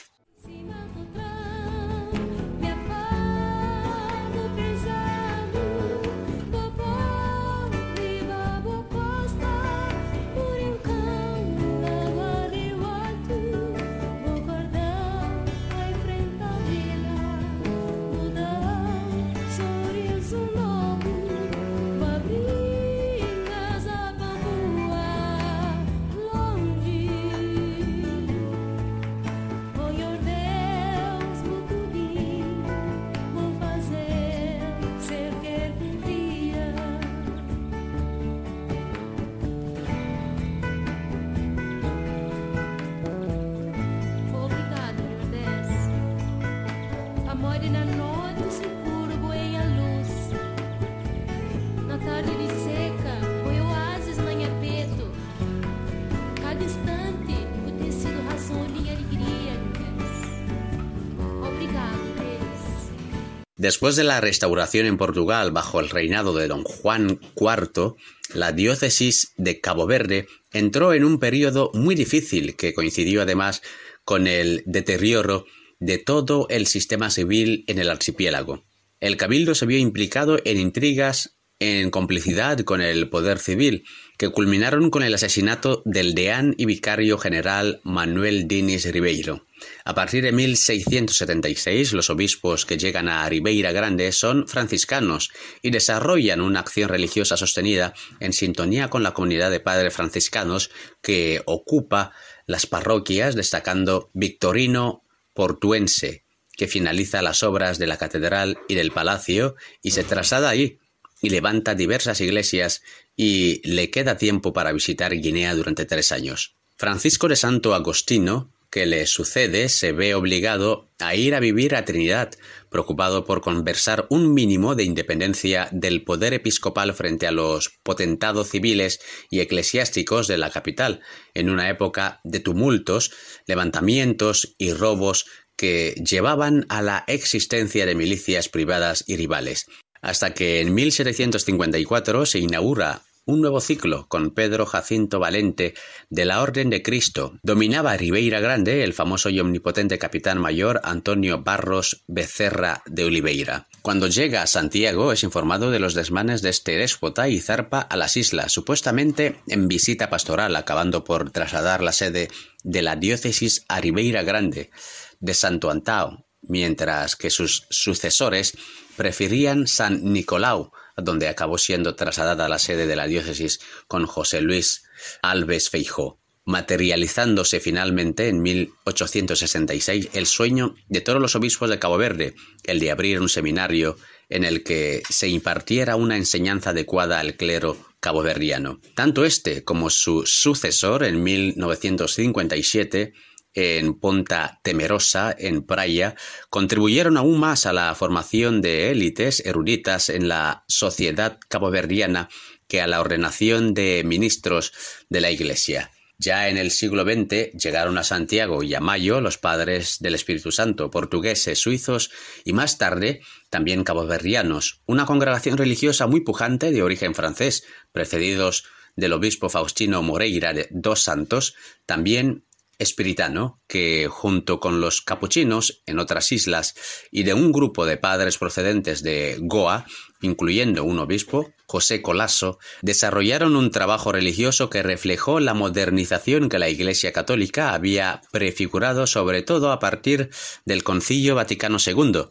Después 63.67 63.97
de 63.97 64.05
la 64.05 64.21
restauración 64.21 64.87
en 64.87 64.97
Portugal 64.97 65.51
bajo 65.51 65.81
el 65.81 65.91
reinado 65.91 66.33
de 66.37 66.47
don 66.47 66.63
Juan 66.63 67.19
IV, 67.35 67.97
la 68.33 68.53
diócesis 68.53 69.33
de 69.39 69.61
Cabo 69.61 69.89
Verde 69.89 70.29
entró 70.53 70.95
en 70.95 71.03
un 71.03 71.19
periodo 71.19 71.73
muy 71.75 71.97
difícil 71.97 72.55
que 72.55 72.75
coincidió 72.75 73.23
además 73.23 73.63
con 74.05 74.29
el 74.29 74.63
deterioro 74.67 75.47
de 75.81 75.99
todo 75.99 76.47
el 76.49 76.69
sistema 76.69 77.11
civil 77.11 77.65
en 77.67 77.81
el 77.81 77.91
archipiélago. 77.91 78.63
El 79.01 79.17
cabildo 79.17 79.57
se 79.57 79.67
vio 79.67 79.79
implicado 79.79 80.39
en 80.45 80.61
intrigas 80.61 81.37
en 81.59 81.91
complicidad 81.91 82.61
con 82.61 82.81
el 82.81 83.09
poder 83.09 83.41
civil, 83.41 83.83
que 84.17 84.29
culminaron 84.29 84.91
con 84.91 85.03
el 85.03 85.13
asesinato 85.13 85.83
del 85.85 86.15
deán 86.15 86.55
y 86.57 86.67
vicario 86.67 87.19
general 87.19 87.81
Manuel 87.83 88.47
Diniz 88.47 88.87
Ribeiro. 88.93 89.45
A 89.85 89.95
partir 89.95 90.23
de 90.23 90.33
1676, 90.33 91.93
los 91.93 92.11
obispos 92.11 92.67
que 92.67 92.77
llegan 92.77 93.09
a 93.09 93.29
Ribeira 93.29 93.73
Grande 93.73 94.13
son 94.13 94.47
franciscanos 94.49 95.31
y 95.63 95.71
desarrollan 95.71 96.41
una 96.41 96.61
acción 96.61 96.89
religiosa 96.89 97.37
sostenida 97.37 97.95
en 98.21 98.33
sintonía 98.33 98.91
con 98.91 99.03
la 99.03 99.15
comunidad 99.15 99.51
de 99.51 99.61
padres 99.61 99.95
franciscanos 99.95 100.71
que 101.03 101.43
ocupa 101.47 102.13
las 102.47 102.67
parroquias, 102.67 103.35
destacando 103.35 104.11
Victorino 104.13 105.03
Portuense, 105.35 106.25
que 106.57 106.69
finaliza 106.69 107.23
las 107.23 107.43
obras 107.43 107.79
de 107.79 107.87
la 107.87 107.99
catedral 107.99 108.59
y 108.69 108.75
del 108.75 108.91
palacio 108.91 109.57
y 109.83 109.93
se 109.93 110.05
traslada 110.05 110.49
allí 110.49 110.79
y 111.23 111.31
levanta 111.31 111.75
diversas 111.75 112.21
iglesias 112.21 112.83
y 113.17 113.67
le 113.69 113.91
queda 113.91 114.19
tiempo 114.19 114.53
para 114.53 114.73
visitar 114.73 115.13
Guinea 115.15 115.55
durante 115.55 115.87
tres 115.87 116.13
años. 116.13 116.55
Francisco 116.77 117.29
de 117.29 117.37
Santo 117.37 117.75
Agostino, 117.75 118.53
que 118.71 118.87
le 118.87 119.07
sucede, 119.07 119.69
se 119.69 119.93
ve 119.93 120.15
obligado 120.15 120.91
a 120.99 121.15
ir 121.15 121.35
a 121.35 121.41
vivir 121.41 121.75
a 121.75 121.85
Trinidad, 121.85 122.35
preocupado 122.71 123.25
por 123.25 123.41
conversar 123.41 124.07
un 124.11 124.35
mínimo 124.35 124.75
de 124.75 124.85
independencia 124.85 125.69
del 125.73 126.05
poder 126.05 126.35
episcopal 126.35 126.95
frente 126.95 127.27
a 127.27 127.33
los 127.33 127.79
potentados 127.83 128.51
civiles 128.51 129.01
y 129.31 129.41
eclesiásticos 129.41 130.27
de 130.27 130.39
la 130.39 130.51
capital, 130.51 131.01
en 131.35 131.51
una 131.51 131.71
época 131.71 132.21
de 132.25 132.41
tumultos, 132.41 133.13
levantamientos 133.47 134.55
y 134.59 134.73
robos 134.73 135.27
que 135.57 135.95
llevaban 136.05 136.67
a 136.69 136.83
la 136.83 137.05
existencia 137.07 137.87
de 137.87 137.95
milicias 137.95 138.49
privadas 138.49 139.05
y 139.07 139.17
rivales. 139.17 139.67
Hasta 140.03 140.35
que 140.35 140.61
en 140.61 140.75
1754 140.75 142.27
se 142.27 142.39
inaugura 142.39 143.06
un 143.27 143.41
nuevo 143.41 143.61
ciclo 143.61 144.07
con 144.09 144.31
Pedro 144.31 144.67
Jacinto 144.67 145.19
Valente 145.19 145.75
de 146.11 146.25
la 146.25 146.41
Orden 146.41 146.71
de 146.71 146.83
Cristo. 146.83 147.39
Dominaba 147.43 147.97
Ribeira 147.97 148.39
Grande 148.39 148.85
el 148.85 148.95
famoso 148.95 149.31
y 149.31 149.41
omnipotente 149.41 149.99
capitán 149.99 150.41
mayor 150.41 150.81
Antonio 150.85 151.43
Barros 151.43 152.05
Becerra 152.07 152.85
de 152.87 153.05
Oliveira. 153.05 153.67
Cuando 153.83 154.07
llega 154.07 154.43
a 154.43 154.47
Santiago 154.47 155.11
es 155.11 155.25
informado 155.25 155.73
de 155.73 155.81
los 155.81 155.95
desmanes 155.95 156.41
de 156.41 156.51
este 156.51 156.79
déspota 156.79 157.29
y 157.29 157.41
zarpa 157.41 157.81
a 157.81 157.97
las 157.97 158.17
islas, 158.17 158.53
supuestamente 158.53 159.41
en 159.49 159.67
visita 159.67 160.09
pastoral, 160.09 160.55
acabando 160.55 161.03
por 161.03 161.33
trasladar 161.33 161.83
la 161.83 161.93
sede 161.93 162.29
de 162.63 162.83
la 162.83 162.95
diócesis 162.95 163.65
a 163.69 163.81
Ribeira 163.81 164.23
Grande 164.23 164.71
de 165.19 165.35
Santo 165.35 165.71
Antao, 165.71 166.27
mientras 166.43 167.17
que 167.17 167.31
sus 167.31 167.67
sucesores 167.71 168.57
preferían 168.97 169.67
San 169.67 170.13
Nicolau, 170.13 170.71
donde 170.97 171.29
acabó 171.29 171.59
siendo 171.59 171.95
trasladada 171.95 172.49
la 172.49 172.59
sede 172.59 172.87
de 172.87 172.97
la 172.97 173.07
diócesis 173.07 173.61
con 173.87 174.07
José 174.07 174.41
Luis 174.41 174.85
Alves 175.23 175.69
Feijó, 175.69 176.21
materializándose 176.45 177.61
finalmente 177.61 178.29
en 178.29 178.41
1866 178.41 180.11
el 180.15 180.27
sueño 180.27 180.75
de 180.89 181.01
todos 181.01 181.21
los 181.21 181.35
obispos 181.35 181.69
de 181.69 181.79
Cabo 181.79 181.99
Verde, 181.99 182.35
el 182.65 182.81
de 182.81 182.91
abrir 182.91 183.21
un 183.21 183.29
seminario 183.29 183.97
en 184.29 184.45
el 184.45 184.63
que 184.63 185.03
se 185.09 185.29
impartiera 185.29 185.97
una 185.97 186.17
enseñanza 186.17 186.71
adecuada 186.71 187.21
al 187.21 187.37
clero 187.37 187.77
caboverdiano. 188.01 188.81
Tanto 188.95 189.25
este 189.25 189.65
como 189.65 189.91
su 189.91 190.25
sucesor 190.27 191.05
en 191.05 191.23
1957 191.23 193.13
en 193.57 193.99
Ponta 193.99 194.61
Temerosa, 194.63 195.35
en 195.37 195.63
Praia, 195.63 196.15
contribuyeron 196.51 197.17
aún 197.17 197.41
más 197.41 197.65
a 197.67 197.73
la 197.73 197.95
formación 197.95 198.61
de 198.61 198.91
élites 198.91 199.45
eruditas 199.45 200.11
en 200.11 200.29
la 200.29 200.65
sociedad 200.69 201.39
caboverdiana 201.49 202.29
que 202.69 202.83
a 202.83 202.87
la 202.87 203.01
ordenación 203.01 203.73
de 203.73 204.03
ministros 204.05 204.73
de 205.09 205.21
la 205.23 205.31
Iglesia. 205.31 205.91
Ya 206.19 206.49
en 206.49 206.57
el 206.57 206.71
siglo 206.71 207.05
XX 207.05 207.53
llegaron 207.53 207.99
a 207.99 208.05
Santiago 208.05 208.63
y 208.63 208.75
a 208.75 208.81
Mayo 208.81 209.21
los 209.21 209.37
padres 209.37 209.99
del 210.01 210.15
Espíritu 210.15 210.51
Santo, 210.51 210.91
portugueses, 210.91 211.59
suizos 211.59 212.11
y 212.45 212.53
más 212.55 212.79
tarde 212.79 213.21
también 213.51 213.85
caboverdianos, 213.85 214.81
una 214.87 215.05
congregación 215.05 215.59
religiosa 215.59 216.07
muy 216.07 216.21
pujante 216.21 216.73
de 216.73 216.83
origen 216.83 217.15
francés, 217.15 217.65
precedidos 217.93 218.65
del 218.97 219.13
obispo 219.13 219.51
Faustino 219.51 220.03
Moreira 220.03 220.55
de 220.55 220.69
Dos 220.71 221.03
Santos, 221.03 221.55
también 221.85 222.46
espiritano 222.79 223.61
que, 223.67 224.09
junto 224.11 224.61
con 224.61 224.81
los 224.81 225.01
capuchinos 225.01 225.83
en 225.87 225.99
otras 225.99 226.33
islas 226.33 226.75
y 227.11 227.23
de 227.23 227.35
un 227.35 227.53
grupo 227.53 227.87
de 227.87 227.97
padres 227.97 228.39
procedentes 228.39 229.03
de 229.03 229.39
Goa, 229.41 229.87
incluyendo 230.21 230.85
un 230.85 230.99
obispo, 230.99 231.53
José 231.67 232.03
Colasso, 232.03 232.59
desarrollaron 232.83 233.57
un 233.57 233.71
trabajo 233.71 234.13
religioso 234.13 234.71
que 234.71 234.83
reflejó 234.83 235.41
la 235.41 235.55
modernización 235.55 236.49
que 236.49 236.59
la 236.59 236.69
Iglesia 236.69 237.13
católica 237.13 237.75
había 237.75 238.23
prefigurado 238.33 239.07
sobre 239.07 239.43
todo 239.43 239.73
a 239.73 239.79
partir 239.79 240.31
del 240.65 240.85
Concilio 240.85 241.35
Vaticano 241.35 241.79
II, 241.85 242.27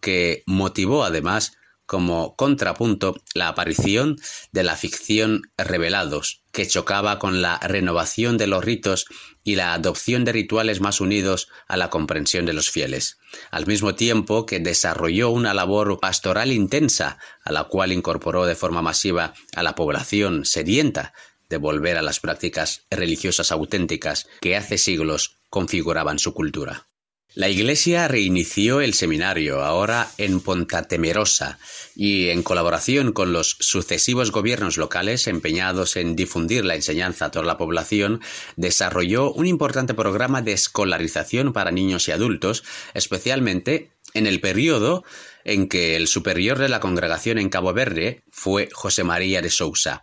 que 0.00 0.42
motivó 0.46 1.04
además 1.04 1.52
como 1.90 2.36
contrapunto 2.36 3.20
la 3.34 3.48
aparición 3.48 4.16
de 4.52 4.62
la 4.62 4.76
ficción 4.76 5.42
Revelados, 5.58 6.44
que 6.52 6.64
chocaba 6.68 7.18
con 7.18 7.42
la 7.42 7.58
renovación 7.58 8.38
de 8.38 8.46
los 8.46 8.64
ritos 8.64 9.06
y 9.42 9.56
la 9.56 9.74
adopción 9.74 10.24
de 10.24 10.30
rituales 10.30 10.80
más 10.80 11.00
unidos 11.00 11.48
a 11.66 11.76
la 11.76 11.90
comprensión 11.90 12.46
de 12.46 12.52
los 12.52 12.70
fieles, 12.70 13.18
al 13.50 13.66
mismo 13.66 13.96
tiempo 13.96 14.46
que 14.46 14.60
desarrolló 14.60 15.30
una 15.30 15.52
labor 15.52 15.98
pastoral 15.98 16.52
intensa, 16.52 17.18
a 17.42 17.50
la 17.50 17.64
cual 17.64 17.90
incorporó 17.90 18.46
de 18.46 18.54
forma 18.54 18.82
masiva 18.82 19.34
a 19.56 19.64
la 19.64 19.74
población 19.74 20.44
sedienta 20.44 21.12
de 21.48 21.56
volver 21.56 21.96
a 21.96 22.02
las 22.02 22.20
prácticas 22.20 22.86
religiosas 22.88 23.50
auténticas 23.50 24.28
que 24.40 24.54
hace 24.54 24.78
siglos 24.78 25.40
configuraban 25.48 26.20
su 26.20 26.34
cultura. 26.34 26.86
La 27.34 27.48
Iglesia 27.48 28.08
reinició 28.08 28.80
el 28.80 28.92
seminario, 28.92 29.62
ahora 29.62 30.10
en 30.18 30.40
Pontatemerosa, 30.40 31.60
y 31.94 32.30
en 32.30 32.42
colaboración 32.42 33.12
con 33.12 33.32
los 33.32 33.56
sucesivos 33.60 34.32
gobiernos 34.32 34.76
locales 34.76 35.28
empeñados 35.28 35.94
en 35.94 36.16
difundir 36.16 36.64
la 36.64 36.74
enseñanza 36.74 37.26
a 37.26 37.30
toda 37.30 37.44
la 37.44 37.56
población, 37.56 38.20
desarrolló 38.56 39.32
un 39.32 39.46
importante 39.46 39.94
programa 39.94 40.42
de 40.42 40.54
escolarización 40.54 41.52
para 41.52 41.70
niños 41.70 42.08
y 42.08 42.10
adultos, 42.10 42.64
especialmente 42.94 43.92
en 44.12 44.26
el 44.26 44.40
periodo 44.40 45.04
en 45.44 45.68
que 45.68 45.94
el 45.94 46.08
superior 46.08 46.58
de 46.58 46.68
la 46.68 46.80
congregación 46.80 47.38
en 47.38 47.48
Cabo 47.48 47.72
Verde 47.72 48.24
fue 48.32 48.68
José 48.72 49.04
María 49.04 49.40
de 49.40 49.50
Sousa. 49.50 50.02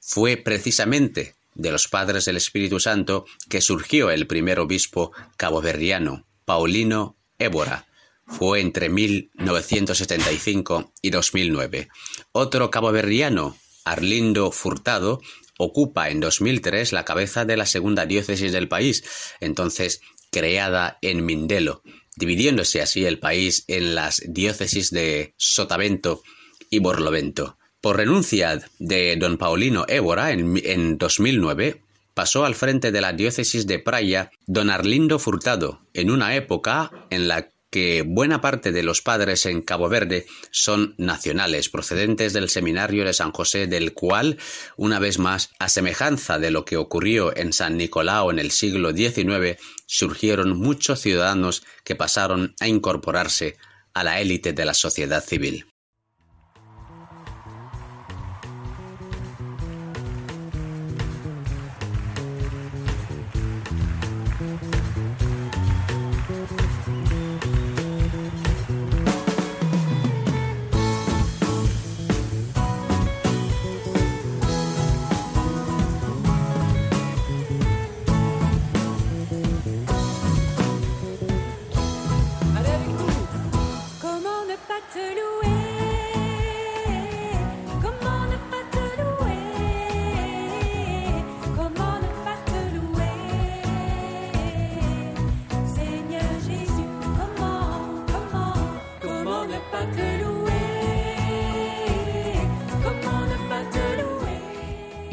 Fue 0.00 0.36
precisamente 0.36 1.34
de 1.56 1.72
los 1.72 1.88
padres 1.88 2.24
del 2.24 2.36
Espíritu 2.36 2.78
Santo 2.78 3.24
que 3.48 3.60
surgió 3.60 4.12
el 4.12 4.28
primer 4.28 4.60
obispo 4.60 5.10
caboverdiano. 5.36 6.27
Paulino 6.48 7.18
Évora. 7.38 7.86
Fue 8.26 8.62
entre 8.62 8.88
1975 8.88 10.94
y 11.02 11.10
2009. 11.10 11.88
Otro 12.32 12.70
caboverdiano, 12.70 13.54
Arlindo 13.84 14.50
Furtado, 14.50 15.20
ocupa 15.58 16.08
en 16.08 16.20
2003 16.20 16.94
la 16.94 17.04
cabeza 17.04 17.44
de 17.44 17.58
la 17.58 17.66
segunda 17.66 18.06
diócesis 18.06 18.50
del 18.50 18.66
país, 18.66 19.04
entonces 19.40 20.00
creada 20.30 20.96
en 21.02 21.26
Mindelo, 21.26 21.82
dividiéndose 22.16 22.80
así 22.80 23.04
el 23.04 23.18
país 23.18 23.64
en 23.68 23.94
las 23.94 24.22
diócesis 24.26 24.90
de 24.90 25.34
Sotavento 25.36 26.22
y 26.70 26.78
Borlovento. 26.78 27.58
Por 27.82 27.98
renuncia 27.98 28.58
de 28.78 29.16
don 29.16 29.36
Paulino 29.36 29.84
Évora 29.86 30.32
en, 30.32 30.58
en 30.64 30.96
2009, 30.96 31.82
pasó 32.18 32.44
al 32.44 32.56
frente 32.56 32.90
de 32.90 33.00
la 33.00 33.12
diócesis 33.12 33.64
de 33.68 33.78
Praia 33.78 34.32
don 34.44 34.70
Arlindo 34.70 35.20
Furtado, 35.20 35.86
en 35.94 36.10
una 36.10 36.34
época 36.34 36.90
en 37.10 37.28
la 37.28 37.48
que 37.70 38.02
buena 38.04 38.40
parte 38.40 38.72
de 38.72 38.82
los 38.82 39.02
padres 39.02 39.46
en 39.46 39.62
Cabo 39.62 39.88
Verde 39.88 40.26
son 40.50 40.96
nacionales, 40.98 41.68
procedentes 41.68 42.32
del 42.32 42.48
seminario 42.48 43.04
de 43.04 43.12
San 43.12 43.30
José, 43.30 43.68
del 43.68 43.94
cual, 43.94 44.36
una 44.76 44.98
vez 44.98 45.20
más, 45.20 45.50
a 45.60 45.68
semejanza 45.68 46.40
de 46.40 46.50
lo 46.50 46.64
que 46.64 46.76
ocurrió 46.76 47.36
en 47.36 47.52
San 47.52 47.76
Nicolao 47.76 48.32
en 48.32 48.40
el 48.40 48.50
siglo 48.50 48.90
XIX, 48.90 49.56
surgieron 49.86 50.58
muchos 50.58 50.98
ciudadanos 50.98 51.62
que 51.84 51.94
pasaron 51.94 52.56
a 52.58 52.66
incorporarse 52.66 53.58
a 53.94 54.02
la 54.02 54.20
élite 54.20 54.52
de 54.52 54.64
la 54.64 54.74
sociedad 54.74 55.22
civil. 55.24 55.66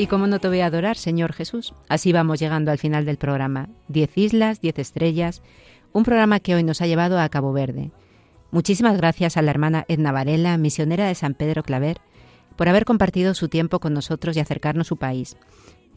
Y 0.06 0.08
cómo 0.08 0.28
no 0.28 0.38
te 0.38 0.48
voy 0.48 0.60
a 0.60 0.68
adorar, 0.68 0.98
Señor 0.98 1.34
Jesús. 1.34 1.74
Así 1.90 2.14
vamos 2.14 2.40
llegando 2.40 2.70
al 2.70 2.78
final 2.78 3.06
del 3.06 3.18
programa. 3.18 3.70
Diez 3.88 4.16
islas, 4.16 4.62
diez 4.62 4.78
estrellas, 4.78 5.42
un 5.94 6.04
programa 6.04 6.40
que 6.40 6.54
hoy 6.54 6.62
nos 6.62 6.80
ha 6.82 6.86
llevado 6.86 7.20
a 7.20 7.28
Cabo 7.28 7.54
Verde. 7.54 7.90
Muchísimas 8.52 8.98
gracias 8.98 9.36
a 9.36 9.42
la 9.42 9.50
hermana 9.50 9.84
Edna 9.88 10.12
Varela, 10.12 10.60
misionera 10.60 11.08
de 11.08 11.16
San 11.16 11.34
Pedro 11.34 11.64
Claver, 11.64 12.02
por 12.56 12.70
haber 12.70 12.86
compartido 12.86 13.34
su 13.34 13.50
tiempo 13.50 13.80
con 13.80 13.96
nosotros 13.96 14.38
y 14.38 14.40
acercarnos 14.40 14.86
su 14.86 14.98
país. 14.98 15.38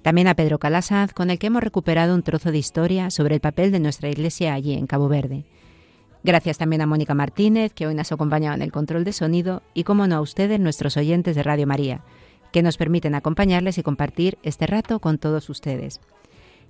También 0.00 0.28
a 0.28 0.34
Pedro 0.34 0.59
Calasaz, 0.59 1.12
con 1.12 1.28
el 1.28 1.38
que 1.38 1.48
hemos 1.48 1.62
recuperado 1.62 2.14
un 2.14 2.22
trozo 2.22 2.50
de 2.50 2.56
historia 2.56 3.11
sobre 3.11 3.34
el 3.34 3.42
papel 3.42 3.72
de 3.72 3.80
nuestra 3.80 4.09
iglesia 4.09 4.54
allí 4.54 4.72
en 4.72 4.86
Cabo 4.86 5.09
Verde. 5.09 5.44
Gracias 6.24 6.56
también 6.56 6.80
a 6.80 6.86
Mónica 6.86 7.12
Martínez, 7.12 7.74
que 7.74 7.86
hoy 7.86 7.94
nos 7.94 8.11
acompañaba 8.11 8.54
en 8.54 8.62
el 8.62 8.72
control 8.72 9.04
de 9.04 9.12
sonido, 9.12 9.62
y 9.74 9.84
como 9.84 10.06
no 10.06 10.16
a 10.16 10.22
ustedes, 10.22 10.59
nuestros 10.59 10.96
oyentes 10.96 11.36
de 11.36 11.42
Radio 11.42 11.66
María 11.66 12.00
que 12.53 12.62
nos 12.62 12.76
permiten 12.76 13.14
acompañarles 13.14 13.78
y 13.78 13.82
compartir 13.82 14.38
este 14.42 14.66
rato 14.66 15.01
con 15.01 15.18
todos 15.18 15.49
ustedes. 15.51 16.01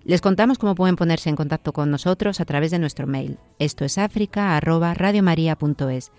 Les 0.05 0.21
contamos 0.21 0.59
cómo 0.59 0.75
pueden 0.75 0.97
ponerse 0.97 1.29
en 1.29 1.37
contacto 1.37 1.73
con 1.73 1.91
nosotros 1.91 2.41
a 2.41 2.45
través 2.45 2.71
de 2.71 2.79
nuestro 2.79 3.07
mail. 3.07 3.39
Esto 3.59 3.85
es 3.85 3.99
africa@radiomaria.es. 3.99 6.13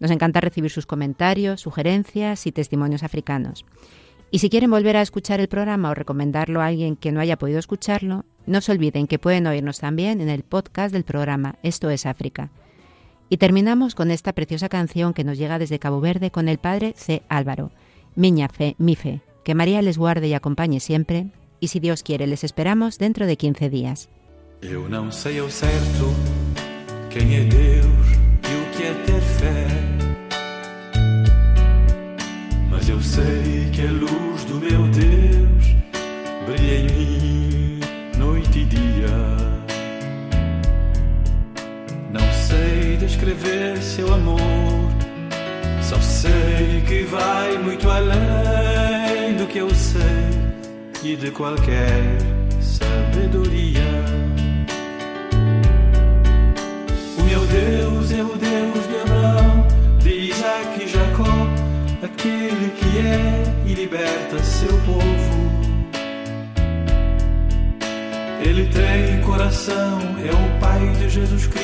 Nos 0.00 0.10
encanta 0.10 0.40
recibir 0.40 0.70
sus 0.70 0.86
comentarios, 0.86 1.60
sugerencias 1.60 2.46
y 2.46 2.52
testimonios 2.52 3.02
africanos. 3.02 3.64
Y 4.30 4.38
si 4.38 4.50
quieren 4.50 4.70
volver 4.70 4.96
a 4.96 5.02
escuchar 5.02 5.40
el 5.40 5.48
programa 5.48 5.90
o 5.90 5.94
recomendarlo 5.94 6.60
a 6.60 6.66
alguien 6.66 6.96
que 6.96 7.12
no 7.12 7.20
haya 7.20 7.38
podido 7.38 7.58
escucharlo, 7.58 8.24
no 8.46 8.60
se 8.60 8.72
olviden 8.72 9.06
que 9.06 9.18
pueden 9.18 9.46
oírnos 9.46 9.78
también 9.78 10.20
en 10.20 10.28
el 10.28 10.42
podcast 10.42 10.92
del 10.92 11.04
programa 11.04 11.56
Esto 11.62 11.90
es 11.90 12.06
África. 12.06 12.50
Y 13.28 13.36
terminamos 13.36 13.94
con 13.94 14.10
esta 14.10 14.32
preciosa 14.32 14.68
canción 14.68 15.14
que 15.14 15.24
nos 15.24 15.38
llega 15.38 15.58
desde 15.58 15.78
Cabo 15.78 16.00
Verde 16.00 16.30
con 16.30 16.48
el 16.48 16.58
padre 16.58 16.94
C. 16.96 17.22
Álvaro 17.28 17.70
Miña 18.16 18.48
fe, 18.48 18.76
mi 18.78 18.94
fe, 18.94 19.22
que 19.42 19.56
María 19.56 19.82
les 19.82 19.98
guarde 19.98 20.28
y 20.28 20.34
acompañe 20.34 20.78
siempre, 20.78 21.32
y 21.58 21.68
si 21.68 21.80
Dios 21.80 22.04
quiere 22.04 22.28
les 22.28 22.44
esperamos 22.44 22.98
dentro 22.98 23.26
de 23.26 23.36
15 23.36 23.70
días. 23.70 24.08
de 51.04 51.30
qualquer 51.30 52.00
sabedoria. 52.62 53.82
O 57.18 57.22
meu 57.24 57.40
Deus 57.40 58.10
é 58.10 58.22
o 58.22 58.34
Deus 58.34 58.88
de 58.88 58.96
Abraão, 59.02 59.66
de 59.98 60.10
Isaac 60.30 60.82
e 60.82 60.88
Jacó, 60.88 61.46
aquele 62.02 62.70
que 62.70 62.98
é 63.00 63.42
e 63.66 63.74
liberta 63.74 64.42
seu 64.42 64.72
povo. 64.80 65.04
Ele 68.42 68.66
tem 68.72 69.20
coração, 69.20 69.98
é 70.24 70.30
o 70.32 70.58
Pai 70.58 70.88
de 70.98 71.10
Jesus 71.10 71.46
Cristo 71.48 71.63